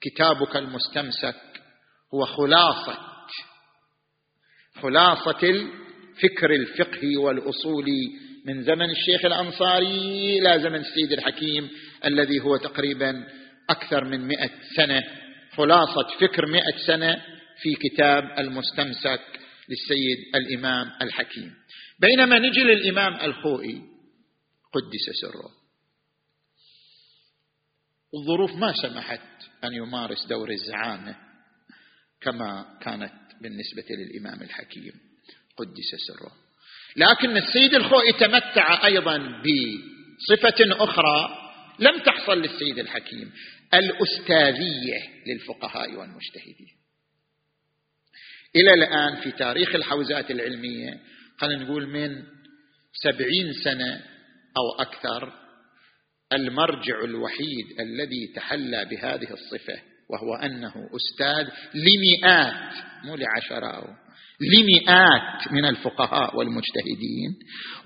كتابك 0.00 0.56
المستمسك 0.56 1.36
هو 2.14 2.24
خلاصة 2.24 2.98
خلاصة 4.82 5.42
الفكر 5.42 6.54
الفقهي 6.54 7.16
والأصولي 7.16 8.26
من 8.46 8.62
زمن 8.62 8.90
الشيخ 8.90 9.24
الأنصاري 9.24 10.38
إلى 10.38 10.60
زمن 10.62 10.80
السيد 10.80 11.12
الحكيم 11.12 11.68
الذي 12.04 12.40
هو 12.40 12.56
تقريبا 12.56 13.26
أكثر 13.70 14.04
من 14.04 14.20
مئة 14.28 14.50
سنة. 14.76 15.02
خلاصة 15.56 16.06
فكر 16.20 16.46
مئة 16.46 16.76
سنة 16.86 17.16
في 17.62 17.74
كتاب 17.74 18.24
المستمسك 18.38 19.20
للسيد 19.68 20.34
الإمام 20.34 20.90
الحكيم. 21.02 21.54
بينما 21.98 22.38
نجي 22.38 22.60
للإمام 22.60 23.14
الخوئي 23.20 23.82
قدس 24.72 25.20
سره. 25.22 25.50
الظروف 28.14 28.52
ما 28.52 28.72
سمحت 28.82 29.20
أن 29.64 29.72
يمارس 29.72 30.26
دور 30.26 30.50
الزعامة 30.50 31.16
كما 32.20 32.78
كانت 32.82 33.12
بالنسبة 33.40 33.84
للإمام 33.90 34.42
الحكيم 34.42 34.92
قدس 35.56 35.90
سره. 36.08 36.32
لكن 36.96 37.36
السيد 37.36 37.74
الخوئي 37.74 38.12
تمتع 38.12 38.86
أيضا 38.86 39.18
بصفة 39.18 40.84
أخرى 40.84 41.46
لم 41.78 41.98
تحصل 41.98 42.38
للسيد 42.38 42.78
الحكيم 42.78 43.32
الأستاذية 43.74 45.00
للفقهاء 45.26 45.94
والمجتهدين. 45.94 46.76
إلى 48.56 48.74
الآن 48.74 49.20
في 49.22 49.30
تاريخ 49.30 49.74
الحوزات 49.74 50.30
العلمية 50.30 51.00
خلينا 51.40 51.64
نقول 51.64 51.86
من 51.86 52.22
سبعين 52.92 53.52
سنة 53.64 54.00
أو 54.56 54.80
أكثر 54.80 55.32
المرجع 56.32 57.04
الوحيد 57.04 57.80
الذي 57.80 58.32
تحلى 58.36 58.84
بهذه 58.84 59.28
الصفة 59.32 59.82
وهو 60.10 60.34
أنه 60.34 60.72
أستاذ 60.96 61.48
لمئات 61.74 62.74
مو 63.04 63.16
لعشرات 63.16 63.84
لمئات 64.40 65.52
من 65.52 65.64
الفقهاء 65.64 66.36
والمجتهدين 66.36 67.34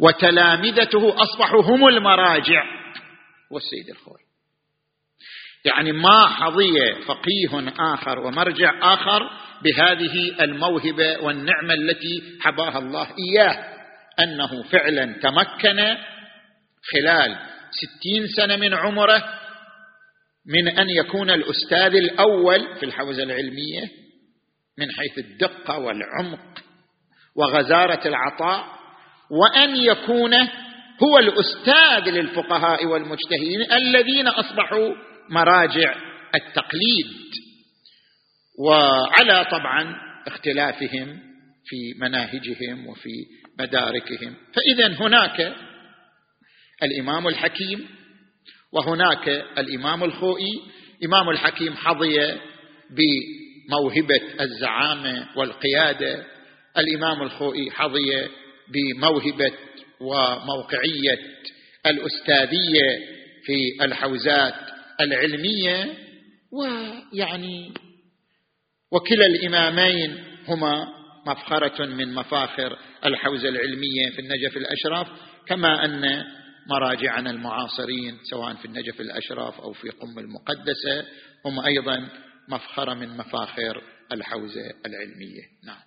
وتلامذته 0.01 1.23
أصبحوا 1.23 1.63
هم 1.63 1.89
المراجع 1.89 2.63
والسيد 3.51 3.89
الخوي. 3.91 4.30
يعني 5.65 5.93
ما 5.93 6.27
حظي 6.27 6.95
فقيه 7.07 7.73
آخر 7.79 8.19
ومرجع 8.19 8.95
آخر 8.95 9.31
بهذه 9.63 10.45
الموهبة 10.45 11.19
والنعمة 11.23 11.75
التي 11.75 12.23
حباها 12.41 12.79
الله 12.79 13.09
إياه 13.19 13.65
أنه 14.21 14.63
فعلا 14.63 15.21
تمكن 15.23 15.97
خلال 16.93 17.37
ستين 17.71 18.27
سنة 18.37 18.57
من 18.57 18.75
عمره 18.75 19.23
من 20.47 20.69
أن 20.69 20.91
يكون 20.91 21.31
الأستاذ 21.31 21.95
الأول 21.95 22.77
في 22.81 22.87
الحوزة 22.87 23.23
العلمية 23.23 23.91
من 24.79 24.91
حيث 24.91 25.19
الدقة 25.19 25.79
والعمق 25.79 26.41
وغزارة 27.37 28.09
العطاء 28.09 28.65
وأن 29.31 29.77
يكون 29.77 30.35
هو 31.03 31.19
الأستاذ 31.19 32.11
للفقهاء 32.11 32.87
والمجتهدين 32.87 33.73
الذين 33.73 34.29
أصبحوا 34.29 34.95
مراجع 35.31 35.95
التقليد 36.35 37.07
وعلى 38.59 39.47
طبعا 39.51 39.97
اختلافهم 40.27 41.19
في 41.67 41.95
مناهجهم 42.01 42.87
وفي 42.87 43.27
مداركهم. 43.59 44.37
فاذا 44.55 44.89
هناك 44.89 45.55
الإمام 46.83 47.29
الحكيم 47.29 47.89
وهناك 48.73 49.29
الإمام 49.59 50.05
الخوئي. 50.05 50.61
إمام 51.05 51.31
الحكيم 51.31 51.77
حظي 51.77 52.39
بموهبة 52.91 54.21
الزعامة 54.41 55.29
والقيادة. 55.37 56.27
الإمام 56.79 57.23
الخوئي 57.23 57.71
حظي 57.71 58.29
بموهبة 58.69 59.53
وموقعية 60.01 61.19
الأستاذية 61.87 62.99
في 63.45 63.85
الحوزات 63.85 64.55
العلمية 65.01 65.95
ويعني 66.53 67.75
وكلا 68.93 69.27
الإمامين 69.27 70.25
هما 70.49 70.89
مفخرة 71.27 71.87
من 71.87 72.15
مفاخر 72.15 72.79
الحوزة 73.05 73.49
العلمية 73.49 74.11
في 74.11 74.19
النجف 74.19 74.57
الأشرف 74.57 75.09
كما 75.47 75.85
أن 75.85 76.25
مراجعنا 76.67 77.31
المعاصرين 77.31 78.19
سواء 78.31 78.55
في 78.55 78.65
النجف 78.65 79.01
الأشرف 79.01 79.61
أو 79.61 79.73
في 79.73 79.91
قم 79.91 80.19
المقدسة 80.19 81.07
هم 81.47 81.61
أيضا 81.61 82.09
مفخرة 82.49 82.95
من 82.95 83.17
مفاخر 83.17 83.83
الحوزة 84.13 84.71
العلمية. 84.87 85.43
نعم. 85.65 85.81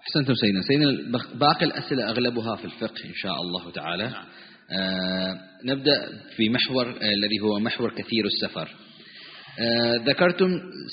أحسنتم 0.00 0.34
سيدنا. 0.34 0.62
سيدنا 0.62 1.18
باقي 1.34 1.66
الأسئلة 1.66 2.10
أغلبها 2.10 2.56
في 2.56 2.64
الفقه 2.64 3.04
إن 3.04 3.14
شاء 3.14 3.40
الله 3.42 3.70
تعالى. 3.70 4.08
نعم. 4.08 4.26
آه 4.70 5.40
نبدأ 5.64 6.08
في 6.36 6.48
محور 6.48 6.88
آه 6.88 7.12
الذي 7.12 7.40
هو 7.40 7.58
محور 7.58 7.94
كثير 7.94 8.26
السفر. 8.26 8.68
آه 9.60 9.96
ذكرتم 9.96 10.48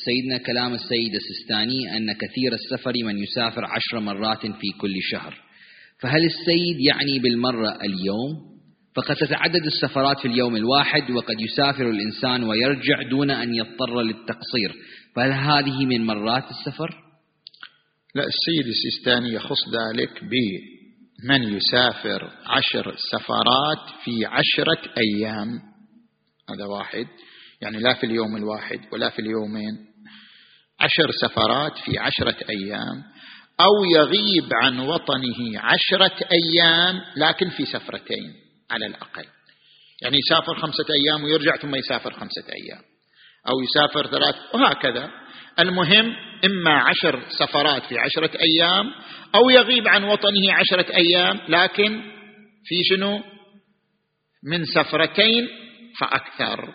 سيدنا 0.05 0.38
كلام 0.38 0.73
السيد 0.73 1.15
السستاني 1.15 1.97
أن 1.97 2.13
كثير 2.13 2.53
السفر 2.53 2.93
من 3.03 3.17
يسافر 3.17 3.65
عشر 3.65 3.99
مرات 3.99 4.41
في 4.41 4.67
كل 4.82 4.93
شهر. 5.11 5.38
فهل 5.99 6.26
السيد 6.26 6.80
يعني 6.80 7.19
بالمرة 7.19 7.78
اليوم؟ 7.84 8.55
فقد 8.95 9.15
تتعدد 9.15 9.65
السفرات 9.65 10.19
في 10.19 10.28
اليوم 10.28 10.55
الواحد 10.55 11.11
وقد 11.11 11.41
يسافر 11.41 11.89
الإنسان 11.89 12.43
ويرجع 12.43 13.01
دون 13.09 13.32
أن 13.32 13.55
يضطر 13.55 14.01
للتقصير. 14.01 14.76
فهل 15.15 15.32
هذه 15.32 15.86
من 15.86 16.05
مرات 16.05 16.43
السفر؟ 16.49 16.89
لا 18.15 18.23
السيد 18.23 18.67
السيستاني 18.67 19.34
يخص 19.34 19.59
ذلك 19.69 20.23
بمن 21.26 21.43
يسافر 21.43 22.32
عشر 22.45 22.95
سفرات 23.11 24.03
في 24.03 24.26
عشرة 24.26 24.93
أيام؟ 24.97 25.47
هذا 26.49 26.65
واحد. 26.65 27.07
يعني 27.61 27.80
لا 27.80 27.93
في 27.93 28.05
اليوم 28.05 28.36
الواحد 28.36 28.80
ولا 28.91 29.09
في 29.09 29.19
اليومين. 29.19 29.88
عشر 30.80 31.11
سفرات 31.21 31.78
في 31.78 31.97
عشرة 31.97 32.38
أيام. 32.49 33.03
أو 33.59 33.86
يغيب 33.95 34.49
عن 34.63 34.80
وطنه 34.80 35.59
عشرة 35.59 36.15
أيام 36.32 37.01
لكن 37.17 37.49
في 37.49 37.65
سفرتين 37.65 38.34
على 38.71 38.86
الأقل. 38.86 39.26
يعني 40.01 40.17
يسافر 40.17 40.55
خمسة 40.55 40.86
أيام 41.03 41.23
ويرجع 41.23 41.55
ثم 41.55 41.76
يسافر 41.76 42.13
خمسة 42.13 42.43
أيام. 42.63 42.82
أو 43.49 43.61
يسافر 43.61 44.07
ثلاث 44.07 44.36
وهكذا. 44.53 45.11
المهم 45.60 46.16
إما 46.45 46.84
عشر 46.84 47.20
سفرات 47.30 47.86
في 47.86 47.99
عشرة 47.99 48.32
أيام 48.39 48.91
أو 49.36 49.49
يغيب 49.49 49.88
عن 49.88 50.03
وطنه 50.03 50.53
عشرة 50.53 50.95
أيام 50.95 51.39
لكن 51.47 52.01
في 52.66 52.76
شنو؟ 52.89 53.22
من 54.43 54.66
سفرتين 54.66 55.47
فأكثر. 55.99 56.74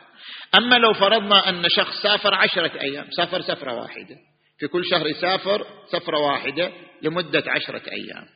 أما 0.59 0.77
لو 0.77 0.93
فرضنا 0.93 1.49
أن 1.49 1.69
شخص 1.69 2.03
سافر 2.03 2.35
عشرة 2.35 2.81
أيام 2.81 3.07
سافر 3.11 3.41
سفرة 3.41 3.75
واحدة 3.75 4.17
في 4.59 4.67
كل 4.67 4.85
شهر 4.91 5.07
يسافر 5.07 5.67
سفرة 5.93 6.19
واحدة 6.19 6.73
لمدة 7.03 7.45
عشرة 7.47 7.83
أيام. 7.93 8.27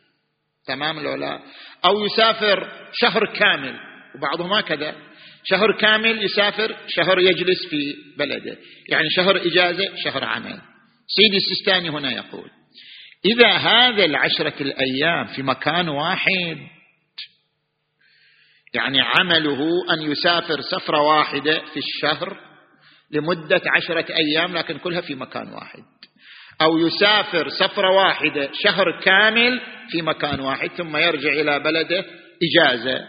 تمام 0.67 1.01
لو 1.01 1.15
لا؟ 1.15 1.41
أو 1.85 2.05
يسافر 2.05 2.69
شهر 2.93 3.27
كامل 3.27 3.77
وبعضهم 4.15 4.53
هكذا 4.53 4.95
شهر 5.45 5.79
كامل 5.81 6.25
يسافر 6.25 6.77
شهر 6.89 7.19
يجلس 7.19 7.67
في 7.71 7.95
بلده. 8.19 8.57
يعني 8.89 9.11
شهر 9.11 9.37
إجازة 9.37 9.97
شهر 10.05 10.25
عمل. 10.25 10.61
سيدي 11.07 11.37
السيستاني 11.37 11.91
هنا 11.91 12.13
يقول 12.13 12.51
إذا 13.25 13.53
هذا 13.53 14.05
العشرة 14.05 14.55
الأيام 14.63 15.27
في 15.27 15.43
مكان 15.43 15.89
واحد 15.89 16.59
يعني 18.75 19.01
عمله 19.01 19.69
أن 19.93 20.03
يسافر 20.03 20.61
سفرة 20.61 21.03
واحدة 21.03 21.63
في 21.73 21.77
الشهر 21.77 22.37
لمدة 23.11 23.63
عشرة 23.77 24.07
أيام 24.15 24.57
لكن 24.57 24.79
كلها 24.79 25.01
في 25.01 25.15
مكان 25.15 25.49
واحد. 25.53 25.83
أو 26.63 26.79
يسافر 26.79 27.49
سفرة 27.49 27.91
واحدة 27.91 28.51
شهر 28.53 29.01
كامل 29.01 29.61
في 29.91 30.03
مكان 30.03 30.41
واحد 30.41 30.71
ثم 30.71 30.97
يرجع 30.97 31.33
إلى 31.33 31.61
بلده 31.61 32.05
إجازة. 32.43 33.01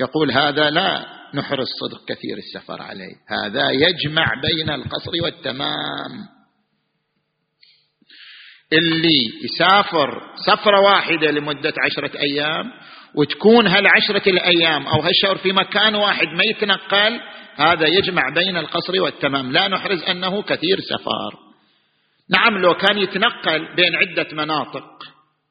يقول 0.00 0.32
هذا 0.32 0.70
لا 0.70 1.06
نحرص 1.34 1.68
صدق 1.80 2.04
كثير 2.08 2.36
السفر 2.38 2.82
عليه. 2.82 3.14
هذا 3.28 3.70
يجمع 3.70 4.26
بين 4.42 4.70
القصر 4.70 5.10
والتمام. 5.22 6.34
اللي 8.72 9.44
يسافر 9.44 10.22
سفرة 10.46 10.80
واحدة 10.80 11.30
لمدة 11.30 11.72
عشرة 11.86 12.18
أيام 12.18 12.64
وتكون 13.14 13.66
هالعشرة 13.66 14.28
الأيام 14.28 14.86
أو 14.86 15.00
هالشهر 15.00 15.36
في 15.36 15.52
مكان 15.52 15.94
واحد 15.94 16.26
ما 16.26 16.44
يتنقل 16.44 17.20
هذا 17.56 17.86
يجمع 17.86 18.22
بين 18.34 18.56
القصر 18.56 19.00
والتمام. 19.02 19.52
لا 19.52 19.68
نحرز 19.68 20.02
أنه 20.02 20.42
كثير 20.42 20.80
سفر. 20.80 21.38
نعم 22.30 22.58
لو 22.58 22.74
كان 22.74 22.98
يتنقل 22.98 23.76
بين 23.76 23.94
عدة 23.94 24.26
مناطق 24.32 25.02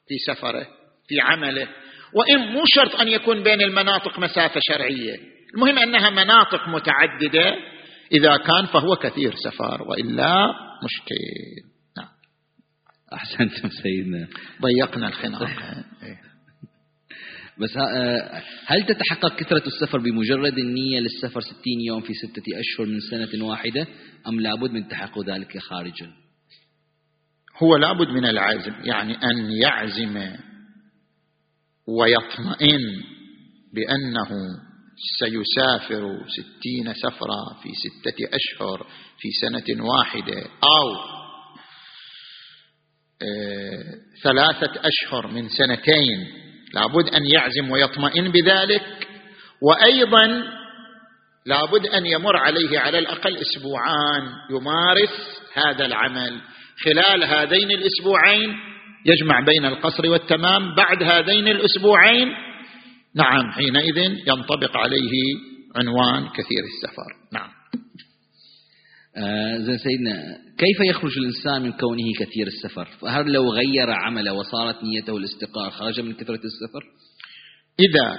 في 0.07 0.33
سفره 0.33 0.67
في 1.07 1.21
عمله 1.21 1.67
وإن 2.15 2.53
مو 2.53 2.63
شرط 2.65 2.95
أن 2.95 3.07
يكون 3.07 3.43
بين 3.43 3.61
المناطق 3.61 4.19
مسافة 4.19 4.59
شرعية. 4.63 5.19
المهم 5.55 5.77
أنها 5.77 6.09
مناطق 6.09 6.67
متعددة. 6.67 7.55
إذا 8.11 8.37
كان 8.37 8.65
فهو 8.65 8.95
كثير 8.95 9.33
سفر 9.35 9.81
وإلا 9.81 10.47
مشكل. 10.83 11.15
نعم. 11.97 12.09
أحسنتم 13.13 13.69
سيدنا. 13.69 14.27
ضيقنا 14.61 15.07
الخناق 15.07 15.41
إيه. 16.03 16.33
بس 17.57 17.77
آه، 17.77 18.41
هل 18.65 18.85
تتحقق 18.85 19.35
كثرة 19.35 19.63
السفر 19.67 19.97
بمجرد 19.97 20.57
النية 20.57 20.99
للسفر 20.99 21.41
ستين 21.41 21.81
يوم 21.87 22.01
في 22.01 22.13
ستة 22.13 22.43
أشهر 22.59 22.87
من 22.87 22.99
سنة 22.99 23.45
واحدة 23.45 23.87
أم 24.27 24.39
لابد 24.39 24.71
من 24.71 24.87
تحقق 24.87 25.29
ذلك 25.29 25.57
خارجا؟ 25.57 26.11
هو 27.57 27.75
لابد 27.75 28.07
من 28.07 28.25
العزم 28.25 28.73
يعني 28.83 29.15
أن 29.15 29.51
يعزم 29.51 30.17
ويطمئن 31.87 33.03
بأنه 33.73 34.29
سيسافر 35.19 36.17
ستين 36.27 36.93
سفرة 36.93 37.57
في 37.63 37.69
ستة 37.73 38.27
أشهر 38.33 38.87
في 39.17 39.29
سنة 39.41 39.85
واحدة 39.85 40.41
أو 40.63 41.13
آه، 43.21 43.83
ثلاثة 44.23 44.71
أشهر 44.81 45.27
من 45.27 45.49
سنتين. 45.49 46.43
لابد 46.73 47.09
أن 47.09 47.25
يعزم 47.25 47.71
ويطمئن 47.71 48.31
بذلك. 48.31 49.07
وأيضا 49.61 50.43
لابد 51.45 51.87
أن 51.87 52.05
يمر 52.05 52.37
عليه 52.37 52.79
على 52.79 52.99
الأقل 52.99 53.37
أسبوعان 53.37 54.23
يمارس 54.51 55.41
هذا 55.53 55.85
العمل 55.85 56.41
خلال 56.83 57.23
هذين 57.23 57.71
الأسبوعين. 57.71 58.72
يجمع 59.05 59.39
بين 59.45 59.65
القصر 59.65 60.09
والتمام 60.09 60.75
بعد 60.75 61.03
هذين 61.03 61.47
الأسبوعين. 61.47 62.27
نعم 63.15 63.51
حينئذ 63.51 63.97
ينطبق 64.27 64.77
عليه 64.77 65.11
عنوان 65.75 66.29
كثير 66.29 66.63
السفر. 66.73 67.29
نعم. 67.33 67.49
آه 69.17 69.57
زين 69.57 69.77
سيدنا 69.77 70.37
كيف 70.57 70.79
يخرج 70.89 71.17
الإنسان 71.17 71.61
من 71.61 71.71
كونه 71.71 72.13
كثير 72.19 72.47
السفر؟ 72.47 72.85
فهل 73.01 73.31
لو 73.31 73.51
غير 73.51 73.91
عمله 73.91 74.33
وصارت 74.33 74.83
نيته 74.83 75.17
الاستقرار 75.17 75.71
خرج 75.71 75.99
من 75.99 76.13
كثرة 76.13 76.41
السفر؟ 76.45 76.83
إذا 77.79 78.17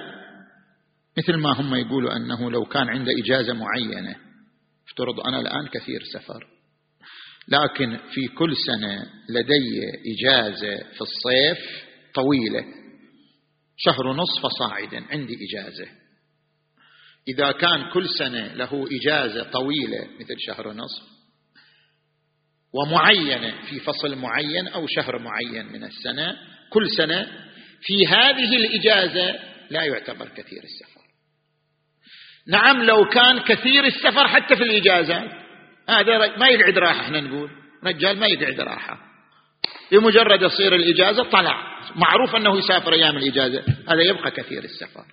مثل 1.19 1.35
ما 1.35 1.61
هم 1.61 1.75
يقولوا 1.75 2.17
أنه 2.17 2.51
لو 2.51 2.65
كان 2.65 2.89
عنده 2.89 3.11
إجازة 3.25 3.55
معينة 3.55 4.17
افترض 4.89 5.21
أنا 5.29 5.41
الآن 5.41 5.67
كثير 5.73 6.01
سفر. 6.13 6.54
لكن 7.49 7.99
في 8.11 8.29
كل 8.29 8.57
سنة 8.57 9.07
لدي 9.29 9.81
إجازة 10.15 10.77
في 10.77 11.01
الصيف 11.01 11.85
طويلة. 12.15 12.65
شهر 13.77 14.07
ونصف 14.07 14.43
فصاعدا 14.47 15.05
عندي 15.11 15.39
إجازة. 15.49 15.89
إذا 17.29 17.53
كان 17.53 17.91
كل 17.91 18.09
سنة 18.19 18.55
له 18.55 18.89
إجازة 19.01 19.43
طويلة 19.43 20.09
مثل 20.21 20.35
شهر 20.39 20.69
ونصف 20.69 21.03
ومعينة 22.75 23.63
في 23.71 23.81
فصل 23.81 24.17
معين 24.17 24.69
أو 24.69 24.87
شهر 24.87 25.19
معين 25.19 25.67
من 25.67 25.85
السنة 25.85 26.37
كل 26.71 26.91
سنة 26.91 27.27
في 27.81 28.07
هذه 28.07 28.57
الإجازة 28.57 29.39
لا 29.71 29.83
يعتبر 29.83 30.29
كثير 30.29 30.63
السفر. 30.65 31.01
نعم 32.49 32.83
لو 32.83 33.09
كان 33.09 33.39
كثير 33.39 33.85
السفر 33.85 34.29
حتى 34.29 34.57
في 34.57 34.63
الإجازات 34.63 35.44
هذا 35.89 36.37
ما 36.37 36.49
يقعد 36.49 36.79
راحة 36.79 37.01
إحنا 37.01 37.21
نقول. 37.21 37.51
رجال 37.85 38.21
ما 38.21 38.27
يقعد 38.27 38.61
راحة. 38.61 38.99
بمجرد 39.93 40.43
يصير 40.43 40.75
الإجازة 40.75 41.23
طلع. 41.23 41.63
معروف 41.97 42.37
أنه 42.37 42.59
يسافر 42.59 42.93
أيام 42.93 43.17
الإجازة. 43.17 43.63
هذا 43.89 44.03
يبقى 44.03 44.31
كثير 44.31 44.65
السفر. 44.65 45.05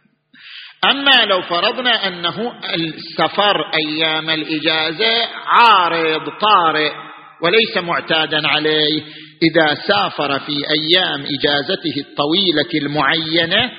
أما 0.86 1.26
لو 1.26 1.42
فرضنا 1.42 2.08
أنه 2.08 2.60
السفر 2.76 3.72
أيام 3.74 4.30
الإجازة 4.30 5.28
عارض 5.46 6.30
طارئ 6.42 6.92
وليس 7.44 7.78
معتادا 7.78 8.48
عليه 8.48 9.04
إذا 9.44 9.76
سافر 9.88 10.40
في 10.40 10.70
أيام 10.70 11.22
إجازته 11.22 11.98
الطويلة 11.98 12.70
المعينة 12.74 13.72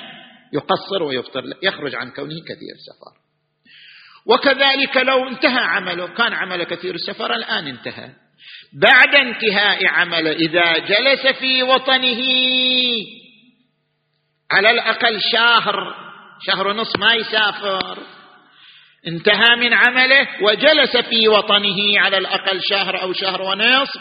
يقصر 0.52 1.02
ويفطر. 1.02 1.42
يخرج 1.62 1.94
عن 1.94 2.10
كونه 2.10 2.40
كثير 2.48 2.74
سفر. 2.86 3.21
وكذلك 4.26 4.96
لو 4.96 5.28
انتهى 5.28 5.64
عمله 5.64 6.06
كان 6.06 6.32
عمل 6.32 6.64
كثير 6.64 6.94
السفر 6.94 7.34
الآن 7.34 7.66
انتهى. 7.66 8.10
بعد 8.72 9.14
انتهاء 9.14 9.86
عمله 9.86 10.32
إذا 10.32 10.78
جلس 10.78 11.26
في 11.26 11.62
وطنه 11.62 12.22
على 14.52 14.70
الأقل 14.70 15.20
شهر 15.32 15.94
شهر 16.46 16.68
ونصف 16.68 16.98
ما 16.98 17.14
يسافر 17.14 17.98
انتهى 19.06 19.56
من 19.56 19.74
عمله 19.74 20.28
وجلس 20.42 20.96
في 20.96 21.28
وطنه 21.28 22.00
على 22.00 22.18
الأقل 22.18 22.60
شهر 22.70 23.02
أو 23.02 23.12
شهر 23.12 23.42
ونصف 23.42 24.00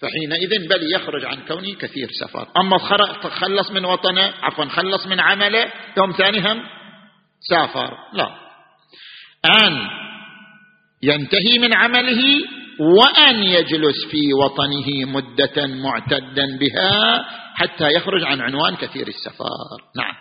فحينئذ 0.00 0.68
بل 0.68 0.94
يخرج 0.94 1.24
عن 1.24 1.46
كونه 1.46 1.74
كثير 1.74 2.08
سفر. 2.20 2.48
أما 2.56 2.78
خلص 3.28 3.70
من 3.70 3.84
وطنه 3.84 4.34
عفوا 4.42 4.64
خلص 4.64 5.06
من 5.06 5.20
عمله 5.20 5.72
يوم 5.96 6.12
ثاني 6.12 6.40
هم 6.40 6.77
سافر. 7.50 7.96
لا. 8.12 8.28
أن 9.44 9.88
ينتهي 11.02 11.58
من 11.60 11.74
عمله 11.74 12.22
وأن 12.80 13.42
يجلس 13.42 14.06
في 14.10 14.34
وطنه 14.34 15.04
مدة 15.12 15.66
معتدا 15.66 16.58
بها 16.58 17.24
حتى 17.54 17.88
يخرج 17.96 18.24
عن 18.24 18.40
عنوان 18.40 18.76
كثير 18.76 19.08
السفر. 19.08 19.82
نعم. 19.96 20.14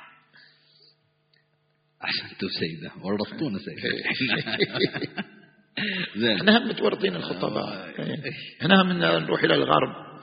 أحسنتم 2.03 2.47
سيدة. 2.59 2.91
ورطونا 3.03 3.59
سيدة. 3.59 3.89
زين. 6.15 6.37
إحنا 6.37 6.57
هم 6.57 6.67
متورطين 6.67 7.15
الخطباء. 7.15 7.93
إحنا 8.61 8.81
هم 8.81 8.91
نروح 8.91 9.43
إلى 9.43 9.53
الغرب. 9.53 10.16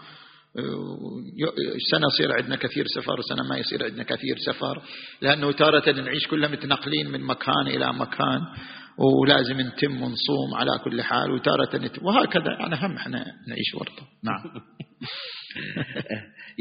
سنة 1.90 2.06
يصير 2.14 2.32
عندنا 2.32 2.56
كثير 2.56 2.84
سفر 2.96 3.20
سنة 3.20 3.48
ما 3.48 3.58
يصير 3.58 3.84
عندنا 3.84 4.02
كثير 4.02 4.36
سفر 4.38 4.82
لأنه 5.22 5.52
تارة 5.52 5.92
نعيش 5.92 6.26
كلنا 6.26 6.48
متنقلين 6.48 7.10
من 7.10 7.20
مكان 7.20 7.66
إلى 7.66 7.92
مكان 7.92 8.40
ولازم 8.98 9.60
نتم 9.60 10.02
ونصوم 10.02 10.54
على 10.54 10.70
كل 10.84 11.02
حال 11.02 11.30
وتارة 11.30 11.76
نتم 11.76 12.06
وهكذا 12.06 12.56
يعني 12.60 12.74
هم 12.74 12.96
إحنا 12.96 13.24
نعيش 13.48 13.74
ورطة. 13.74 14.08
نعم. 14.24 14.42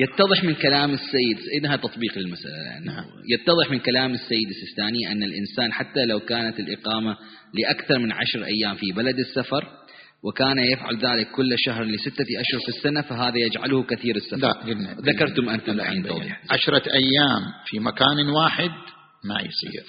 يتضح 0.03 0.43
من 0.43 0.53
كلام 0.53 0.93
السيد 0.93 1.37
إنها 1.57 1.75
تطبيق 1.75 2.17
للمسألة 2.17 2.63
يعني. 2.65 2.85
نعم. 2.85 3.05
يتضح 3.29 3.71
من 3.71 3.79
كلام 3.79 4.13
السيد 4.13 4.47
السيستاني 4.49 5.11
أن 5.11 5.23
الإنسان 5.23 5.73
حتى 5.73 6.05
لو 6.05 6.19
كانت 6.19 6.59
الإقامة 6.59 7.17
لأكثر 7.53 7.99
من 7.99 8.11
عشر 8.11 8.45
أيام 8.45 8.75
في 8.75 8.91
بلد 8.95 9.19
السفر 9.19 9.82
وكان 10.24 10.59
يفعل 10.59 10.97
ذلك 10.97 11.32
كل 11.32 11.53
شهر 11.57 11.84
لستة 11.84 12.26
أشهر 12.39 12.59
في 12.59 12.78
السنة 12.78 13.01
فهذا 13.01 13.38
يجعله 13.38 13.84
كثير 13.84 14.15
السفر. 14.15 14.38
لا 14.38 14.55
ذكرتم 15.01 15.49
أنتم 15.49 15.71
الحين 15.71 16.03
توضيح 16.03 16.41
عشرة 16.49 16.84
أيام 16.93 17.41
في 17.65 17.80
مكان 17.80 18.30
واحد 18.36 18.71
ما 19.26 19.39
يصير. 19.39 19.84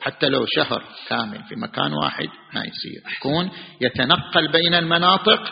حتى 0.00 0.26
لو 0.26 0.46
شهر 0.46 0.82
كامل 1.08 1.42
في 1.48 1.54
مكان 1.56 1.92
واحد 1.92 2.28
ما 2.54 2.64
يصير. 2.64 3.02
يكون 3.16 3.50
يتنقل 3.80 4.52
بين 4.52 4.74
المناطق 4.74 5.42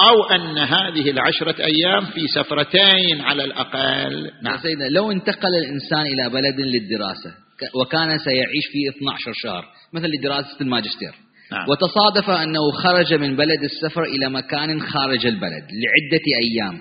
أو 0.00 0.24
أن 0.24 0.58
هذه 0.58 1.10
العشرة 1.10 1.64
أيام 1.64 2.04
في 2.04 2.26
سفرتين 2.34 3.20
على 3.20 3.44
الأقل. 3.44 4.30
نعم. 4.42 4.58
سيدنا 4.58 4.84
لو 4.84 5.10
انتقل 5.10 5.54
الإنسان 5.64 6.00
إلى 6.00 6.30
بلد 6.30 6.60
للدراسة 6.60 7.34
وكان 7.80 8.18
سيعيش 8.18 8.66
فيه 8.72 8.90
12 8.90 9.32
شهر 9.34 9.64
مثل 9.92 10.06
لدراسة 10.06 10.60
الماجستير. 10.60 11.14
نعم. 11.52 11.68
وتصادف 11.68 12.30
أنه 12.30 12.70
خرج 12.70 13.14
من 13.14 13.36
بلد 13.36 13.62
السفر 13.62 14.02
إلى 14.02 14.30
مكان 14.30 14.80
خارج 14.80 15.26
البلد 15.26 15.64
لعدة 15.82 16.24
أيام 16.44 16.78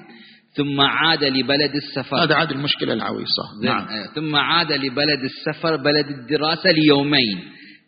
ثم 0.53 0.81
عاد 0.81 1.23
لبلد 1.23 1.75
السفر. 1.75 2.23
هذا 2.23 2.35
عاد 2.35 2.51
المشكلة 2.51 2.93
العويصة. 2.93 3.43
نعم. 3.63 3.87
آه، 3.87 4.13
ثم 4.15 4.35
عاد 4.35 4.71
لبلد 4.71 5.23
السفر 5.23 5.75
بلد 5.75 6.05
الدراسة 6.07 6.71
ليومين 6.71 7.39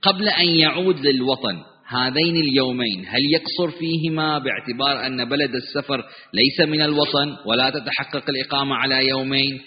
قبل 0.01 0.29
أن 0.29 0.47
يعود 0.47 0.99
للوطن 0.99 1.61
هذين 1.87 2.35
اليومين. 2.35 3.05
هل 3.07 3.21
يقصر 3.33 3.79
فيهما 3.79 4.39
باعتبار 4.39 5.07
أن 5.07 5.29
بلد 5.29 5.55
السفر 5.55 6.03
ليس 6.33 6.69
من 6.69 6.81
الوطن 6.81 7.37
ولا 7.45 7.69
تتحقق 7.69 8.29
الإقامة 8.29 8.75
على 8.75 9.09
يومين؟ 9.09 9.61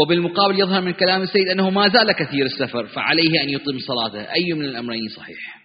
وبالمقابل 0.00 0.60
يظهر 0.60 0.80
من 0.80 0.92
كلام 0.92 1.22
السيد 1.22 1.48
أنه 1.48 1.70
ما 1.70 1.88
زال 1.88 2.12
كثير 2.12 2.46
السفر 2.46 2.86
فعليه 2.86 3.42
أن 3.42 3.48
يتم 3.48 3.78
صلاته. 3.78 4.32
أي 4.32 4.52
من 4.52 4.64
الأمرين 4.64 5.08
صحيح؟ 5.16 5.59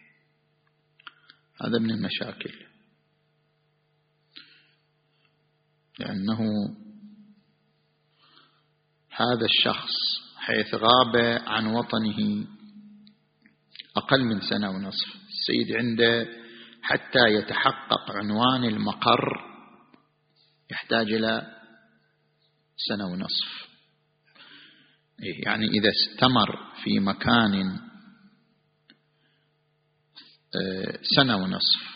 هذا 1.62 1.80
من 1.80 1.91
المشاكل. 1.91 2.53
لأنه 5.99 6.39
هذا 9.12 9.45
الشخص 9.45 9.91
حيث 10.38 10.76
غاب 10.76 11.16
عن 11.47 11.66
وطنه 11.68 12.47
أقل 13.97 14.24
من 14.24 14.41
سنة 14.41 14.70
ونصف. 14.70 15.16
السيد 15.28 15.76
عنده 15.76 16.28
حتى 16.82 17.28
يتحقق 17.30 18.12
عنوان 18.12 18.64
المقر 18.64 19.56
يحتاج 20.72 21.14
إلى 21.14 21.56
سنة 22.78 23.06
ونصف. 23.06 23.68
إيه، 25.24 25.45
يعني 25.45 25.66
إذا 25.68 25.89
استمر 25.89 26.74
في 26.84 26.99
مكان 26.99 27.80
سنة 31.16 31.38
ونصف. 31.38 31.95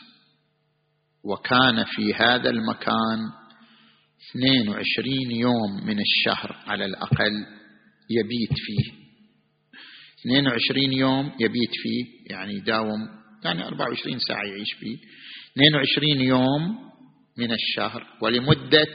وكان 1.23 1.83
في 1.83 2.13
هذا 2.13 2.49
المكان 2.49 3.19
22 4.31 5.31
يوم 5.31 5.85
من 5.85 5.99
الشهر 5.99 6.55
على 6.67 6.85
الأقل 6.85 7.31
يبيت 8.09 8.53
فيه. 8.55 8.99
22 10.25 10.93
يوم 10.93 11.25
يبيت 11.39 11.71
فيه 11.73 12.05
يعني 12.33 12.53
يداوم 12.53 13.07
يعني 13.43 13.67
24 13.67 14.19
ساعة 14.19 14.43
يعيش 14.43 14.73
فيه. 14.79 14.97
22 15.51 16.21
يوم 16.21 16.89
من 17.37 17.51
الشهر 17.51 18.07
ولمدة 18.21 18.87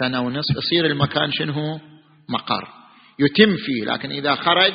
سنة 0.00 0.20
ونصف. 0.20 0.56
يصير 0.56 0.86
المكان 0.86 1.32
شنو؟ 1.32 1.80
مقر. 2.28 2.68
يتم 3.18 3.56
فيه 3.56 3.84
لكن 3.84 4.10
إذا 4.10 4.34
خرج 4.34 4.72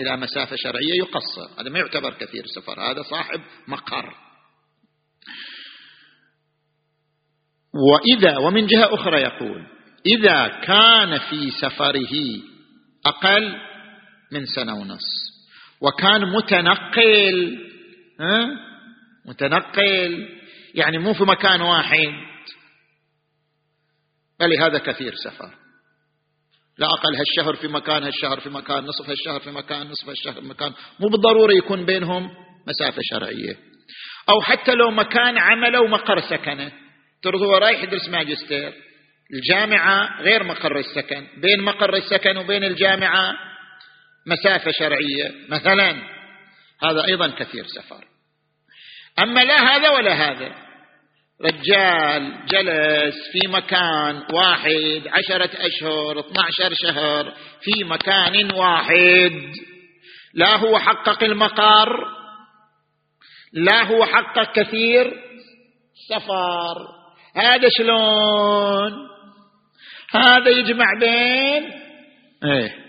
إلى 0.00 0.16
مسافة 0.16 0.56
شرعية 0.56 0.94
يقصر. 0.98 1.60
هذا 1.60 1.70
ما 1.70 1.78
يعتبر 1.78 2.14
كثير 2.14 2.46
سفر 2.46 2.80
هذا 2.80 3.02
صاحب 3.02 3.40
مقر. 3.68 4.14
وإذا 7.74 8.38
ومن 8.38 8.66
جهة 8.66 8.94
أخرى 8.94 9.20
يقول 9.20 9.66
إذا 10.06 10.48
كان 10.48 11.18
في 11.18 11.50
سفره 11.50 12.12
أقل 13.06 13.54
من 14.32 14.46
سنة 14.46 14.74
ونصف 14.74 15.24
وكان 15.80 16.32
متنقل 16.32 17.58
ها؟ 18.20 18.48
متنقل 19.26 20.28
يعني 20.74 20.98
مو 20.98 21.14
في 21.14 21.24
مكان 21.24 21.60
واحد. 21.60 22.12
بل 24.40 24.60
هذا 24.60 24.78
كثير 24.78 25.14
سفر. 25.14 25.63
لا 26.78 26.86
أقل 26.86 27.16
هالشهر 27.16 27.54
في 27.54 27.68
مكان 27.68 28.02
هالشهر 28.02 28.40
في 28.40 28.50
مكان 28.50 28.84
نصف 28.84 29.08
هالشهر 29.08 29.40
في 29.40 29.50
مكان 29.50 29.86
نصف 29.86 30.08
هالشهر 30.08 30.32
في 30.34 30.48
مكان. 30.48 30.72
مو 31.00 31.08
بالضرورة 31.08 31.52
يكون 31.52 31.86
بينهم 31.86 32.30
مسافة 32.68 33.00
شرعية. 33.02 33.56
أو 34.28 34.40
حتى 34.42 34.72
لو 34.72 34.90
مكان 34.90 35.38
عمله 35.38 35.80
ومقر 35.80 36.20
سكنه. 36.20 36.72
ترى 37.22 37.38
هو 37.38 37.56
رايح 37.56 37.82
يدرس 37.82 38.08
ماجستير. 38.08 38.72
الجامعة 39.34 40.22
غير 40.22 40.44
مقر 40.44 40.78
السكن. 40.78 41.26
بين 41.42 41.60
مقر 41.60 41.94
السكن 41.96 42.36
وبين 42.36 42.64
الجامعة 42.64 43.32
مسافة 44.26 44.70
شرعية. 44.70 45.32
مثلا 45.48 45.96
هذا 46.82 47.04
أيضا 47.04 47.28
كثير 47.28 47.64
سفر. 47.66 48.04
أما 49.18 49.44
لا 49.44 49.76
هذا 49.76 49.90
ولا 49.90 50.12
هذا 50.12 50.54
رجال 51.42 52.46
جلس 52.46 53.14
في 53.32 53.48
مكان 53.48 54.22
واحد 54.32 55.02
عشرة 55.06 55.50
أشهر 55.54 56.20
12 56.20 56.74
شهر 56.74 57.32
في 57.60 57.84
مكان 57.84 58.52
واحد. 58.52 59.52
لا 60.34 60.56
هو 60.56 60.78
حقق 60.78 61.24
المقر 61.24 62.04
لا 63.52 63.82
هو 63.84 64.04
حقق 64.04 64.52
كثير 64.52 65.12
سفر. 66.08 66.88
هذا 67.36 67.68
شلون؟ 67.68 68.92
هذا 70.10 70.50
يجمع 70.50 70.86
بين 71.00 71.70
إيه. 72.44 72.83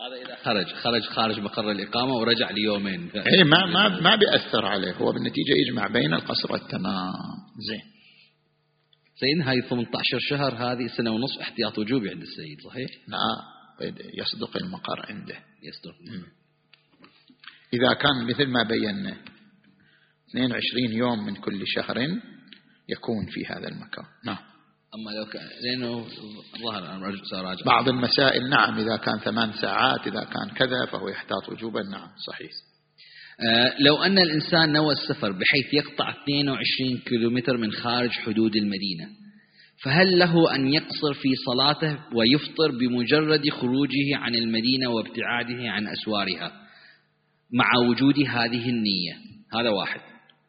هذا 0.00 0.16
إذا 0.26 0.36
خرج 0.36 0.66
خرج 0.66 1.02
خارج 1.02 1.40
مقر 1.40 1.70
الإقامة 1.70 2.14
ورجع 2.14 2.50
ليومين. 2.50 3.10
إيه 3.10 3.44
ما 3.44 3.66
ما 3.66 4.00
ما 4.00 4.16
بيأثر 4.16 4.66
عليه 4.66 4.92
هو 4.92 5.12
بالنتيجة 5.12 5.52
يجمع 5.66 5.86
بين 5.86 6.14
القصر 6.14 6.52
والتمام. 6.52 7.12
زين. 7.68 7.82
سيدنا 9.14 9.50
هاي 9.50 9.62
18 9.62 10.18
شهر 10.20 10.54
هذه 10.54 10.86
سنة 10.96 11.10
ونصف 11.10 11.40
احتياط 11.40 11.78
وجوبي 11.78 12.10
عند 12.10 12.22
السيد 12.22 12.60
صحيح؟ 12.60 12.90
لا 13.08 13.18
يصدق 14.14 14.56
المقر 14.56 15.06
عنده. 15.08 15.36
يصدق. 15.62 15.94
إذا 17.74 17.94
كان 17.94 18.26
مثل 18.26 18.46
ما 18.46 18.62
بينا 18.62 19.16
22 20.30 20.92
يوم 20.92 21.26
من 21.26 21.34
كل 21.34 21.62
شهر 21.66 21.98
يكون 22.88 23.26
في 23.30 23.46
هذا 23.46 23.68
المكان. 23.68 24.04
نعم. 24.24 24.49
أما 24.94 25.10
لو 25.10 25.24
كان 25.24 25.48
لأنه 25.62 26.06
ظهر 26.62 26.82
راجع 27.32 27.64
بعض 27.66 27.88
المسائل 27.88 28.50
نعم 28.50 28.78
إذا 28.78 28.96
كان 28.96 29.18
ثمان 29.18 29.52
ساعات 29.52 30.06
إذا 30.06 30.24
كان 30.24 30.56
كذا 30.56 30.86
فهو 30.92 31.08
يحتاط 31.08 31.48
وجوبا. 31.48 31.82
نعم 31.82 32.08
صحيح. 32.26 32.50
آه، 33.40 33.74
لو 33.80 34.02
أن 34.02 34.18
الإنسان 34.18 34.72
نوى 34.72 34.92
السفر 34.92 35.32
بحيث 35.32 35.74
يقطع 35.74 36.10
22 36.10 36.98
كيلومتر 36.98 37.56
من 37.56 37.72
خارج 37.72 38.10
حدود 38.10 38.56
المدينة 38.56 39.08
فهل 39.84 40.18
له 40.18 40.54
أن 40.54 40.72
يقصر 40.72 41.14
في 41.14 41.28
صلاته 41.46 41.98
ويفطر 42.14 42.70
بمجرد 42.80 43.50
خروجه 43.50 44.16
عن 44.16 44.34
المدينة 44.34 44.90
وابتعاده 44.90 45.70
عن 45.70 45.86
أسوارها 45.86 46.52
مع 47.52 47.88
وجود 47.88 48.18
هذه 48.18 48.68
النية؟ 48.68 49.14
هذا 49.54 49.70
واحد. 49.70 50.00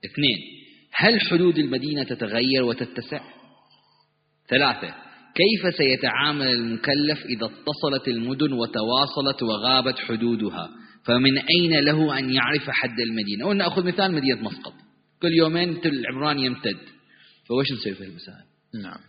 اثنين 0.05 0.37
هل 0.93 1.21
حدود 1.21 1.57
المدينة 1.57 2.03
تتغير 2.03 2.63
وتتسع؟ 2.63 3.40
ثلاثة. 4.51 4.95
كيف 5.35 5.75
سيتعامل 5.75 6.47
المكلف 6.47 7.25
إذا 7.25 7.45
اتصلت 7.45 8.07
المدن 8.07 8.53
وتواصلت 8.53 9.43
وغابت 9.43 9.99
حدودها؟ 9.99 10.69
فمن 11.05 11.37
أين 11.37 11.79
له 11.85 12.19
أن 12.19 12.29
يعرف 12.29 12.69
حد 12.69 12.99
المدينة؟ 12.99 13.47
ونأخذ 13.47 13.85
مثال 13.85 14.11
مدينة 14.11 14.41
مسقط. 14.41 14.73
كل 15.21 15.33
يومين 15.33 15.81
العمران 15.85 16.39
يمتد. 16.39 16.77
فوش 17.47 17.71
نسوي 17.71 17.93
في 17.93 18.03
المسائل؟ 18.03 18.45
نعم. 18.83 18.99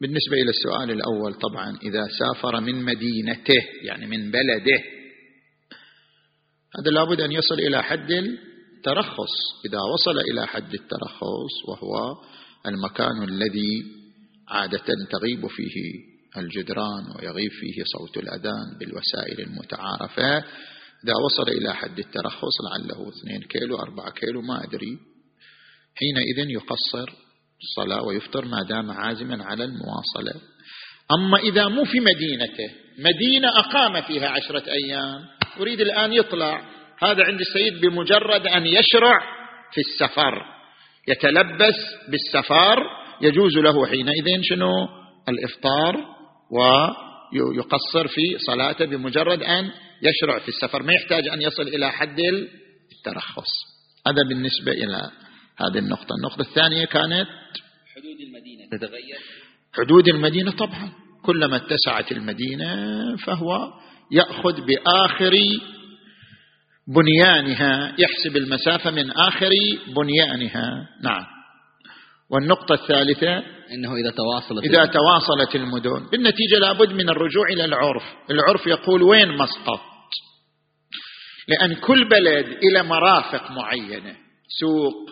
بالنسبة 0.00 0.36
إلى 0.36 0.50
السؤال 0.50 0.90
الأول 0.90 1.34
طبعا 1.34 1.78
إذا 1.82 2.04
سافر 2.18 2.60
من 2.60 2.84
مدينته 2.84 3.62
يعني 3.82 4.06
من 4.06 4.30
بلده 4.30 4.82
هذا 6.78 6.90
لابد 6.90 7.20
أن 7.20 7.32
يصل 7.32 7.54
إلى 7.54 7.82
حد 7.82 8.10
الترخص. 8.10 9.34
إذا 9.66 9.78
وصل 9.94 10.18
إلى 10.32 10.46
حد 10.46 10.74
الترخص 10.74 11.68
وهو 11.68 12.16
المكان 12.66 13.22
الذي 13.28 14.01
عادة 14.52 14.84
تغيب 15.10 15.46
فيه 15.46 16.12
الجدران 16.36 17.04
ويغيب 17.16 17.50
فيه 17.50 17.82
صوت 17.84 18.16
الأذان 18.16 18.78
بالوسائل 18.80 19.40
المتعارفة. 19.40 20.36
إذا 21.04 21.14
وصل 21.24 21.48
إلى 21.48 21.74
حد 21.74 21.98
الترخص 21.98 22.52
لعله 22.64 23.08
اثنين 23.08 23.42
كيلو 23.42 23.76
أربعة 23.76 24.10
كيلو 24.10 24.40
ما 24.40 24.64
أدري. 24.64 24.98
حينئذ 25.96 26.50
يقصر 26.50 27.12
الصلاة 27.62 28.02
ويفطر 28.02 28.44
ما 28.44 28.62
دام 28.68 28.90
عازما 28.90 29.44
على 29.44 29.64
المواصلة. 29.64 30.40
أما 31.12 31.38
إذا 31.38 31.68
مو 31.68 31.84
في 31.84 32.00
مدينته 32.00 32.70
مدينة 32.98 33.48
أقام 33.48 34.02
فيها 34.02 34.28
عشرة 34.28 34.64
أيام 34.72 35.20
يريد 35.60 35.80
الآن 35.80 36.12
يطلع. 36.12 36.72
هذا 37.02 37.24
عند 37.24 37.40
السيد 37.40 37.80
بمجرد 37.80 38.46
أن 38.46 38.66
يشرع 38.66 39.20
في 39.72 39.80
السفر 39.80 40.42
يتلبس 41.08 41.76
بالسفر 42.08 43.01
يجوز 43.22 43.58
له 43.58 43.86
حينئذ 43.86 44.42
شنو؟ 44.42 44.72
الإفطار 45.28 45.96
ويقصر 46.50 48.08
في 48.08 48.38
صلاته 48.38 48.84
بمجرد 48.84 49.42
أن 49.42 49.70
يشرع 50.02 50.38
في 50.38 50.48
السفر. 50.48 50.82
ما 50.82 50.92
يحتاج 50.92 51.28
أن 51.28 51.42
يصل 51.42 51.62
إلى 51.62 51.92
حد 51.92 52.20
الترخص. 52.92 53.48
هذا 54.06 54.28
بالنسبة 54.28 54.72
إلى 54.72 55.10
هذه 55.56 55.78
النقطة. 55.78 56.14
النقطة 56.18 56.40
الثانية 56.40 56.84
كانت 56.84 57.28
حدود 57.94 58.20
المدينة 58.20 58.68
تتغير؟ 58.72 59.18
حدود 59.72 60.08
المدينة 60.08 60.50
طبعا. 60.50 60.92
كلما 61.24 61.56
اتسعت 61.56 62.12
المدينة 62.12 62.76
فهو 63.16 63.72
يأخذ 64.10 64.60
بآخر 64.66 65.32
بنيانها 66.88 67.94
يحسب 67.98 68.36
المسافة 68.36 68.90
من 68.90 69.10
آخر 69.10 69.50
بنيانها. 69.96 70.88
نعم. 71.02 71.24
والنقطة 72.32 72.72
الثالثة 72.72 73.38
أنه 73.72 73.96
إذا 73.96 74.10
تواصلت 74.10 74.64
إذا 74.64 74.84
تواصلت 74.86 75.54
المدن. 75.54 76.06
بالنتيجة 76.12 76.58
لابد 76.58 76.92
من 76.92 77.08
الرجوع 77.08 77.48
إلى 77.48 77.64
العرف. 77.64 78.02
العرف 78.30 78.66
يقول 78.66 79.02
وين 79.02 79.28
مسقط؟ 79.28 79.80
لأن 81.48 81.74
كل 81.74 82.08
بلد 82.08 82.46
إلى 82.46 82.82
مرافق 82.82 83.50
معينة. 83.50 84.16
سوق 84.60 85.10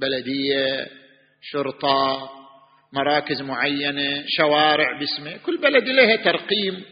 بلدية 0.00 0.86
شرطة 1.42 2.30
مراكز 2.92 3.42
معينة 3.42 4.24
شوارع 4.26 4.98
باسمه. 4.98 5.36
كل 5.36 5.58
بلد 5.58 5.88
لها 5.88 6.16
ترقيم. 6.16 6.84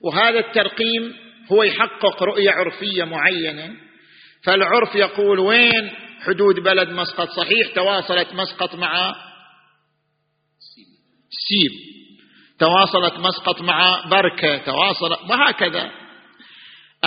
وهذا 0.00 0.38
الترقيم 0.38 1.14
هو 1.52 1.62
يحقق 1.62 2.22
رؤية 2.22 2.50
عرفية 2.50 3.04
معينة. 3.04 3.70
فالعرف 4.44 4.94
يقول 4.94 5.38
وين 5.38 5.90
حدود 6.26 6.60
بلد 6.60 6.88
مسقط 6.88 7.28
صحيح 7.28 7.74
تواصلت 7.74 8.34
مسقط 8.34 8.74
مع 8.74 9.14
سيب. 11.48 11.72
تواصلت 12.58 13.18
مسقط 13.18 13.60
مع 13.60 14.08
بركة 14.10 14.56
تواصلت 14.56 15.18
وهكذا. 15.30 15.90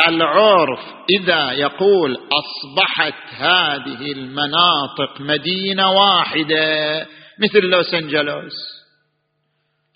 العرف 0.08 0.80
إذا 1.10 1.52
يقول 1.52 2.18
أصبحت 2.18 3.34
هذه 3.34 4.12
المناطق 4.12 5.22
مدينة 5.22 5.92
واحدة 5.92 7.08
مثل 7.40 7.60
لوس 7.60 7.94
أنجلوس. 7.94 8.54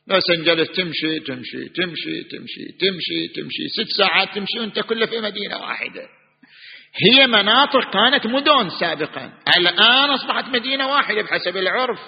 لوس 0.08 0.30
أنجلوس 0.30 0.68
تمشي 0.68 1.20
تمشي 1.20 1.70
تمشي 1.70 2.24
تمشي 2.32 2.66
تمشي 2.80 3.28
تمشي. 3.36 3.68
ست 3.68 3.98
ساعات 3.98 4.36
تمشي 4.36 4.60
وأنت 4.60 4.80
كله 4.80 5.06
في 5.06 5.22
مدينة 5.22 5.58
واحدة. 5.58 6.21
هي 6.96 7.28
مناطق 7.28 7.92
كانت 7.94 8.28
مدن 8.28 8.70
سابقا. 8.80 9.32
الآن 9.58 10.10
أصبحت 10.10 10.46
مدينة 10.46 10.88
واحدة 10.88 11.22
بحسب 11.22 11.58
العرف. 11.58 12.00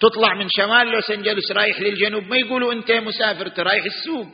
تطلع 0.00 0.34
من 0.34 0.46
شمال 0.56 0.86
لوس 0.86 1.10
أنجلوس 1.10 1.52
رايح 1.52 1.80
للجنوب. 1.80 2.24
ما 2.24 2.36
يقولوا 2.36 2.72
أنت 2.72 2.92
مسافر 2.92 3.52
رايح 3.58 3.84
السوق. 3.84 4.32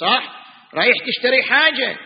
صح؟ 0.00 0.44
رايح 0.74 0.96
تشتري 1.06 1.42
حاجة. 1.42 1.98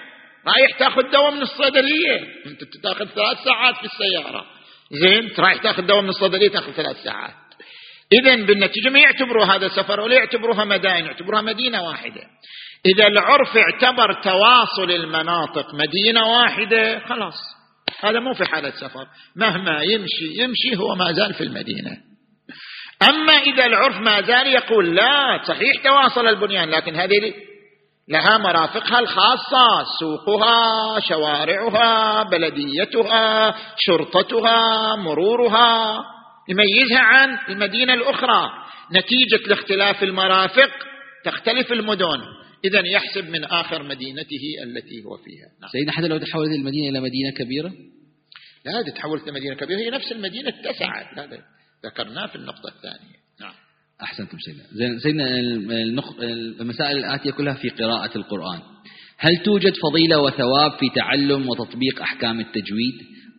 رايح 0.47 0.79
تأخذ 0.79 1.03
دواء 1.11 1.31
من 1.31 1.43
الصيدلية. 1.43 2.21
أنت 2.47 2.61
تأخذ 2.83 3.05
ثلاث 3.05 3.39
ساعات 3.45 3.75
في 3.77 3.85
السيارة. 3.85 4.47
زين؟ 4.91 5.33
رايح 5.39 5.63
تأخذ 5.63 5.87
دواء 5.87 6.01
من 6.01 6.09
الصيدلية 6.09 6.49
تأخذ 6.49 6.73
ثلاث 6.73 6.97
ساعات. 7.05 7.35
إذا 8.13 8.37
بالنتيجة 8.37 8.89
ما 8.89 8.99
يعتبروا 8.99 9.45
هذا 9.45 9.69
سفر 9.69 10.01
ولا 10.01 10.15
يعتبروها 10.15 10.65
مدائن 10.65 11.05
يعتبروها 11.05 11.43
مدينة 11.43 11.83
واحدة. 11.83 12.23
إذا 12.95 13.07
العرف 13.07 13.57
اعتبر 13.57 14.13
تواصل 14.13 14.91
المناطق 14.91 15.75
مدينة 15.75 16.27
واحدة 16.27 16.99
خلاص. 16.99 17.35
هذا 18.01 18.21
مو 18.21 18.35
في 18.35 18.45
حالة 18.45 18.71
سفر. 18.71 19.07
مهما 19.37 19.83
يمشي 19.83 20.43
يمشي 20.43 20.77
هو 20.77 20.95
ما 20.95 21.13
زال 21.13 21.35
في 21.35 21.45
المدينة. 21.45 21.91
أما 23.03 23.33
إذا 23.33 23.67
العرف 23.67 23.97
ما 23.97 24.23
زال 24.23 24.47
يقول 24.47 24.97
لا 24.97 25.43
صحيح 25.49 25.83
تواصل 25.85 26.27
البنيان 26.29 26.71
لكن 26.71 26.97
هذه 26.97 27.35
لها 28.09 28.39
مرافقها 28.39 28.99
الخاصة 28.99 29.85
سوقها 30.01 31.01
شوارعها 31.01 32.23
بلديتها 32.23 33.55
شرطتها 33.79 34.97
مرورها. 34.97 36.05
يميزها 36.49 37.01
عن 37.01 37.39
المدينة 37.49 37.95
الأخرى. 37.95 38.51
نتيجة 38.93 39.49
لاختلاف 39.49 40.03
المرافق 40.03 40.71
تختلف 41.25 41.73
المدن. 41.73 42.21
إذا 42.67 42.87
يحسب 42.87 43.29
من 43.29 43.45
آخر 43.45 43.83
مدينته 43.83 44.45
التي 44.63 45.05
هو 45.05 45.17
فيها. 45.17 45.49
نعم. 45.61 45.71
سيدنا 45.73 45.93
حتى 45.93 46.09
لو 46.09 46.19
تحولت 46.19 46.53
المدينة 46.53 46.89
إلى 46.89 47.01
مدينة 47.01 47.31
كبيرة؟ 47.31 47.73
لا 48.65 48.81
هذه 48.81 48.91
تحولت 48.91 49.23
إلى 49.23 49.33
مدينة 49.33 49.55
كبيرة 49.55 49.79
هي 49.79 49.91
نفس 49.91 50.13
المدينة 50.13 50.49
اتسعت 50.49 51.19
هذا 51.19 51.43
ذكرناه 51.87 52.27
في 52.27 52.37
النقطة 52.37 52.69
الثانية. 52.69 53.17
نعم. 53.41 53.55
أحسنتم 54.03 54.39
سيدنا. 54.39 54.65
زين 54.73 54.99
سيدنا 54.99 55.39
المسائل 56.61 56.97
الآتية 56.97 57.31
كلها 57.31 57.55
في 57.55 57.69
قراءة 57.69 58.19
القرآن. 58.19 58.61
هل 59.19 59.43
توجد 59.45 59.73
فضيلة 59.83 60.21
وثواب 60.21 60.73
في 60.73 60.87
تعلم 60.95 61.49
وتطبيق 61.49 62.01
أحكام 62.01 62.41
التجويد؟ 62.41 62.95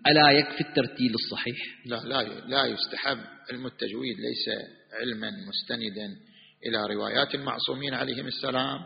ألا 0.07 0.31
يكفي 0.31 0.61
الترتيل 0.61 1.13
الصحيح؟ 1.13 1.57
لا 1.85 1.95
لا 1.95 2.23
لا 2.47 2.65
يستحب. 2.65 3.17
علم 3.51 3.65
التجويد 3.65 4.15
ليس 4.19 4.45
علما 4.99 5.31
مستندا 5.47 6.15
إلى 6.65 6.95
روايات 6.95 7.35
المعصومين 7.35 7.93
عليهم 7.93 8.27
السلام 8.27 8.79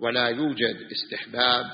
ولا 0.00 0.28
يوجد 0.28 0.76
استحباب 0.92 1.66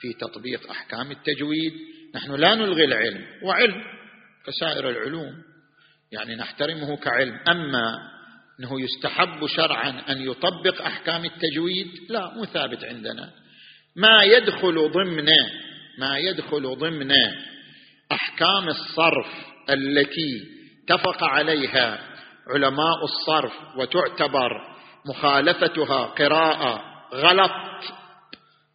في 0.00 0.12
تطبيق 0.12 0.70
أحكام 0.70 1.10
التجويد. 1.10 1.72
نحن 2.14 2.34
لا 2.34 2.54
نلغي 2.54 2.84
العلم 2.84 3.26
وعلم 3.42 3.82
كسائر 4.46 4.90
العلوم 4.90 5.32
يعني 6.12 6.36
نحترمه 6.36 6.96
كعلم. 6.96 7.40
أما 7.48 8.12
أنه 8.60 8.80
يستحب 8.80 9.46
شرعا 9.46 10.02
أن 10.08 10.22
يطبق 10.22 10.82
أحكام 10.82 11.24
التجويد 11.24 11.86
لا 12.08 12.34
مو 12.34 12.44
ثابت 12.44 12.84
عندنا. 12.84 13.30
ما 13.96 14.22
يدخل 14.22 14.90
ضمن 14.92 15.28
ما 15.98 16.18
يدخل 16.18 16.76
ضمن 16.76 17.12
أحكام 18.12 18.68
الصرف 18.68 19.26
التي 19.70 20.42
اتفق 20.84 21.24
عليها 21.24 21.98
علماء 22.48 23.04
الصرف 23.04 23.52
وتعتبر 23.76 24.50
مخالفتها 25.06 26.04
قراءة 26.04 26.91
غلط 27.14 27.50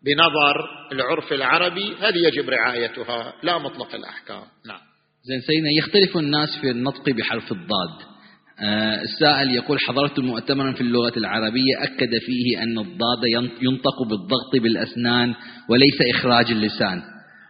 بنظر 0.05 0.55
العرف 0.91 1.33
العربي. 1.33 1.95
هذه 1.95 2.17
يجب 2.17 2.49
رعايتها 2.49 3.33
لا 3.43 3.57
مطلق 3.57 3.95
الأحكام. 3.95 4.43
نعم. 4.67 4.79
زين 5.23 5.41
سيدنا 5.41 5.69
يختلف 5.77 6.17
الناس 6.17 6.49
في 6.61 6.71
النطق 6.71 7.09
بحرف 7.09 7.51
الضاد. 7.51 8.17
آه، 8.59 9.01
السائل 9.01 9.55
يقول 9.55 9.79
حضرت 9.79 10.19
مؤتمرا 10.19 10.73
في 10.73 10.81
اللغة 10.81 11.13
العربية 11.17 11.83
أكد 11.83 12.17
فيه 12.25 12.63
أن 12.63 12.79
الضاد 12.79 13.23
ينطق 13.61 14.03
بالضغط 14.09 14.63
بالأسنان 14.63 15.35
وليس 15.69 16.15
إخراج 16.15 16.51
اللسان. 16.51 17.01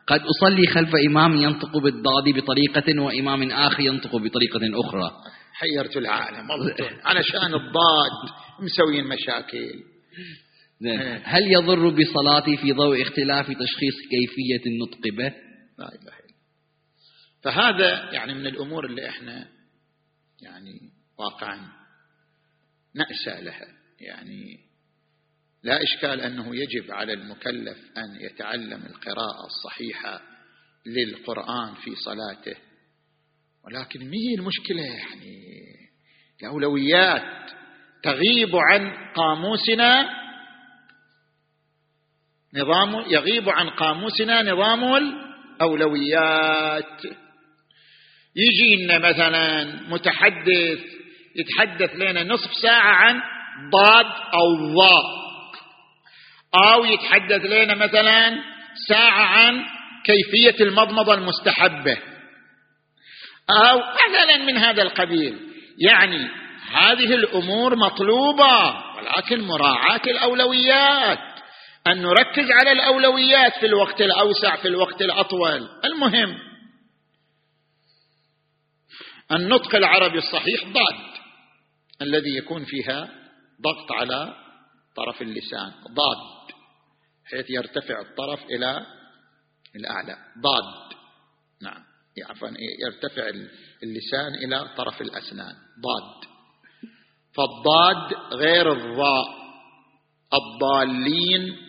قد 0.08 0.22
أصلي 0.22 0.68
خلف 0.68 0.90
إمام 1.08 1.38
ينطق 1.38 1.78
بالضاد 1.78 2.24
بطريقة 2.36 3.02
وإمام 3.02 3.52
آخر 3.52 3.80
ينطق 3.80 4.16
بطريقة 4.16 4.60
أخرى. 4.86 5.12
حيرت 5.54 5.98
العالم 5.98 6.48
علشان 7.06 7.54
الضاد 7.54 8.12
مسوين 8.60 9.04
مشاكل. 9.04 9.84
إيه. 10.86 11.22
هل 11.26 11.44
يضر 11.52 11.90
بصلاتي 11.90 12.58
في 12.58 12.72
ضوء 12.72 13.02
اختلاف 13.02 13.46
تشخيص 13.46 13.96
كيفية 14.10 14.70
النطق 14.72 15.02
به؟ 15.18 15.34
لا 15.78 15.88
إله 15.90 16.20
إلا 16.20 16.28
فهذا 17.42 18.14
يعني 18.14 18.34
من 18.34 18.48
الأمور 18.48 18.86
اللي 18.86 19.10
إحنا 19.10 19.48
يعني 20.42 20.80
واقعا 21.20 21.68
نأسى 22.96 23.42
لها. 23.42 23.68
يعني 24.00 24.60
لا 25.64 25.84
إشكال 25.84 26.22
أنه 26.22 26.56
يجب 26.56 26.92
على 26.92 27.14
المكلف 27.14 27.78
أن 27.98 28.22
يتعلم 28.22 28.86
القراءة 28.86 29.46
الصحيحة 29.46 30.22
للقرآن 30.86 31.74
في 31.76 31.96
صلاته. 31.96 32.58
ولكن 33.66 34.00
ما 34.00 34.18
هي 34.18 34.36
المشكلة 34.36 34.82
يعني 34.82 35.44
الأولويات 36.42 37.52
تغيب 38.04 38.56
عن 38.56 39.14
قاموسنا 39.14 40.10
نظام 42.58 43.04
يغيب 43.08 43.50
عن 43.50 43.70
قاموسنا 43.70 44.42
نظام 44.42 44.96
الأولويات. 44.96 47.02
يجي 48.36 48.84
لنا 48.84 48.98
مثلا 48.98 49.64
متحدث 49.90 50.80
يتحدث 51.36 51.96
لنا 51.96 52.24
نصف 52.24 52.54
ساعة 52.54 52.92
عن 52.92 53.22
ضاد 53.72 54.06
أو 54.34 54.74
ضاء 54.74 55.28
أو 56.56 56.86
يتحدث 56.86 57.46
لنا 57.46 57.76
مثلا 57.76 58.40
ساعة 58.88 59.26
عن 59.26 59.66
كيفية 60.04 60.66
المضمضة 60.66 61.14
المستحبة. 61.14 61.98
أو 63.50 63.78
مثلا 63.78 64.38
من 64.38 64.58
هذا 64.58 64.82
القبيل. 64.82 65.40
يعني 65.80 66.28
هذه 66.72 67.16
الأمور 67.16 67.76
مطلوبة 67.76 68.76
ولكن 68.98 69.42
مراعاة 69.42 70.02
الأولويات. 70.08 71.20
أن 71.88 72.02
نركز 72.02 72.52
على 72.52 72.72
الأولويات 72.72 73.54
في 73.60 73.66
الوقت 73.66 74.02
الأوسع 74.02 74.56
في 74.56 74.68
الوقت 74.68 75.02
الأطول. 75.02 75.70
المهم 75.86 76.38
النطق 79.32 79.76
العربي 79.76 80.18
الصحيح 80.18 80.64
ضاد 80.64 81.18
الذي 82.02 82.38
يكون 82.38 82.66
فيها 82.66 83.10
ضغط 83.62 83.92
على 83.92 84.34
طرف 84.96 85.22
اللسان. 85.22 85.72
ضاد 85.88 86.52
حيث 87.26 87.50
يرتفع 87.50 88.02
الطرف 88.02 88.44
إلى 88.44 88.86
الأعلى. 89.76 90.18
ضاد 90.42 90.98
نعم 91.62 91.84
عفوا 92.30 92.50
يرتفع 92.86 93.30
اللسان 93.84 94.34
إلى 94.46 94.76
طرف 94.78 95.02
الأسنان. 95.02 95.56
ضاد 95.82 96.28
فالضاد 97.36 98.34
غير 98.34 98.74
الضاء 98.74 99.38
الضالين 100.34 101.67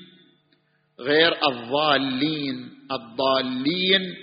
غير 1.00 1.48
الضالين. 1.48 2.70
الضالين 2.92 4.14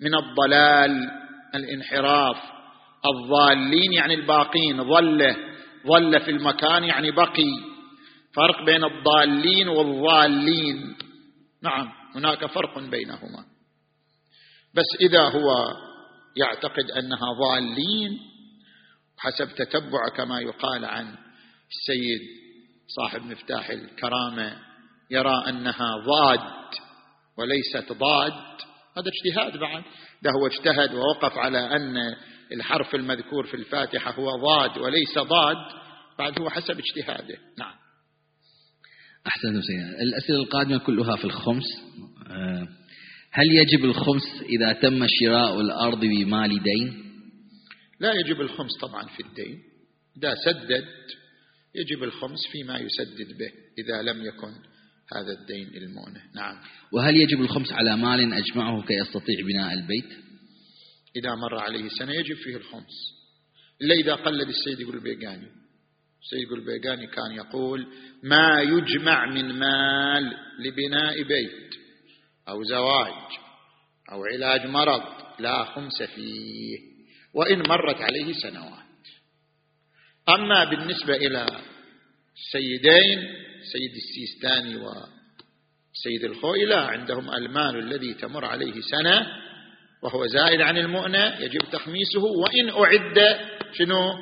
من 0.00 0.14
الضلال 0.14 1.10
الانحراف. 1.54 2.36
الضالين 3.06 3.92
يعني 3.92 4.14
الباقين. 4.14 4.82
ظل 4.84 5.36
ظل 5.86 6.20
في 6.20 6.30
المكان 6.30 6.84
يعني 6.84 7.10
بقي. 7.10 7.76
فرق 8.34 8.64
بين 8.64 8.84
الضالين 8.84 9.68
والضالين 9.68 10.96
نعم 11.62 11.92
هناك 12.14 12.46
فرق 12.46 12.78
بينهما. 12.78 13.44
بس 14.74 14.86
إذا 15.00 15.22
هو 15.22 15.76
يعتقد 16.36 16.90
أنها 16.90 17.32
ضالين 17.40 18.18
حسب 19.18 19.54
تتبع 19.54 20.08
كما 20.16 20.40
يقال 20.40 20.84
عن 20.84 21.14
السيد 21.70 22.20
صاحب 22.96 23.22
مفتاح 23.22 23.70
الكرامة 23.70 24.56
يرى 25.10 25.44
أنها 25.48 25.96
ضاد 26.06 26.40
وليست 27.38 27.92
ضاد. 27.92 28.32
هذا 28.96 29.10
اجتهاد 29.10 29.60
بعد 29.60 29.82
ده 30.22 30.30
هو 30.30 30.46
اجتهد 30.46 30.94
ووقف 30.94 31.38
على 31.38 31.58
أن 31.58 31.96
الحرف 32.52 32.94
المذكور 32.94 33.46
في 33.46 33.54
الفاتحة 33.54 34.12
هو 34.12 34.30
ضاد 34.30 34.78
وليس 34.78 35.18
ضاد 35.18 35.56
بعد 36.18 36.40
هو 36.40 36.50
حسب 36.50 36.78
اجتهاده. 36.78 37.38
نعم. 37.58 37.74
أحسنتم 39.26 39.60
سيدنا 39.62 40.02
الأسئلة 40.02 40.38
القادمة 40.38 40.78
كلها 40.78 41.16
في 41.16 41.24
الخمس. 41.24 41.64
آه، 42.30 42.68
هل 43.32 43.46
يجب 43.52 43.84
الخمس 43.84 44.42
إذا 44.42 44.72
تم 44.72 45.06
شراء 45.08 45.60
الأرض 45.60 46.00
بمال 46.00 46.62
دين؟ 46.62 47.04
لا 48.00 48.12
يجب 48.12 48.40
الخمس 48.40 48.70
طبعا 48.80 49.06
في 49.06 49.22
الدين. 49.22 49.62
إذا 50.16 50.34
سدد 50.44 50.86
يجب 51.74 52.04
الخمس 52.04 52.38
فيما 52.52 52.78
يسدد 52.78 53.38
به 53.38 53.52
إذا 53.78 54.02
لم 54.02 54.26
يكن. 54.26 54.52
هذا 55.14 55.32
الدين 55.40 55.82
المؤنة. 55.82 56.22
نعم. 56.34 56.56
وهل 56.92 57.16
يجب 57.16 57.40
الخمس 57.40 57.72
على 57.72 57.96
مال 57.96 58.32
أجمعه 58.32 58.82
كي 58.82 58.94
يستطيع 58.94 59.36
بناء 59.46 59.72
البيت؟ 59.72 60.12
إذا 61.16 61.34
مر 61.34 61.58
عليه 61.58 61.88
سنة 61.88 62.12
يجب 62.12 62.36
فيه 62.36 62.56
الخمس. 62.56 63.16
إلا 63.82 63.94
إذا 63.94 64.14
قلد 64.14 64.48
السيد 64.48 64.80
يقول 64.80 64.94
البيقاني 64.94 65.66
سيد 66.30 66.52
البيقاني 66.52 67.06
كان 67.06 67.32
يقول 67.32 67.86
ما 68.22 68.60
يجمع 68.60 69.26
من 69.26 69.58
مال 69.58 70.36
لبناء 70.58 71.22
بيت 71.22 71.74
أو 72.48 72.62
زواج 72.62 73.38
أو 74.12 74.24
علاج 74.24 74.66
مرض 74.66 75.02
لا 75.38 75.64
خمس 75.64 76.02
فيه 76.02 76.78
وإن 77.34 77.58
مرت 77.68 78.00
عليه 78.00 78.32
سنوات. 78.32 78.86
أما 80.28 80.64
بالنسبة 80.64 81.16
إلى 81.16 81.46
السيدين 82.36 83.45
سيد 83.72 83.94
السيستاني 83.96 84.76
وسيد 84.76 86.24
الخوئي 86.24 86.64
لا 86.64 86.80
عندهم 86.80 87.30
المال 87.30 87.78
الذي 87.78 88.14
تمر 88.14 88.44
عليه 88.44 88.80
سنة 88.80 89.26
وهو 90.02 90.26
زائد 90.26 90.60
عن 90.60 90.78
المؤنة 90.78 91.40
يجب 91.40 91.60
تخميسه 91.72 92.24
وإن 92.24 92.70
أعد 92.70 93.38
شنو؟ 93.72 94.14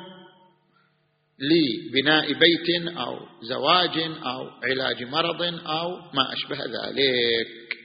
لبناء 1.39 2.33
بيت 2.33 2.97
أو 2.97 3.19
زواج 3.41 3.97
أو 4.25 4.49
علاج 4.63 5.03
مرض 5.03 5.41
أو 5.67 5.97
ما 6.13 6.33
أشبه 6.33 6.57
ذلك. 6.57 7.77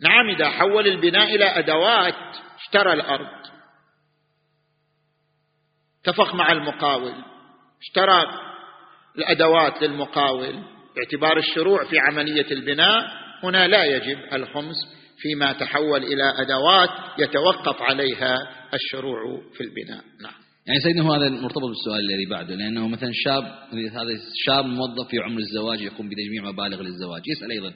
نعم 0.00 0.30
إذا 0.30 0.50
حول 0.50 0.86
البناء 0.86 1.34
إلى 1.34 1.44
أدوات 1.44 2.36
اشترى 2.60 2.92
الأرض. 2.92 3.44
اتفق 6.00 6.34
مع 6.34 6.52
المقاول 6.52 7.14
اشترى 7.80 8.24
الأدوات 9.18 9.82
للمقاول. 9.82 10.73
باعتبار 10.96 11.38
الشروع 11.38 11.84
في 11.84 11.96
عملية 11.98 12.46
البناء 12.50 13.04
هنا 13.42 13.68
لا 13.68 13.84
يجب 13.84 14.18
الخمس 14.32 14.74
فيما 15.18 15.52
تحول 15.52 16.04
إلى 16.04 16.32
أدوات 16.38 16.90
يتوقف 17.18 17.82
عليها 17.82 18.36
الشروع 18.74 19.42
في 19.56 19.60
البناء. 19.60 20.04
نعم. 20.22 20.34
يعني 20.66 20.80
سيدنا 20.80 21.16
هذا 21.16 21.28
مرتبط 21.28 21.64
بالسؤال 21.64 22.00
الذي 22.00 22.26
بعده 22.30 22.54
لأنه 22.54 22.88
مثلا 22.88 23.10
شاب 23.14 23.44
هذا 23.92 24.20
شاب 24.46 24.64
موظف 24.64 25.08
في 25.10 25.18
عمر 25.18 25.38
الزواج 25.38 25.80
يقوم 25.80 26.08
بتجميع 26.08 26.52
مبالغ 26.52 26.82
للزواج. 26.82 27.22
يسأل 27.26 27.50
أيضا 27.50 27.74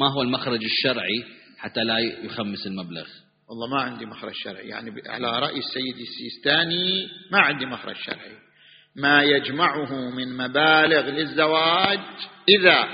ما 0.00 0.12
هو 0.14 0.22
المخرج 0.22 0.64
الشرعي 0.64 1.24
حتى 1.58 1.80
لا 1.80 1.98
يخمس 1.98 2.66
المبلغ؟ 2.66 3.06
والله 3.48 3.76
ما 3.76 3.80
عندي 3.80 4.06
مخرج 4.06 4.32
شرعي 4.34 4.68
يعني 4.68 4.90
على 5.06 5.38
رأي 5.38 5.58
السيد 5.58 5.96
السيستاني 6.00 7.08
ما 7.32 7.38
عندي 7.38 7.66
مخرج 7.66 7.96
شرعي. 7.96 8.49
ما 8.96 9.22
يجمعه 9.22 10.10
من 10.10 10.36
مبالغ 10.36 11.00
للزواج 11.00 12.00
إذا 12.48 12.88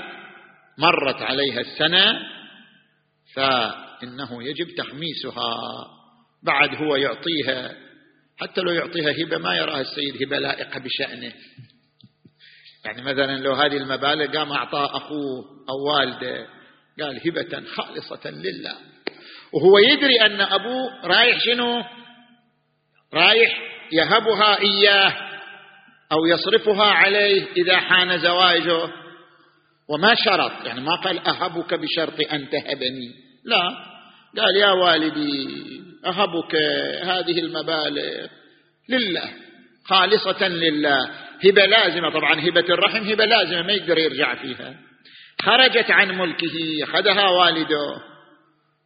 مرت 0.77 1.21
عليها 1.21 1.59
السنة 1.59 2.19
فإنه 3.35 4.43
يجب 4.43 4.75
تخميسها. 4.77 5.57
بعد 6.43 6.75
هو 6.75 6.95
يعطيها 6.95 7.75
حتى 8.39 8.61
لو 8.61 8.71
يعطيها 8.71 9.11
هبة 9.11 9.37
ما 9.37 9.55
يراها 9.55 9.81
السيد 9.81 10.23
هبة 10.23 10.39
لائقة 10.39 10.79
بشأنه. 10.79 11.33
يعني 12.85 13.01
مثلا 13.01 13.37
لو 13.37 13.53
هذه 13.53 13.77
المبالغ 13.77 14.37
قام 14.37 14.51
أعطاه 14.51 14.97
أخوه 14.97 15.45
أو 15.69 15.87
والده 15.87 16.47
قال 17.01 17.27
هبة 17.27 17.63
خالصة 17.75 18.29
لله. 18.31 18.77
وهو 19.53 19.77
يدري 19.77 20.21
أن 20.21 20.41
أبوه 20.41 21.05
رايح 21.05 21.39
شنو؟ 21.39 21.83
رايح 23.13 23.59
يهبها 23.91 24.59
إياه. 24.59 25.26
أو 26.11 26.25
يصرفها 26.25 26.85
عليه 26.85 27.45
إذا 27.57 27.77
حان 27.77 28.17
زواجه. 28.17 28.89
وما 29.89 30.15
شرط 30.15 30.51
يعني 30.65 30.81
ما 30.81 30.95
قال 30.95 31.27
أهبك 31.27 31.73
بشرط 31.73 32.31
أن 32.33 32.49
تهبني. 32.49 33.11
لا 33.45 33.61
قال 34.37 34.55
يا 34.55 34.71
والدي 34.71 35.47
أهبك 36.05 36.55
هذه 37.03 37.39
المبالغ 37.39 38.27
لله 38.89 39.31
خالصة 39.85 40.47
لله. 40.47 41.09
هبة 41.45 41.65
لازمة 41.65 42.09
طبعا 42.09 42.39
هبة 42.39 42.65
الرحم 42.69 43.03
هبة 43.11 43.25
لازمة 43.25 43.61
ما 43.61 43.73
يقدر 43.73 43.97
يرجع 43.97 44.35
فيها. 44.35 44.75
خرجت 45.41 45.91
عن 45.91 46.17
ملكه 46.17 46.83
أخذها 46.83 47.29
والده. 47.29 48.01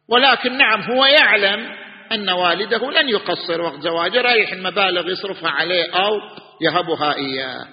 ولكن 0.08 0.56
نعم 0.58 0.82
هو 0.82 1.04
يعلم 1.04 1.82
أن 2.12 2.30
والده 2.30 2.90
لن 2.90 3.08
يقصر 3.08 3.60
وقت 3.60 3.80
زواجه 3.80 4.20
رايح 4.20 4.52
المبالغ 4.52 5.10
يصرفها 5.10 5.50
عليه 5.50 5.92
أو 5.92 6.20
يهبها 6.62 7.14
إياه. 7.14 7.68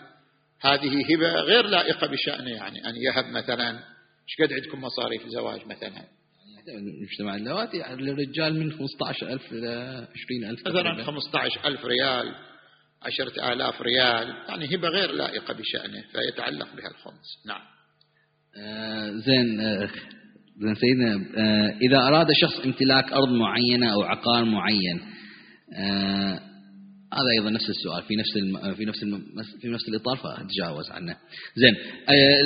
هذه 0.61 1.14
هبة 1.14 1.32
غير 1.41 1.66
لائقة 1.66 2.07
بشأنه 2.07 2.49
يعني 2.49 2.90
أن 2.90 2.95
يهب 2.95 3.26
مثلا. 3.26 3.70
إيش 3.70 4.49
قد 4.49 4.53
عندكم 4.53 4.82
مصاريف 4.82 5.28
زواج 5.28 5.66
مثلا؟ 5.66 6.03
المجتمع 6.68 7.36
اللواتي 7.36 7.78
للرجال 7.78 8.60
من 8.60 8.72
15000 8.72 9.52
إلى 9.52 10.07
20000 10.44 10.68
مثلا 10.68 11.03
15000 11.03 11.86
ريال 11.86 12.36
عشرة 13.02 13.53
آلاف 13.53 13.82
ريال. 13.82 14.36
يعني 14.49 14.76
هبة 14.76 14.88
غير 14.88 15.11
لائقة 15.11 15.53
بشأنه 15.53 16.03
فيتعلق 16.11 16.76
بها 16.76 16.88
الخمس. 16.88 17.45
نعم. 17.45 17.61
آه 18.57 19.11
زين 19.11 19.60
آه 19.61 19.90
زين 20.57 20.76
سيدنا 20.76 21.14
آه 21.38 21.78
إذا 21.82 21.98
أراد 21.98 22.28
شخص 22.41 22.60
امتلاك 22.66 23.14
أرض 23.14 23.30
معينة 23.30 23.94
أو 23.94 24.03
عقار 24.03 24.45
معين 24.45 25.02
آه 25.74 26.48
هذا 27.14 27.30
أيضا 27.40 27.49
نفس 27.49 27.69
السؤال 27.69 28.03
في 28.03 28.15
نفس 28.15 28.38
الم... 28.38 28.76
في 28.76 28.86
نفس 28.86 29.03
الم... 29.03 29.22
في 29.61 29.68
نفس 29.68 29.90
الإطار 29.90 30.18
فتجاوز 30.18 30.90
عنه. 30.90 31.15
زين 31.56 31.76
آه، 32.10 32.41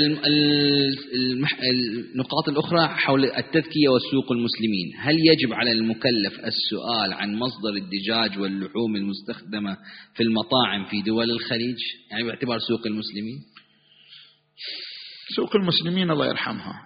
المح... 1.16 1.60
النقاط 1.62 2.50
الأخرى 2.50 2.88
حول 2.88 3.26
التذكية 3.26 3.90
وسوق 3.90 4.32
المسلمين، 4.32 4.94
هل 5.00 5.16
يجب 5.16 5.54
على 5.54 5.72
المكلف 5.72 6.40
السؤال 6.40 7.14
عن 7.14 7.36
مصدر 7.36 7.70
الدجاج 7.70 8.40
واللحوم 8.40 8.96
المستخدمة 8.96 9.78
في 10.16 10.24
المطاعم 10.24 10.86
في 10.86 11.02
دول 11.02 11.32
الخليج؟ 11.32 11.78
يعني 12.12 12.24
باعتبار 12.24 12.60
سوق 12.60 12.88
المسلمين؟ 12.88 13.40
سوق 15.36 15.56
المسلمين 15.56 16.12
الله 16.12 16.28
يرحمها 16.28 16.82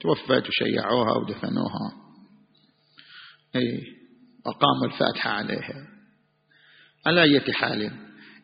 توفت 0.00 0.48
وشيعوها 0.48 1.16
ودفنوها. 1.16 1.92
اي 3.56 3.82
وقاموا 4.46 4.86
الفاتحة 4.86 5.30
عليها. 5.30 5.97
على 7.06 7.22
أي 7.22 7.40
حال. 7.52 7.90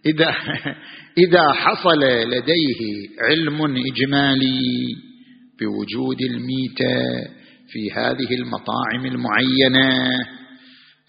إذا, 0.07 0.35
إذا 1.27 1.53
حصل 1.53 2.01
لديه 2.05 3.09
علم 3.31 3.77
إجمالي 3.77 4.97
بوجود 5.61 6.23
الميتة 6.23 7.05
في 7.69 7.93
هذه 7.93 8.35
المطاعم 8.35 9.07
المعينة 9.07 10.09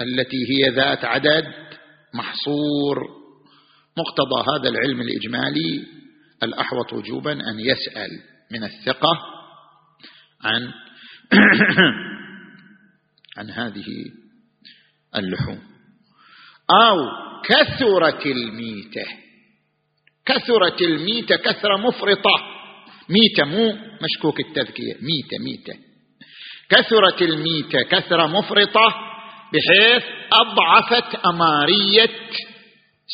التي 0.02 0.38
هي 0.50 0.70
ذات 0.70 1.06
عدد 1.06 1.46
محصور 2.14 2.98
مقتضى 3.98 4.44
هذا 4.56 4.70
العلم 4.70 5.02
الإجمالي 5.02 5.84
الأحوط 6.44 6.94
وجوبا 6.94 7.32
أن 7.32 7.60
يسأل 7.60 8.10
من 8.52 8.64
الثقة 8.64 9.20
عن 10.42 10.72
عن 13.38 13.50
هذه 13.50 13.86
اللحوم. 15.16 15.60
أو 16.70 17.25
كثرت 17.46 18.26
الميتة. 18.26 19.06
كثرت 20.26 20.82
الميتة 20.82 21.36
كثرة 21.36 21.78
مفرطة. 21.78 22.56
ميتة 23.10 23.44
مو 23.46 23.78
مشكوك 24.02 24.40
التذكية 24.40 24.94
ميتة 24.94 25.38
ميتة. 25.44 25.74
كثرت 26.70 27.22
الميتة 27.22 27.82
كثرة 27.82 28.28
مفرطة 28.28 28.96
بحيث 29.54 30.04
أضعفت 30.34 31.16
أمارية 31.26 32.10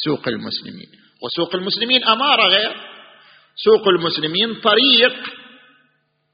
سوق 0.06 0.28
المسلمين. 0.28 0.88
وسوق 1.24 1.56
المسلمين 1.56 2.04
أمارة 2.04 2.48
غير. 2.48 2.76
سوق 3.56 3.88
المسلمين 3.88 4.54
طريق 4.54 5.16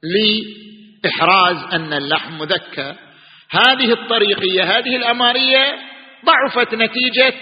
لإحراز 0.02 1.56
أن 1.72 1.92
اللحم 1.92 2.38
مذكى. 2.38 2.94
هذه 3.50 3.92
الطريقية 3.92 4.78
هذه 4.78 4.96
الأمارية 4.96 5.78
ضعفت 6.24 6.74
نتيجة 6.74 7.34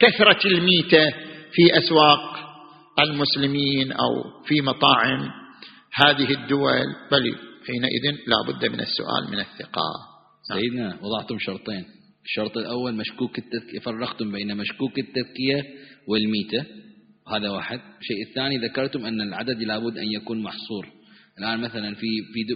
كثرة 0.00 0.46
الميتة 0.46 1.10
في 1.52 1.78
أسواق 1.78 2.40
المسلمين 3.00 3.92
أو 3.92 4.42
في 4.44 4.60
مطاعم 4.60 5.30
هذه 5.94 6.30
الدول 6.34 6.86
بل 7.12 7.34
حينئذ 7.66 8.18
لا 8.26 8.36
بد 8.48 8.64
من 8.72 8.80
السؤال 8.80 9.30
من 9.30 9.38
الثقة. 9.40 9.90
نعم. 10.50 10.60
سيدنا 10.60 10.98
وضعتم 11.02 11.38
شرطين. 11.38 11.84
الشرط 12.24 12.56
الأول 12.56 12.94
مشكوك 12.94 13.38
التذكية 13.38 13.78
فرقتم 13.78 14.32
بين 14.32 14.56
مشكوك 14.56 14.98
التذكية 14.98 15.64
والميتة. 16.08 16.66
هذا 17.36 17.50
واحد. 17.50 17.80
الشيء 18.00 18.28
الثاني 18.28 18.58
ذكرتم 18.58 19.04
أن 19.06 19.20
العدد 19.20 19.62
لابد 19.62 19.98
أن 19.98 20.12
يكون 20.12 20.42
محصور. 20.42 20.86
الآن 21.38 21.60
مثلا 21.60 21.94
في 21.94 22.06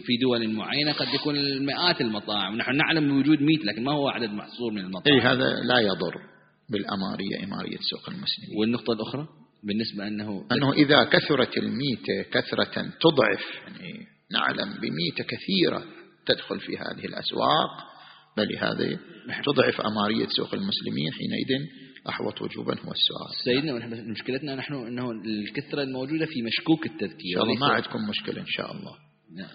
في 0.07 0.17
دول 0.17 0.49
معينة 0.49 0.93
قد 0.93 1.07
يكون 1.15 1.37
المئات 1.37 2.01
المطاعم. 2.01 2.57
نحن 2.57 2.77
نعلم 2.77 3.09
بوجود 3.09 3.43
ميت 3.43 3.65
لكن 3.65 3.85
ما 3.85 3.93
هو 3.93 4.09
عدد 4.09 4.31
محصور 4.31 4.73
من 4.73 4.79
المطاعم. 4.79 5.17
أي 5.17 5.21
هذا 5.21 5.55
لا 5.69 5.79
يضر. 5.79 6.34
بالأمارية 6.71 7.45
إمارية 7.45 7.79
سوق 7.91 8.09
المسلمين. 8.09 8.59
والنقطة 8.59 8.93
الأخرى 8.93 9.29
بالنسبة 9.65 10.07
أنه 10.07 10.47
أنه 10.53 10.73
إذا 10.73 11.05
كثرت 11.05 11.59
الميتة 11.59 12.23
كثرة 12.33 12.93
تضعف 13.01 13.45
يعني 13.67 14.07
نعلم 14.33 14.75
بميتة 14.75 15.25
كثيرة 15.25 15.85
تدخل 16.27 16.61
في 16.61 16.77
هذه 16.77 17.05
الأسواق 17.05 17.95
بل 18.37 18.57
هذه 18.57 18.99
تضعف 19.45 19.81
أمارية 19.81 20.27
سوق 20.27 20.55
المسلمين 20.55 21.13
حينئذ 21.13 21.67
أحوط 22.09 22.43
وجوبا 22.43 22.75
هو 22.75 22.93
السؤال. 22.93 23.45
سيدنا 23.45 24.03
مشكلتنا 24.11 24.55
نحن 24.55 24.75
أنه 24.75 25.11
الكثرة 25.11 25.83
الموجودة 25.83 26.27
في 26.27 26.43
مشكوك 26.43 26.87
التذكية 26.87 27.43
إن 27.43 27.59
ما 27.61 27.67
عندكم 27.67 28.09
مشكلة 28.09 28.41
إن 28.41 28.47
شاء 28.47 28.73
الله. 28.73 28.93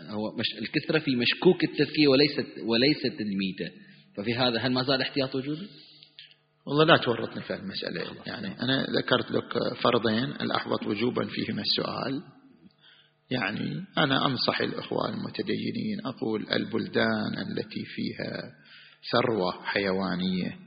هو 0.09 0.35
مش 0.39 0.45
الكثرة 0.61 0.99
في 0.99 1.15
مشكوك 1.15 1.63
التذكية 1.63 2.07
وليست 2.07 2.59
وليست 2.65 3.21
الميتة. 3.21 3.75
ففي 4.17 4.33
هذا 4.35 4.59
هل 4.59 4.71
ما 4.71 4.83
زال 4.83 5.01
احتياط 5.01 5.35
وجودي؟ 5.35 5.67
والله 6.69 6.83
لا 6.83 6.97
تورطني 6.97 7.41
في 7.41 7.53
المسألة. 7.53 8.15
يعني 8.25 8.61
أنا 8.61 8.85
ذكرت 8.97 9.31
لك 9.31 9.53
فرضين 9.83 10.23
الأحوط 10.23 10.87
وجوبا 10.87 11.27
فيهما 11.27 11.61
السؤال. 11.61 12.23
يعني 13.29 13.85
أنا 13.97 14.25
أنصح 14.25 14.61
الإخوان 14.61 15.13
المتدينين 15.13 16.05
أقول 16.05 16.47
البلدان 16.51 17.37
التي 17.37 17.85
فيها 17.85 18.55
ثروة 19.11 19.63
حيوانية 19.63 20.59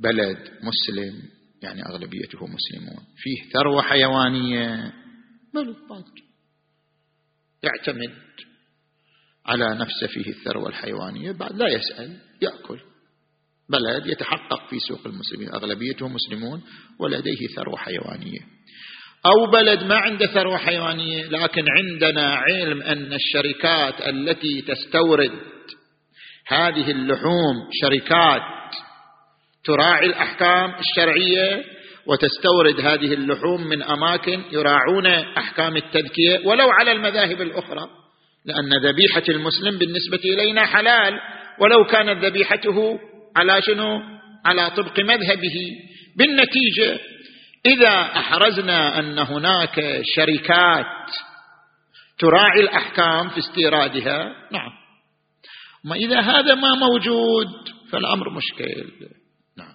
بلد 0.00 0.38
مسلم 0.62 1.22
يعني 1.62 1.82
أغلبيته 1.86 2.46
مسلمون 2.46 3.04
فيه 3.16 3.50
ثروة 3.52 3.82
حيوانية. 3.82 4.92
بلد 5.54 5.76
يعتمد 7.62 8.14
على 9.46 9.74
نفسه 9.74 10.06
فيه 10.06 10.30
الثروة 10.30 10.68
الحيوانية 10.68 11.32
بعد 11.32 11.52
لا 11.56 11.68
يسأل 11.68 12.18
يأكل. 12.42 12.91
بلد 13.72 14.06
يتحقق 14.06 14.68
في 14.70 14.78
سوق 14.88 15.00
المسلمين 15.06 15.54
أغلبيته 15.54 16.08
مسلمون 16.08 16.62
ولديه 17.00 17.46
ثروة 17.56 17.76
حيوانية. 17.76 18.40
أو 19.26 19.50
بلد 19.50 19.82
ما 19.82 19.96
عنده 19.96 20.26
ثروة 20.26 20.56
حيوانية 20.56 21.24
لكن 21.24 21.64
عندنا 21.78 22.34
علم 22.34 22.82
أن 22.82 23.12
الشركات 23.12 24.08
التي 24.08 24.62
تستورد 24.62 25.32
هذه 26.46 26.90
اللحوم 26.90 27.68
شركات 27.82 28.42
تراعي 29.64 30.06
الأحكام 30.06 30.74
الشرعية 30.80 31.64
وتستورد 32.06 32.80
هذه 32.80 33.14
اللحوم 33.14 33.66
من 33.66 33.82
أماكن 33.82 34.42
يراعون 34.52 35.06
أحكام 35.06 35.76
التذكية 35.76 36.40
ولو 36.44 36.70
على 36.70 36.92
المذاهب 36.92 37.42
الأخرى 37.42 37.88
لأن 38.44 38.86
ذبيحة 38.86 39.22
المسلم 39.28 39.78
بالنسبة 39.78 40.20
إلينا 40.24 40.66
حلال 40.66 41.20
ولو 41.60 41.84
كانت 41.84 42.24
ذبيحته 42.24 42.98
على 43.36 43.62
شنو؟ 43.62 44.00
على 44.44 44.70
طبق 44.70 45.00
مذهبه. 45.00 45.70
بالنتيجة 46.16 47.00
إذا 47.66 48.00
أحرزنا 48.00 48.98
أن 48.98 49.18
هناك 49.18 50.00
شركات 50.16 51.10
تراعي 52.18 52.60
الأحكام 52.60 53.28
في 53.28 53.38
استيرادها 53.38 54.24
نعم. 54.52 54.70
ما 55.84 55.94
إذا 55.96 56.20
هذا 56.20 56.54
ما 56.54 56.74
موجود 56.74 57.48
فالأمر 57.90 58.30
مشكل. 58.30 58.84
نعم. 59.58 59.74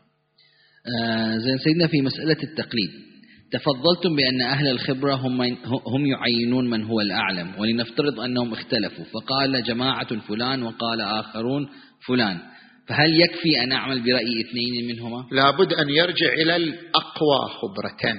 آه 1.01 1.37
زين 1.37 1.57
سيدنا 1.57 1.87
في 1.87 2.01
مسألة 2.01 2.43
التقليد. 2.43 3.07
تفضلتم 3.51 4.15
بأن 4.15 4.41
أهل 4.41 4.67
الخبرة 4.67 5.13
هم, 5.13 5.41
هم 5.87 6.05
يعينون 6.05 6.69
من 6.69 6.83
هو 6.83 7.01
الأعلم 7.01 7.59
ولنفترض 7.59 8.19
أنهم 8.19 8.53
اختلفوا. 8.53 9.05
فقال 9.05 9.63
جماعة 9.63 10.19
فلان 10.19 10.63
وقال 10.63 11.01
آخرون 11.01 11.69
فلان. 12.07 12.39
فهل 12.87 13.21
يكفي 13.21 13.63
أن 13.63 13.71
أعمل 13.71 14.03
برأي 14.03 14.41
اثنين 14.41 14.87
منهما؟ 14.87 15.27
لابد 15.31 15.73
أن 15.73 15.89
يرجع 15.89 16.33
إلى 16.33 16.55
الأقوى 16.55 17.49
خبرة. 17.49 18.13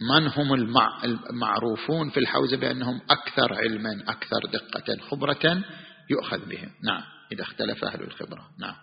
من 0.00 0.26
هم 0.26 0.54
المعروفون 1.30 2.10
في 2.10 2.20
الحوزة 2.20 2.56
بأنهم 2.56 3.00
أكثر 3.10 3.54
علما 3.54 4.02
أكثر 4.08 4.40
دقة 4.52 4.96
خبرة 5.10 5.64
يؤخذ 6.10 6.48
بهم؟ 6.48 6.70
نعم 6.84 7.02
إذا 7.32 7.42
اختلف 7.42 7.84
أهل 7.84 8.00
الخبرة. 8.00 8.48
نعم. 8.60 8.74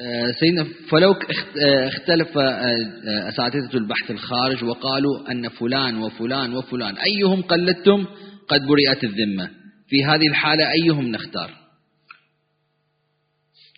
آه، 0.00 0.30
سيدنا 0.40 0.66
فلو 0.90 1.12
آه، 1.12 1.88
اختلف 1.88 2.38
آه، 2.38 3.28
أساتذة 3.28 3.74
البحث 3.74 4.10
الخارج 4.10 4.64
وقالوا 4.64 5.30
أن 5.30 5.48
فلان 5.48 5.98
وفلان 5.98 6.52
وفلان 6.52 6.96
أيهم 6.96 7.42
قلدتم؟ 7.42 8.06
قد 8.48 8.60
برئت 8.66 9.04
الذمة. 9.04 9.50
في 9.88 10.04
هذه 10.04 10.28
الحالة 10.28 10.70
أيهم 10.72 11.08
نختار؟ 11.08 11.67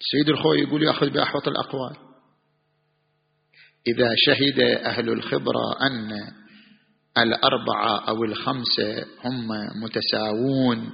السيد 0.01 0.28
الخوي 0.28 0.60
يقول 0.60 0.82
يأخذ 0.82 1.10
بأحوط 1.10 1.48
الأقوال. 1.48 1.97
إذا 3.86 4.14
شهد 4.16 4.60
أهل 4.60 5.09
الخبرة 5.09 5.82
أن 5.82 6.10
الأربعة 7.18 8.09
أو 8.09 8.24
الخمسة 8.24 9.06
هم 9.24 9.48
متساوون 9.82 10.90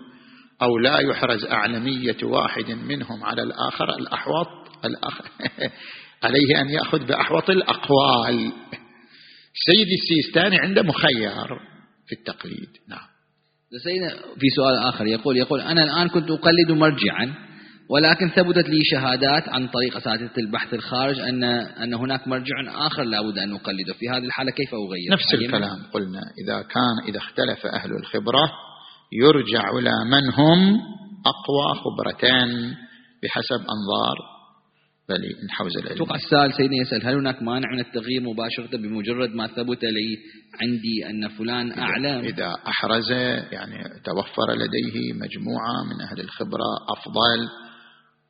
أو 0.62 0.78
لا 0.78 0.98
يحرز 0.98 1.44
أعلمية 1.44 2.16
واحد 2.22 2.70
منهم 2.70 3.24
على 3.24 3.42
الآخر 3.42 3.98
الأحوط 3.98 4.46
الأخ... 4.84 5.20
عليه 6.24 6.60
أن 6.60 6.68
يأخذ 6.70 7.06
بأحوط 7.06 7.50
الأقوال. 7.50 8.52
السيد 9.54 9.88
السيستاني 10.02 10.58
عنده 10.58 10.82
مخير 10.82 11.58
في 12.06 12.12
التقليد. 12.12 12.68
نعم. 12.88 13.06
سيدنا 13.84 14.08
في 14.40 14.48
سؤال 14.56 14.78
آخر 14.88 15.06
يقول 15.06 15.36
يقول 15.36 15.60
أنا 15.60 15.84
الآن 15.84 16.08
كنت 16.08 16.30
أقلد 16.30 16.70
مرجعا. 16.70 17.34
ولكن 17.90 18.28
ثبتت 18.28 18.68
لي 18.68 18.78
شهادات 18.84 19.48
عن 19.48 19.68
طريق 19.68 19.96
أساتذة 19.96 20.38
البحث 20.38 20.74
الخارج 20.74 21.20
أن 21.20 21.44
أن 21.44 21.94
هناك 21.94 22.28
مرجع 22.28 22.86
آخر 22.86 23.02
لابد 23.02 23.38
أن 23.38 23.50
نقلده 23.50 23.92
في 23.92 24.08
هذه 24.08 24.24
الحالة 24.24 24.50
كيف 24.50 24.74
أغير؟ 24.74 25.12
نفس 25.12 25.34
الكلام. 25.34 25.78
قلنا 25.92 26.20
إذا 26.44 26.62
كان 26.62 27.08
إذا 27.08 27.18
اختلف 27.18 27.66
أهل 27.66 27.90
الخبرة 27.96 28.50
يرجع 29.12 29.70
إلى 29.78 29.92
من 30.10 30.32
هم 30.34 30.76
أقوى 31.26 31.74
خبرتان 31.84 32.74
بحسب 33.22 33.60
أنظار 33.60 34.36
بل 35.08 35.20
من 35.42 35.50
حوزة 35.50 35.80
العلم. 35.80 35.94
أتوقع 35.94 36.14
السائل 36.14 36.52
سيدنا 36.52 36.76
يسأل 36.76 37.06
هل 37.06 37.14
هناك 37.14 37.42
مانع 37.42 37.72
من 37.72 37.80
التغيير 37.80 38.22
مباشرة 38.22 38.76
بمجرد 38.76 39.30
ما 39.30 39.46
ثبت 39.46 39.84
لي 39.84 40.16
عندي 40.62 41.10
أن 41.10 41.28
فلان 41.28 41.78
أعلم؟ 41.78 42.24
إذا 42.24 42.52
أحرز 42.68 43.10
يعني 43.52 43.78
توفر 44.04 44.52
لديه 44.54 45.12
مجموعة 45.12 45.84
من 45.90 46.00
أهل 46.00 46.20
الخبرة 46.20 46.70
أفضل 46.88 47.65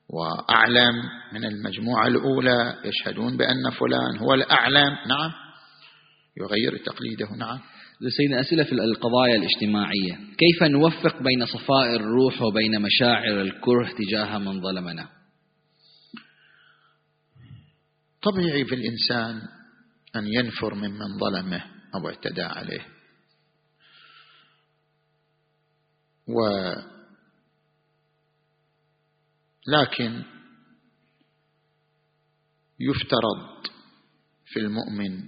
وأعلم 0.08 0.94
من 1.32 1.44
المجموعة 1.44 2.06
الأولى 2.06 2.76
يشهدون 2.84 3.36
بأن 3.36 3.70
فلان 3.70 4.18
هو 4.18 4.34
الأعلم. 4.34 4.96
نعم. 5.08 5.32
يغير 6.40 6.76
تقليده. 6.84 7.36
نعم. 7.36 7.58
سيدنا 8.16 8.40
أسئلة 8.40 8.64
في 8.64 8.72
القضايا 8.72 9.36
الاجتماعية. 9.36 10.14
كيف 10.14 10.62
نوفق 10.62 11.22
بين 11.22 11.46
صفاء 11.46 11.96
الروح 11.96 12.42
وبين 12.42 12.82
مشاعر 12.82 13.40
الكره 13.40 13.90
تجاه 13.98 14.38
من 14.38 14.60
ظلمنا؟ 14.60 15.08
طبيعي 18.22 18.64
في 18.64 18.74
الإنسان 18.74 19.42
أن 20.16 20.26
ينفر 20.26 20.74
ممن 20.74 21.18
ظلمه 21.18 21.64
أو 21.94 22.08
اعتدى 22.08 22.42
عليه. 22.42 22.86
و 26.28 26.40
لكن 29.68 30.22
يفترض 32.80 33.66
في 34.44 34.60
المؤمن 34.60 35.18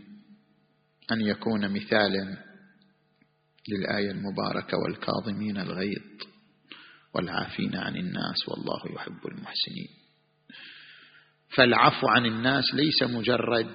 أن 1.13 1.21
يكون 1.21 1.69
مثالا 1.75 2.45
للآية 3.69 4.11
المباركة 4.11 4.79
والكاظمين 4.79 5.57
الغيظ 5.59 6.03
والعافين 7.15 7.77
عن 7.77 7.97
الناس 7.97 8.49
والله 8.49 8.95
يحب 8.95 9.27
المحسنين. 9.27 9.89
فالعفو 11.57 12.09
عن 12.09 12.27
الناس 12.27 12.65
ليس 12.75 13.03
مجرد 13.03 13.71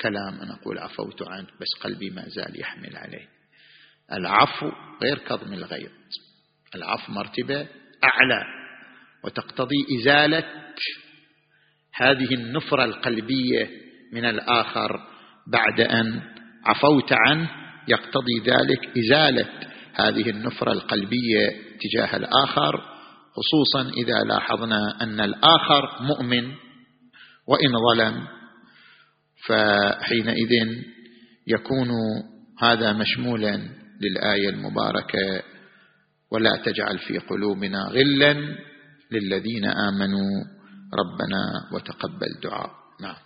كلام 0.00 0.40
أنا 0.40 0.54
أقول 0.54 0.78
عفوت 0.78 1.22
عنه 1.22 1.46
بس 1.60 1.82
قلبي 1.82 2.10
ما 2.10 2.28
زال 2.28 2.60
يحمل 2.60 2.96
عليه. 2.96 3.28
العفو 4.12 4.70
غير 5.02 5.18
كظم 5.18 5.52
الغيظ. 5.52 5.92
العفو 6.74 7.12
مرتبة 7.12 7.68
أعلى. 8.04 8.55
وتقتضي 9.26 9.86
إزالة 10.00 10.44
هذه 11.94 12.34
النفرة 12.34 12.84
القلبية 12.84 13.70
من 14.12 14.24
الآخر 14.24 15.00
بعد 15.46 15.80
أن 15.80 16.22
عفوت 16.64 17.12
عنه 17.12 17.50
يقتضي 17.88 18.38
ذلك 18.46 18.98
إزالة 18.98 19.48
هذه 19.94 20.30
النفرة 20.30 20.72
القلبية 20.72 21.50
تجاه 21.80 22.16
الآخر 22.16 22.82
خصوصا 23.36 23.90
إذا 23.90 24.24
لاحظنا 24.28 25.02
أن 25.02 25.20
الآخر 25.20 26.02
مؤمن 26.02 26.52
وإن 27.48 27.72
ظلم 27.90 28.26
فحينئذ 29.46 30.82
يكون 31.46 31.88
هذا 32.62 32.92
مشمولا 32.92 33.60
للآية 34.00 34.48
المباركة 34.48 35.42
ولا 36.32 36.62
تجعل 36.64 36.98
في 36.98 37.18
قلوبنا 37.18 37.78
غلا 37.78 38.56
للذين 39.12 39.64
آمنوا. 39.64 40.56
ربنا 40.94 41.74
وتقبل 41.74 42.40
دعاء. 42.42 42.70
نعم. 43.00 43.16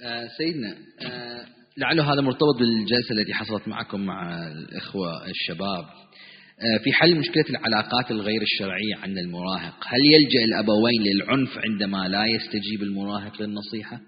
آه 0.00 0.28
سيدنا 0.38 0.76
آه 1.02 1.46
لعله 1.76 2.12
هذا 2.12 2.20
مرتبط 2.20 2.56
بالجلسة 2.58 3.14
التي 3.20 3.34
حصلت 3.34 3.68
معكم 3.68 4.06
مع 4.06 4.46
الإخوة 4.46 5.26
الشباب. 5.26 5.84
آه، 6.60 6.84
في 6.84 6.92
حل 6.92 7.18
مشكلة 7.18 7.44
العلاقات 7.50 8.10
الغير 8.10 8.42
الشرعية 8.42 8.96
عند 8.96 9.18
المراهق 9.18 9.84
هل 9.86 10.00
يلجأ 10.00 10.44
الأبوين 10.44 11.02
للعنف 11.02 11.58
عندما 11.58 12.08
لا 12.08 12.26
يستجيب 12.26 12.82
المراهق 12.82 13.42
للنصيحة؟ 13.42 14.00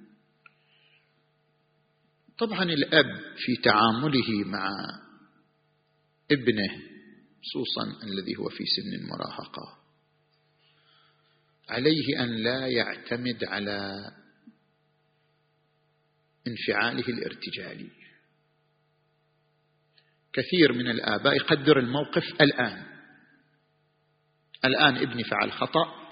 طبعا 2.39 2.63
الأب 2.63 3.07
في 3.37 3.57
تعامله 3.63 4.45
مع 4.45 4.69
ابنه 6.31 6.69
خصوصا 7.43 8.07
الذي 8.07 8.37
هو 8.39 8.49
في 8.49 8.65
سن 8.65 9.03
المراهقة. 9.03 9.86
عليه 11.69 12.21
أن 12.21 12.29
لا 12.43 12.67
يعتمد 12.67 13.45
على 13.45 14.11
انفعاله 16.47 17.09
الارتجالي. 17.09 17.91
كثير 20.33 20.73
من 20.73 20.91
الآباء 20.91 21.35
يقدر 21.37 21.79
الموقف 21.79 22.25
الآن. 22.41 22.83
الآن 24.65 24.97
ابني 24.97 25.25
فعل 25.25 25.53
خطأ 25.53 26.09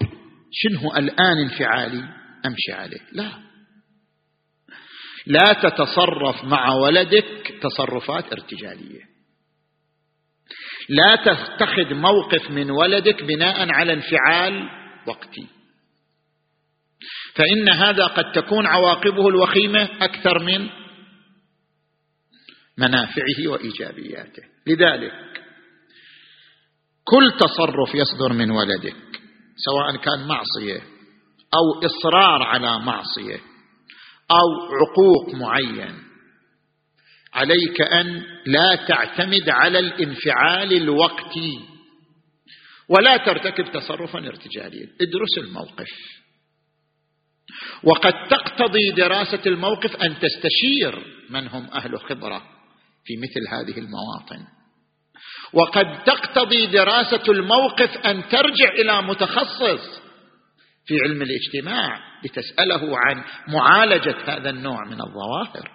شنو 0.51 0.95
الآن 0.95 1.37
انفعالي؟ 1.37 2.03
أمشي 2.45 2.71
عليه. 2.71 3.01
لا. 3.11 3.45
لا 5.25 5.53
تتصرف 5.53 6.43
مع 6.43 6.73
ولدك 6.73 7.59
تصرفات 7.61 8.33
ارتجالية. 8.33 9.15
لا 10.89 11.15
تتخذ 11.15 11.93
موقف 11.93 12.51
من 12.51 12.71
ولدك 12.71 13.23
بناء 13.23 13.69
على 13.71 13.93
انفعال 13.93 14.69
وقتي. 15.07 15.47
فإن 17.35 17.69
هذا 17.69 18.05
قد 18.05 18.31
تكون 18.31 18.65
عواقبه 18.67 19.27
الوخيمة 19.27 19.89
أكثر 20.01 20.39
من 20.43 20.69
منافعه 22.77 23.47
وإيجابياته. 23.47 24.43
لذلك 24.67 25.43
كل 27.03 27.33
تصرف 27.39 27.95
يصدر 27.95 28.33
من 28.33 28.51
ولدك 28.51 28.95
سواء 29.55 29.97
كان 29.97 30.27
معصية 30.27 30.81
أو 31.53 31.85
إصرار 31.85 32.43
على 32.43 32.79
معصية 32.79 33.39
أو 34.31 34.75
عقوق 34.75 35.35
معين 35.35 36.03
عليك 37.33 37.81
أن 37.81 38.23
لا 38.45 38.75
تعتمد 38.75 39.49
على 39.49 39.79
الانفعال 39.79 40.73
الوقتي. 40.73 41.74
ولا 42.89 43.17
ترتكب 43.17 43.71
تصرفا 43.71 44.19
ارتجاليا. 44.19 44.87
ادرس 45.01 45.37
الموقف. 45.37 45.89
وقد 47.83 48.13
تقتضي 48.29 48.91
دراسة 48.91 49.41
الموقف 49.45 49.95
أن 49.95 50.15
تستشير 50.19 51.05
من 51.29 51.47
هم 51.47 51.69
أهل 51.73 51.99
خبرة 51.99 52.41
في 53.05 53.13
مثل 53.17 53.47
هذه 53.49 53.79
المواطن. 53.79 54.45
وقد 55.53 56.03
تقتضي 56.03 56.65
دراسة 56.65 57.31
الموقف 57.31 57.97
أن 57.97 58.29
ترجع 58.29 58.69
إلى 58.79 59.01
متخصص 59.01 60.01
في 60.85 60.93
علم 61.03 61.21
الاجتماع 61.21 61.99
لتسأله 62.23 62.97
عن 62.97 63.23
معالجة 63.47 64.15
هذا 64.25 64.49
النوع 64.49 64.85
من 64.85 65.01
الظواهر. 65.01 65.71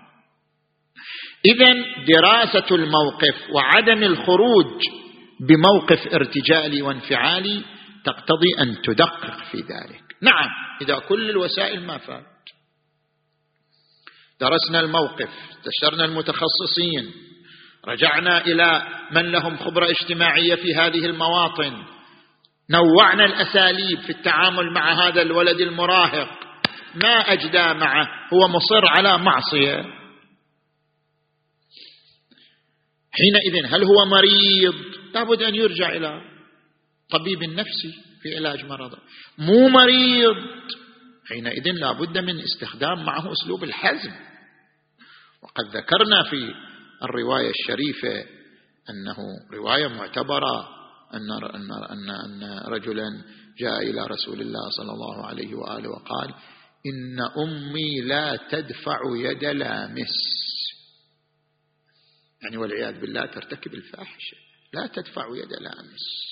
اذا 1.44 1.74
دراسة 2.08 2.74
الموقف 2.74 3.50
وعدم 3.54 4.02
الخروج 4.02 4.82
بموقف 5.40 6.14
ارتجالي 6.14 6.82
وانفعالي 6.82 7.64
تقتضي 8.04 8.48
أن 8.60 8.82
تدقق 8.82 9.44
في 9.50 9.58
ذلك. 9.58 10.02
نعم 10.22 10.48
إذا 10.82 10.98
كل 10.98 11.30
الوسائل 11.30 11.86
ما 11.86 11.98
فات. 11.98 12.24
درسنا 14.40 14.80
الموقف 14.80 15.28
استشرنا 15.50 16.04
المتخصصين 16.04 17.12
رجعنا 17.88 18.46
إلى 18.46 18.82
من 19.12 19.32
لهم 19.32 19.56
خبرة 19.56 19.90
اجتماعية 19.90 20.54
في 20.54 20.74
هذه 20.74 21.06
المواطن. 21.06 21.84
نوعنا 22.70 23.24
الأساليب 23.24 24.00
في 24.00 24.10
التعامل 24.10 24.72
مع 24.72 25.08
هذا 25.08 25.22
الولد 25.22 25.60
المراهق. 25.60 26.28
ما 26.94 27.32
أجدى 27.32 27.78
معه 27.78 28.08
هو 28.32 28.48
مصر 28.48 28.86
على 28.86 29.18
معصية. 29.18 29.84
حينئذ 33.12 33.66
هل 33.66 33.84
هو 33.84 34.06
مريض؟ 34.06 34.99
لابد 35.14 35.42
أن 35.42 35.54
يرجع 35.54 35.96
إلى 35.96 36.20
طبيب 37.10 37.42
نفسي 37.44 37.94
في 38.22 38.36
علاج 38.36 38.64
مرضه. 38.64 38.98
مو 39.38 39.68
مريض. 39.68 40.36
حينئذ 41.28 41.70
لا 41.70 41.92
بد 41.92 42.18
من 42.18 42.40
استخدام 42.40 43.04
معه 43.04 43.32
أسلوب 43.32 43.64
الحزم. 43.64 44.12
وقد 45.42 45.76
ذكرنا 45.76 46.22
في 46.22 46.54
الرواية 47.02 47.50
الشريفة 47.50 48.24
أنه 48.90 49.16
رواية 49.52 49.88
معتبرة 49.88 50.68
أن, 51.14 51.30
أن, 51.54 51.72
أن, 51.72 52.10
أن 52.10 52.58
رجلا 52.66 53.08
جاء 53.58 53.82
إلى 53.82 54.06
رسول 54.06 54.40
الله 54.40 54.70
صلى 54.70 54.92
الله 54.92 55.26
عليه 55.26 55.54
وآله 55.54 55.88
وقال 55.88 56.34
إن 56.86 57.20
أمي 57.42 58.00
لا 58.00 58.38
تدفع 58.50 59.00
يد 59.16 59.44
لامس. 59.44 60.14
يعني 62.42 62.56
والعياذ 62.56 63.00
بالله 63.00 63.26
ترتكب 63.26 63.74
الفاحشة. 63.74 64.36
لا 64.74 64.86
تدفع 64.86 65.26
يد 65.36 65.52
لامس 65.52 66.30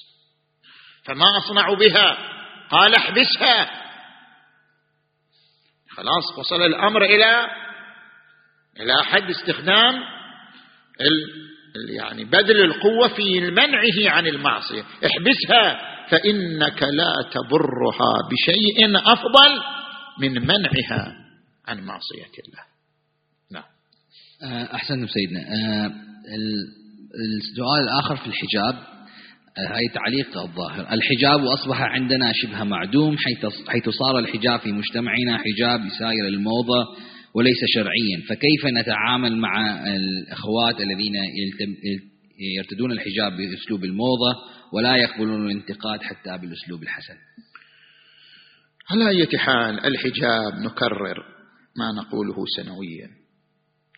فما 1.05 1.39
أصنع 1.39 1.75
بها؟ 1.75 2.19
قال 2.71 2.95
احبسها. 2.95 3.71
خلاص 5.91 6.39
وصل 6.39 6.63
الأمر 6.63 7.05
إلى 7.05 7.47
إلى 8.81 9.05
حد 9.05 9.31
استخدام 9.31 9.95
ال 11.01 11.49
يعني 11.91 12.25
بذل 12.25 12.65
القوة 12.65 13.09
في 13.09 13.41
منعه 13.41 14.11
عن 14.11 14.27
المعصية. 14.27 14.83
احبسها 14.83 15.81
فإنك 16.09 16.83
لا 16.83 17.13
تضرها 17.33 18.29
بشيء 18.31 18.97
أفضل 19.13 19.63
من 20.21 20.33
منعها 20.33 21.15
عن 21.67 21.81
معصية 21.81 22.33
الله. 22.49 22.65
نعم. 23.51 23.65
أحسنتم 24.75 25.07
سيدنا. 25.07 25.41
آه، 25.41 25.93
السؤال 27.15 27.83
الآخر 27.83 28.17
في 28.17 28.27
الحجاب 28.27 28.99
آه، 29.59 29.75
هاي 29.75 29.89
تعليق 29.95 30.39
الظاهر. 30.39 30.93
الحجاب 30.93 31.41
أصبح 31.41 31.83
عندنا 31.83 32.33
شبه 32.35 32.65
معدوم 32.65 33.17
حيث 33.69 33.89
صار 33.89 34.19
الحجاب 34.19 34.61
في 34.61 34.73
مجتمعنا 34.73 35.39
حجاب 35.39 35.87
يساير 35.87 36.27
الموضة 36.29 36.97
وليس 37.35 37.59
شرعيا. 37.75 38.21
فكيف 38.29 38.67
نتعامل 38.67 39.37
مع 39.37 39.85
الأخوات 39.97 40.81
الذين 40.81 41.15
يرتدون 42.57 42.93
الحجاب 42.93 43.33
بأسلوب 43.33 43.85
الموضة 43.85 44.35
ولا 44.73 44.97
يقبلون 44.97 45.47
الانتقاد 45.47 46.03
حتى 46.03 46.39
بالأسلوب 46.41 46.83
الحسن؟ 46.83 47.17
على 48.91 49.09
أي 49.09 49.39
حال 49.39 49.87
الحجاب 49.87 50.53
نكرر 50.65 51.19
ما 51.77 52.03
نقوله 52.03 52.45
سنويا. 52.57 53.09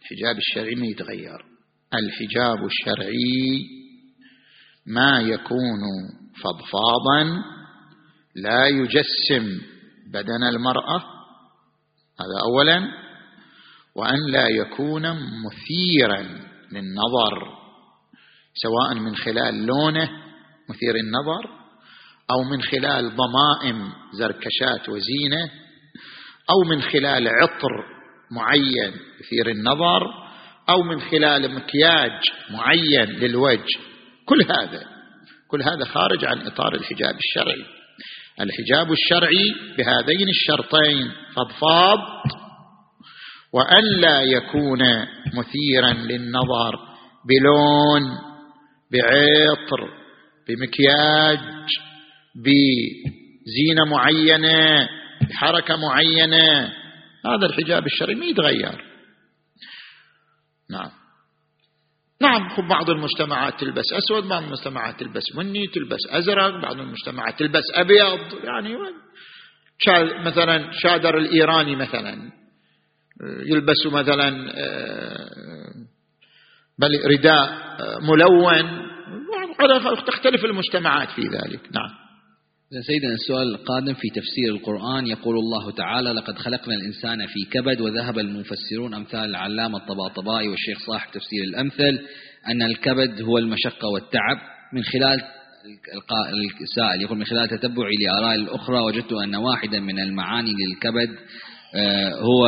الحجاب 0.03 0.37
الشرعي 0.39 0.75
ما 0.75 0.87
يتغير. 0.87 1.50
الحجاب 1.95 2.67
الشرعي 2.67 3.67
ما 4.87 5.21
يكون 5.21 5.81
فضفاضا 6.43 7.43
لا 8.37 8.67
يجسم 8.67 9.61
بدن 10.13 10.43
المرأة 10.43 11.03
هذا 12.21 12.41
أولا 12.43 12.89
وأن 13.95 14.31
لا 14.31 14.49
يكون 14.49 15.03
مثيرا 15.45 16.23
للنظر 16.73 17.61
سواء 18.55 18.95
من 18.95 19.17
خلال 19.17 19.67
لونه 19.67 20.11
مثير 20.69 20.97
النظر 20.97 21.51
أو 22.31 22.43
من 22.43 22.63
خلال 22.63 23.17
ضمائم 23.17 23.93
زركشات 24.13 24.89
وزينة 24.89 25.51
أو 26.51 26.69
من 26.69 26.83
خلال 26.83 27.29
عطر 27.29 27.85
معين 28.31 28.93
يثير 29.21 29.51
النظر 29.51 30.30
أو 30.71 30.83
من 30.83 31.01
خلال 31.01 31.55
مكياج 31.55 32.13
معين 32.51 33.09
للوجه. 33.09 33.79
كل 34.27 34.43
هذا 34.43 34.85
كل 35.51 35.63
هذا 35.63 35.85
خارج 35.85 36.25
عن 36.25 36.47
إطار 36.47 36.75
الحجاب 36.75 37.15
الشرعي. 37.15 37.65
الحجاب 38.41 38.93
الشرعي 38.93 39.55
بهذين 39.79 40.29
الشرطين 40.29 41.11
فضفاض 41.37 41.99
وأن 43.53 44.01
لا 44.01 44.23
يكون 44.23 44.83
مثيرا 45.35 45.93
للنظر 45.93 46.79
بلون 47.29 48.03
بعطر 48.93 49.89
بمكياج 50.49 51.39
بزينة 52.37 53.85
معينة 53.91 54.89
بحركة 55.31 55.77
معينة. 55.77 56.73
هذا 57.27 57.47
الحجاب 57.47 57.87
الشرعي 57.87 58.15
ما 58.15 58.25
يتغير. 58.27 58.90
نعم. 60.71 60.91
نعم 62.23 62.69
بعض 62.69 62.91
المجتمعات 62.91 63.61
تلبس 63.61 63.93
أسود 63.93 64.25
بعض 64.25 64.43
المجتمعات 64.43 65.01
تلبس 65.01 65.23
بني 65.37 65.67
تلبس 65.67 66.01
أزرق 66.11 66.63
بعض 66.63 66.81
المجتمعات 66.81 67.39
تلبس 67.39 67.63
أبيض. 67.75 68.45
يعني 68.45 68.77
مثلا 70.25 70.71
شادر 70.73 71.19
الإيراني 71.19 71.77
مثلا 71.77 72.33
يلبس 73.47 73.87
مثلا 73.87 74.53
آه، 74.55 75.71
بل 76.79 77.01
رداء 77.07 77.49
آه، 77.81 77.99
ملون. 78.03 78.91
تختلف 80.07 80.45
المجتمعات 80.45 81.11
في 81.11 81.23
ذلك. 81.23 81.61
نعم. 81.73 82.00
سيدنا 82.79 83.13
السؤال 83.15 83.55
القادم 83.55 83.95
في 83.95 84.09
تفسير 84.09 84.49
القرآن 84.49 85.07
يقول 85.07 85.39
الله 85.39 85.71
تعالى 85.71 86.11
لقد 86.11 86.39
خلقنا 86.39 86.75
الإنسان 86.75 87.27
في 87.27 87.51
كبد 87.51 87.81
وذهب 87.81 88.19
المفسرون 88.19 88.95
أمثال 88.95 89.25
العلامة 89.25 89.79
الطباطبائي 89.79 90.49
والشيخ 90.49 90.79
صاحب 90.87 91.11
تفسير 91.13 91.45
الأمثل 91.45 91.99
أن 92.49 92.63
الكبد 92.63 93.23
هو 93.23 93.39
المشقة 93.39 93.89
والتعب. 93.89 94.37
من 94.73 94.83
خلال 94.83 95.23
السائل 96.63 97.03
يقول 97.03 97.19
من 97.19 97.25
خلال 97.25 97.49
تتبعي 97.49 97.95
لآراء 98.01 98.35
الأخرى 98.35 98.79
وجدت 98.81 99.13
أن 99.13 99.35
واحدا 99.35 99.81
من 99.81 100.01
المعاني 100.01 100.53
للكبد 100.53 101.17
هو 102.21 102.47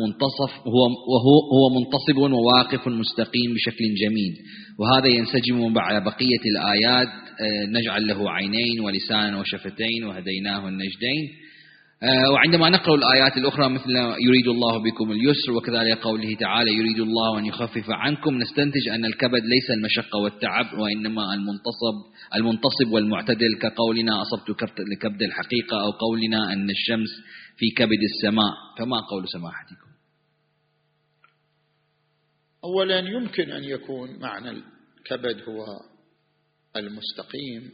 منتصف 0.00 0.58
هو 0.66 0.82
وهو 1.12 1.36
هو 1.52 1.80
منتصب 1.80 2.32
وواقف 2.32 2.88
مستقيم 2.88 3.54
بشكل 3.54 3.84
جميل. 4.02 4.34
وهذا 4.78 5.06
ينسجم 5.06 5.72
مع 5.72 5.98
بقية 5.98 6.42
الآيات 6.46 7.08
آه، 7.40 7.66
نجعل 7.66 8.06
له 8.06 8.30
عينين 8.30 8.80
ولسانا 8.80 9.40
وشفتين 9.40 10.04
وهديناه 10.04 10.68
النجدين. 10.68 11.24
آه، 11.28 11.51
وعندما 12.32 12.68
نقرأ 12.68 12.94
الآيات 12.94 13.36
الأخرى 13.36 13.68
مثل 13.68 13.90
يريد 14.26 14.48
الله 14.48 14.78
بكم 14.78 15.12
اليسر 15.12 15.52
وكذلك 15.52 15.98
قوله 15.98 16.34
تعالى 16.34 16.70
يريد 16.72 16.98
الله 16.98 17.38
أن 17.38 17.46
يخفف 17.46 17.90
عنكم 17.90 18.38
نستنتج 18.38 18.88
أن 18.88 19.04
الكبد 19.04 19.42
ليس 19.44 19.70
المشقة 19.70 20.18
والتعب 20.18 20.78
وإنما 20.78 21.34
المنتصب 21.34 21.96
المنتصب 22.34 22.92
والمعتدل 22.92 23.58
كقولنا 23.60 24.22
أصبت 24.22 24.58
كبد 25.00 25.22
الحقيقة 25.22 25.80
أو 25.80 25.90
قولنا 25.90 26.52
أن 26.52 26.70
الشمس 26.70 27.08
في 27.56 27.66
كبد 27.76 28.02
السماء. 28.02 28.52
فما 28.78 28.96
قول 29.10 29.28
سماحتكم؟ 29.28 29.92
أولا 32.64 32.98
يمكن 32.98 33.50
أن 33.50 33.64
يكون 33.64 34.18
معنى 34.20 34.50
الكبد 34.50 35.42
هو 35.48 35.64
المستقيم. 36.76 37.70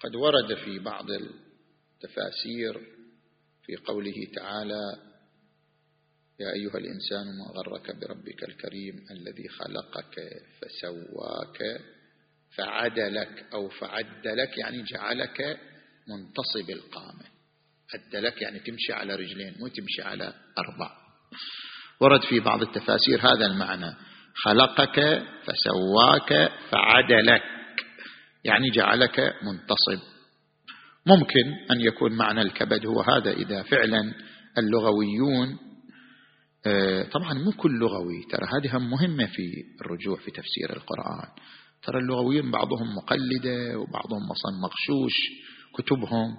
قد 0.00 0.16
ورد 0.16 0.54
في 0.64 0.78
بعض 0.78 1.06
التفاسير 1.96 2.80
في 3.66 3.76
قوله 3.76 4.14
تعالى 4.36 4.82
يا 6.40 6.52
أيها 6.52 6.78
الإنسان 6.78 7.26
ما 7.38 7.44
غرك 7.56 7.96
بربك 7.96 8.42
الكريم 8.48 9.06
الذي 9.10 9.48
خلقك 9.48 10.14
فسواك 10.60 11.80
فعدلك 12.56 13.46
أو 13.52 13.68
فعدلك 13.68 14.58
يعني 14.58 14.82
جعلك 14.82 15.58
منتصب 16.08 16.70
القامة. 16.70 17.24
عدلك 17.94 18.42
يعني 18.42 18.58
تمشي 18.58 18.92
على 18.92 19.14
رجلين 19.14 19.54
مو 19.58 19.68
تمشي 19.68 20.02
على 20.02 20.34
أربع. 20.58 20.90
ورد 22.00 22.20
في 22.22 22.40
بعض 22.40 22.62
التفاسير 22.62 23.20
هذا 23.20 23.46
المعنى 23.46 23.94
خلقك 24.34 25.22
فسواك 25.44 26.52
فعدلك 26.70 27.42
يعني 28.44 28.70
جعلك 28.70 29.20
منتصب 29.20 30.15
ممكن 31.06 31.54
أن 31.70 31.80
يكون 31.80 32.12
معنى 32.12 32.42
الكبد 32.42 32.86
هو 32.86 33.00
هذا 33.00 33.32
إذا 33.32 33.62
فعلا 33.62 34.14
اللغويون 34.58 35.58
آه، 36.66 37.02
طبعا 37.02 37.34
مو 37.34 37.52
كل 37.52 37.78
لغوي 37.78 38.22
ترى 38.30 38.46
هذه 38.56 38.78
مهمة 38.78 39.26
في 39.26 39.64
الرجوع 39.80 40.16
في 40.16 40.30
تفسير 40.30 40.76
القرآن. 40.76 41.28
ترى 41.82 41.98
اللغويين 41.98 42.50
بعضهم 42.50 42.94
مقلدة 42.96 43.78
وبعضهم 43.78 44.30
أصلا 44.30 44.52
مغشوش 44.62 45.14
كتبهم 45.78 46.36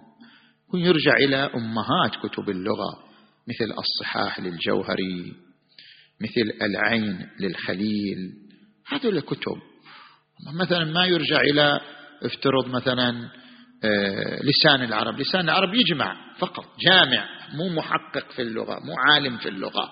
ويرجع 0.74 1.14
إلى 1.14 1.36
أمهات 1.36 2.12
كتب 2.24 2.50
اللغة 2.50 3.04
مثل 3.48 3.74
الصحاح 3.80 4.40
للجوهري 4.40 5.34
مثل 6.22 6.66
العين 6.66 7.30
للخليل 7.40 8.34
هذول 8.88 9.18
الكتب 9.18 9.58
مثلا 10.54 10.86
ما 10.86 11.06
يرجع 11.06 11.42
إلى 11.42 11.80
افترض 12.24 12.68
مثلا 12.68 13.30
لسان 14.44 14.84
العرب. 14.84 15.20
لسان 15.20 15.42
العرب 15.42 15.74
يجمع 15.74 16.16
فقط 16.40 16.66
جامع 16.86 17.26
مو 17.54 17.70
محقق 17.70 18.32
في 18.32 18.42
اللغة 18.42 18.80
مو 18.80 18.94
عالم 19.08 19.38
في 19.38 19.50
اللغة. 19.50 19.90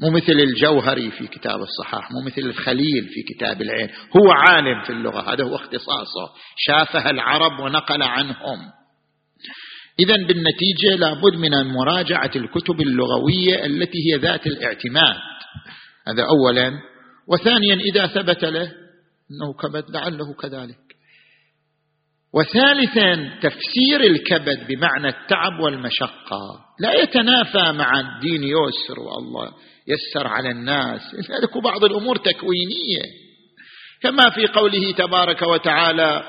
مو 0.00 0.10
مثل 0.10 0.32
الجوهري 0.32 1.10
في 1.10 1.26
كتاب 1.26 1.60
الصحاح 1.60 2.10
مو 2.12 2.20
مثل 2.26 2.42
الخليل 2.42 3.08
في 3.08 3.34
كتاب 3.34 3.62
العين. 3.62 3.88
هو 3.88 4.30
عالم 4.30 4.84
في 4.84 4.90
اللغة 4.90 5.32
هذا 5.32 5.44
هو 5.44 5.56
اختصاصه. 5.56 6.32
شافها 6.56 7.10
العرب 7.10 7.60
ونقل 7.60 8.02
عنهم. 8.02 8.58
إذا 10.00 10.16
بالنتيجة 10.16 10.96
لابد 10.98 11.36
من 11.36 11.72
مراجعة 11.72 12.30
الكتب 12.36 12.80
اللغوية 12.80 13.66
التي 13.66 13.98
هي 13.98 14.18
ذات 14.18 14.46
الاعتماد. 14.46 15.16
هذا 16.08 16.22
أولا. 16.22 16.72
وثانيا 17.28 17.74
إذا 17.74 18.06
ثبت 18.06 18.44
له 18.44 18.72
أنه 19.30 19.54
كبد 19.62 19.90
لعله 19.90 20.34
كذلك. 20.34 20.76
وثالثا 22.34 23.38
تفسير 23.42 24.00
الكبد 24.00 24.66
بمعنى 24.68 25.08
التعب 25.08 25.60
والمشقة. 25.60 26.60
لا 26.80 27.02
يتنافى 27.02 27.72
مع 27.72 28.00
الدين 28.00 28.44
يسر 28.44 29.00
والله 29.00 29.52
يسر 29.88 30.26
على 30.26 30.50
الناس. 30.50 31.00
هذه 31.30 31.60
بعض 31.64 31.84
الأمور 31.84 32.16
تكوينية. 32.16 33.02
كما 34.02 34.30
في 34.30 34.46
قوله 34.46 34.92
تبارك 34.92 35.42
وتعالى 35.42 36.22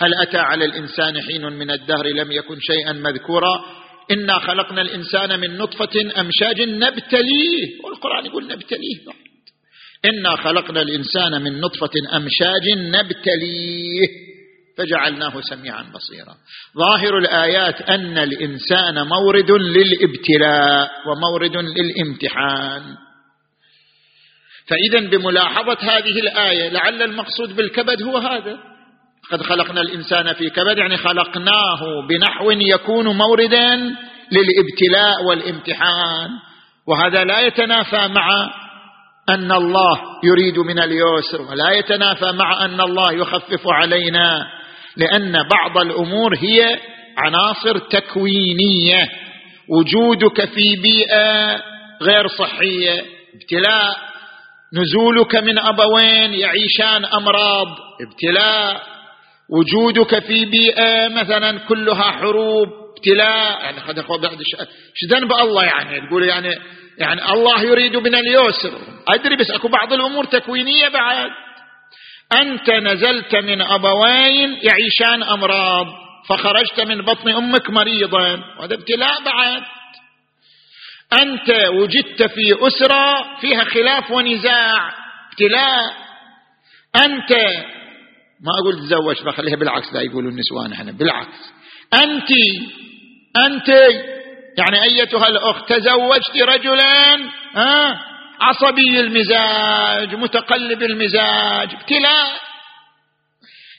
هل 0.00 0.14
أتى 0.14 0.38
على 0.38 0.64
الإنسان 0.64 1.22
حين 1.22 1.52
من 1.52 1.70
الدهر 1.70 2.06
لم 2.06 2.32
يكن 2.32 2.60
شيئا 2.60 2.92
مذكورا؟ 2.92 3.64
إنا 4.10 4.38
خلقنا 4.38 4.82
الإنسان 4.82 5.40
من 5.40 5.58
نطفة 5.58 6.20
أمشاج 6.20 6.60
نبتليه. 6.60 7.82
والقرآن 7.84 8.26
يقول 8.26 8.46
نبتليه 8.46 8.98
إنا 10.04 10.36
خلقنا 10.36 10.82
الإنسان 10.82 11.42
من 11.42 11.60
نطفة 11.60 12.16
أمشاج 12.16 12.68
نبتليه. 12.76 14.27
فجعلناه 14.78 15.40
سميعا 15.40 15.82
بصيرا. 15.82 16.34
ظاهر 16.78 17.18
الآيات 17.18 17.80
أن 17.80 18.18
الإنسان 18.18 19.06
مورد 19.06 19.50
للابتلاء 19.50 20.90
ومورد 21.06 21.56
للامتحان. 21.56 22.82
فإذا 24.68 25.10
بملاحظة 25.10 25.78
هذه 25.80 26.20
الآية 26.20 26.68
لعل 26.68 27.02
المقصود 27.02 27.56
بالكبد 27.56 28.02
هو 28.02 28.18
هذا. 28.18 28.58
قد 29.30 29.42
خلقنا 29.42 29.80
الإنسان 29.80 30.32
في 30.32 30.50
كبد 30.50 30.78
يعني 30.78 30.96
خلقناه 30.96 32.06
بنحو 32.08 32.50
يكون 32.50 33.16
موردا 33.16 33.76
للابتلاء 34.32 35.24
والامتحان. 35.24 36.30
وهذا 36.86 37.24
لا 37.24 37.40
يتنافى 37.40 38.08
مع 38.08 38.50
أن 39.28 39.52
الله 39.52 40.00
يريد 40.24 40.58
من 40.58 40.78
اليسر 40.78 41.42
ولا 41.50 41.70
يتنافى 41.70 42.32
مع 42.32 42.64
أن 42.64 42.80
الله 42.80 43.12
يخفف 43.12 43.68
علينا 43.68 44.57
لأن 44.98 45.32
بعض 45.32 45.78
الأمور 45.78 46.36
هي 46.36 46.78
عناصر 47.18 47.78
تكوينية. 47.78 49.08
وجودك 49.68 50.44
في 50.44 50.76
بيئة 50.82 51.62
غير 52.02 52.26
صحية 52.28 53.04
ابتلاء. 53.34 53.96
نزولك 54.74 55.34
من 55.34 55.58
أبوين 55.58 56.34
يعيشان 56.34 57.04
أمراض 57.04 57.66
ابتلاء. 58.00 58.82
وجودك 59.50 60.18
في 60.18 60.44
بيئة 60.44 61.08
مثلا 61.08 61.58
كلها 61.58 62.10
حروب 62.10 62.68
ابتلاء. 62.96 63.62
يعني 63.62 63.80
خد 63.80 63.98
بعد 64.20 64.38
إيش 64.38 65.10
ذنب 65.10 65.32
الله 65.32 65.64
يعني؟ 65.64 66.08
تقول 66.08 66.24
يعني 66.24 66.58
يعني 66.98 67.32
الله 67.32 67.62
يريد 67.62 67.96
بنا 67.96 68.18
اليسر. 68.18 68.72
أدري 69.08 69.36
بس 69.36 69.50
أكو 69.50 69.68
بعض 69.68 69.92
الأمور 69.92 70.24
تكوينية 70.24 70.88
بعد. 70.88 71.30
أنت 72.32 72.70
نزلت 72.70 73.36
من 73.36 73.62
أبوين 73.62 74.58
يعيشان 74.62 75.22
أمراض 75.22 75.86
فخرجت 76.28 76.80
من 76.80 77.02
بطن 77.02 77.30
أمك 77.30 77.70
مريضا. 77.70 78.44
وهذا 78.58 78.74
ابتلاء 78.74 79.22
بعد. 79.24 79.62
أنت 81.22 81.50
وجدت 81.68 82.22
في 82.22 82.66
أسرة 82.66 83.36
فيها 83.40 83.64
خلاف 83.64 84.10
ونزاع. 84.10 84.92
ابتلاء. 85.30 85.82
أنت 86.96 87.32
ما 88.40 88.52
أقول 88.60 88.78
تزوج 88.78 89.22
بخليها 89.22 89.56
بالعكس 89.56 89.92
لا 89.92 90.00
يقولوا 90.00 90.30
النسوان 90.30 90.72
إحنا 90.72 90.92
بالعكس. 90.92 91.52
أنت 91.94 92.30
أنت 93.46 93.68
يعني 94.58 94.82
أيتها 94.82 95.28
الأخت 95.28 95.72
تزوجت 95.72 96.36
رجلا 96.36 97.16
ها؟ 97.54 98.00
عصبي 98.40 99.00
المزاج 99.00 100.14
متقلب 100.14 100.82
المزاج 100.82 101.74
ابتلاء. 101.74 102.48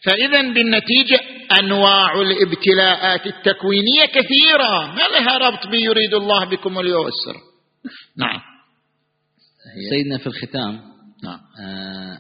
فاذا 0.06 0.42
بالنتيجة 0.42 1.20
أنواع 1.60 2.22
الابتلاءات 2.22 3.28
التكوينية 3.28 4.06
كثيرة. 4.06 4.96
ما 4.96 5.02
لها 5.02 5.38
ربط 5.38 5.68
بيريد 5.68 6.14
الله 6.14 6.46
بكم 6.46 6.80
اليسر. 6.80 7.36
نعم. 8.18 8.40
سيدنا 9.90 10.18
في 10.18 10.28
الختام 10.28 10.82
نعم. 11.24 11.40
آه 11.62 12.18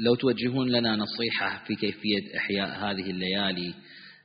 لو 0.00 0.14
توجهون 0.14 0.68
لنا 0.68 0.96
نصيحة 0.96 1.64
في 1.66 1.74
كيفية 1.74 2.36
إحياء 2.36 2.68
هذه 2.68 3.10
الليالي 3.10 3.74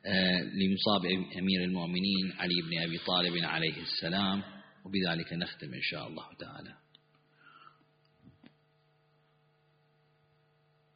آه 0.05 0.41
لمصاب 0.41 1.05
أمير 1.39 1.63
المؤمنين 1.63 2.33
علي 2.39 2.61
بن 2.69 2.83
أبي 2.83 2.97
طالب 2.97 3.43
عليه 3.43 3.81
السلام 3.81 4.43
وبذلك 4.85 5.33
نختم 5.33 5.73
إن 5.73 5.81
شاء 5.81 6.07
الله 6.07 6.25
تعالى. 6.39 6.82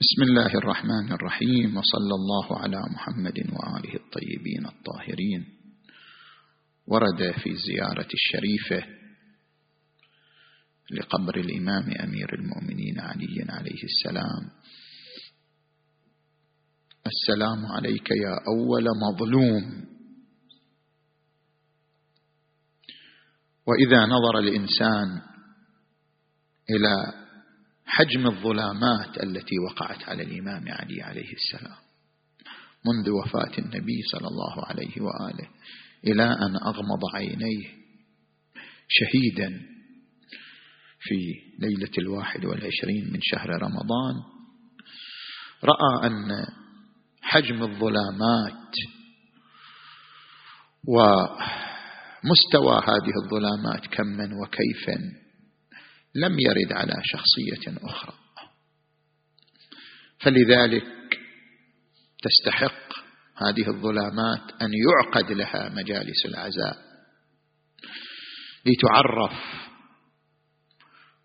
بسم 0.01 0.23
الله 0.23 0.57
الرحمن 0.57 1.11
الرحيم 1.11 1.77
وصلى 1.77 2.15
الله 2.15 2.59
على 2.61 2.81
محمد 2.93 3.37
وآله 3.39 3.95
الطيبين 3.95 4.65
الطاهرين. 4.65 5.45
ورد 6.87 7.31
في 7.31 7.49
الزياره 7.49 8.07
الشريفة 8.13 8.93
لقبر 10.91 11.35
الإمام 11.37 11.91
أمير 11.91 12.33
المؤمنين 12.33 12.99
علي 12.99 13.45
عليه 13.49 13.83
السلام. 13.83 14.51
السلام 17.07 17.65
عليك 17.65 18.11
يا 18.11 18.35
أول 18.47 18.85
مظلوم. 19.09 19.85
وإذا 23.67 24.05
نظر 24.05 24.39
الإنسان 24.39 25.21
إلى 26.69 27.26
حجم 27.87 28.27
الظلامات 28.27 29.23
التي 29.23 29.59
وقعت 29.59 30.09
على 30.09 30.23
الإمام 30.23 30.63
علي 30.69 31.01
عليه 31.01 31.33
السلام 31.33 31.77
منذ 32.85 33.09
وفاة 33.09 33.57
النبي 33.57 34.01
صلى 34.11 34.27
الله 34.27 34.65
عليه 34.65 35.01
وآله 35.01 35.49
إلى 36.07 36.23
أن 36.23 36.55
أغمض 36.55 37.01
عينيه 37.15 37.67
شهيدا 38.87 39.61
في 40.99 41.15
ليلة 41.59 41.91
الواحد 41.97 42.45
والعشرين 42.45 43.13
من 43.13 43.19
شهر 43.21 43.49
رمضان 43.49 44.15
رأى 45.63 46.07
أن 46.07 46.45
حجم 47.21 47.63
الظلامات 47.63 48.73
ومستوى 50.87 52.75
هذه 52.75 53.13
الظلامات 53.23 53.87
كما 53.87 54.29
وكيفا 54.41 55.26
لم 56.15 56.39
يرد 56.39 56.73
على 56.73 56.93
شخصية 57.03 57.77
أخرى. 57.83 58.13
فلذلك 60.19 60.85
تستحق 62.23 62.87
هذه 63.37 63.67
الظلامات 63.67 64.61
أن 64.61 64.71
يعقد 64.73 65.31
لها 65.31 65.69
مجالس 65.69 66.25
العزاء 66.25 66.77
لتعرف 68.65 69.31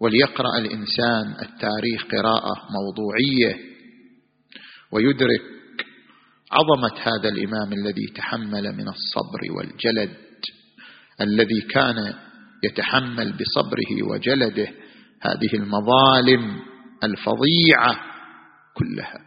وليقرأ 0.00 0.58
الإنسان 0.58 1.36
التاريخ 1.42 2.04
قراءة 2.04 2.68
موضوعية 2.70 3.72
ويدرك 4.92 5.42
عظمة 6.52 7.00
هذا 7.02 7.28
الإمام 7.28 7.72
الذي 7.72 8.06
تحمل 8.14 8.72
من 8.76 8.88
الصبر 8.88 9.52
والجلد 9.56 10.16
الذي 11.20 11.60
كان 11.60 12.14
يتحمل 12.62 13.32
بصبره 13.32 14.02
وجلده. 14.10 14.68
هذه 15.20 15.54
المظالم 15.54 16.60
الفظيعة 17.04 17.96
كلها. 18.74 19.20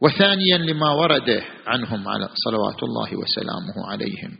وثانيا 0.00 0.58
لما 0.58 0.90
ورد 0.90 1.42
عنهم 1.66 2.08
على 2.08 2.28
صلوات 2.44 2.82
الله 2.82 3.16
وسلامه 3.16 3.90
عليهم. 3.90 4.38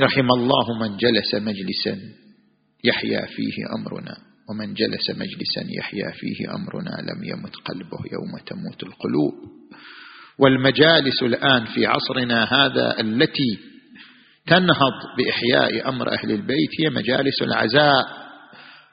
رحم 0.00 0.30
الله 0.30 0.78
من 0.80 0.96
جلس 0.96 1.34
مجلسا 1.34 2.14
يحيا 2.84 3.26
فيه 3.26 3.56
أمرنا 3.78 4.16
ومن 4.50 4.74
جلس 4.74 5.10
مجلسا 5.10 5.62
يحيا 5.78 6.10
فيه 6.10 6.54
أمرنا 6.54 6.90
لم 6.90 7.24
يمت 7.24 7.56
قلبه 7.56 7.98
يوم 8.12 8.38
تموت 8.46 8.82
القلوب. 8.82 9.34
والمجالس 10.38 11.22
الآن 11.22 11.64
في 11.64 11.86
عصرنا 11.86 12.44
هذا 12.44 13.00
التي 13.00 13.58
تنهض 14.46 14.92
بإحياء 15.18 15.88
أمر 15.88 16.12
أهل 16.12 16.30
البيت 16.30 16.70
هي 16.80 16.90
مجالس 16.90 17.42
العزاء 17.42 18.28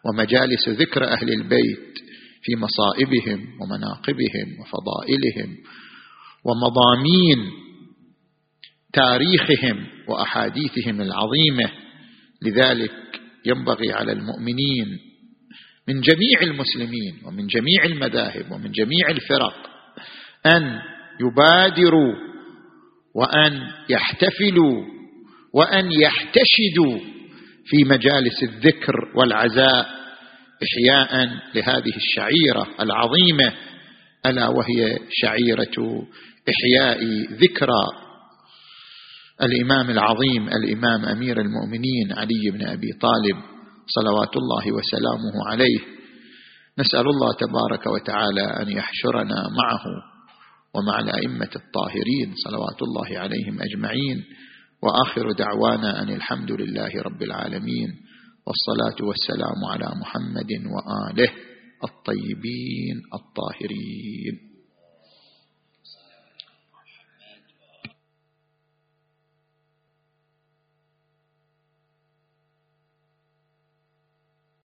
ومجالس 0.06 0.70
ذكر 0.70 1.04
أهل 1.04 1.30
البيت 1.30 1.96
في 2.42 2.56
مصائبهم 2.56 3.48
ومناقبهم 3.62 4.60
وفضائلهم 4.60 5.58
ومضامين 6.46 7.52
تاريخهم 8.94 9.88
وأحاديثهم 10.08 11.02
العظيمة. 11.02 11.72
لذلك 12.42 12.92
ينبغي 13.46 13.94
على 13.94 14.12
المؤمنين 14.12 15.00
من 15.88 16.02
جميع 16.02 16.42
المسلمين 16.42 17.22
ومن 17.26 17.48
جميع 17.48 17.86
المذاهب 17.86 18.52
ومن 18.52 18.72
جميع 18.72 19.10
الفرق 19.10 19.70
أن 20.46 20.82
يبادروا 21.20 22.14
وأن 23.16 23.62
يحتفلوا 23.90 24.86
وأن 25.54 25.92
يحتشدوا 25.92 27.00
في 27.66 27.84
مجالس 27.84 28.44
الذكر 28.44 28.94
والعزاء 29.16 29.86
إحياء 30.64 31.28
لهذه 31.56 31.94
الشعيرة 31.96 32.68
العظيمة 32.80 33.54
ألا 34.26 34.48
وهي 34.48 35.00
شعيرة 35.12 36.08
إحياء 36.50 37.00
ذكرى. 37.32 37.86
الإمام 39.44 39.90
العظيم 39.90 40.48
الإمام 40.48 41.06
أمير 41.06 41.42
المؤمنين 41.42 42.14
علي 42.14 42.52
بن 42.52 42.68
أبي 42.68 42.92
طالب 43.02 43.38
صلوات 43.88 44.38
الله 44.38 44.72
وسلامه 44.74 45.48
عليه 45.52 45.80
نسأل 46.80 47.00
الله 47.10 47.34
تبارك 47.34 47.88
وتعالى 47.88 48.62
أن 48.62 48.70
يحشرنا 48.70 49.36
معه. 49.36 50.15
ومع 50.76 51.00
الأئمة 51.00 51.50
الطاهرين 51.56 52.34
صلوات 52.36 52.82
الله 52.82 53.20
عليهم 53.20 53.62
أجمعين 53.62 54.24
وآخر 54.82 55.32
دعوانا 55.32 56.02
أن 56.02 56.10
الحمد 56.10 56.52
لله 56.52 57.02
رب 57.02 57.24
العالمين 57.24 57.90
والصلاة 58.48 59.08
والسلام 59.08 59.60
على 59.72 60.00
محمد 60.02 60.52
وآله 60.52 61.32
الطيبين 61.84 62.98
الطاهرين. 63.14 64.55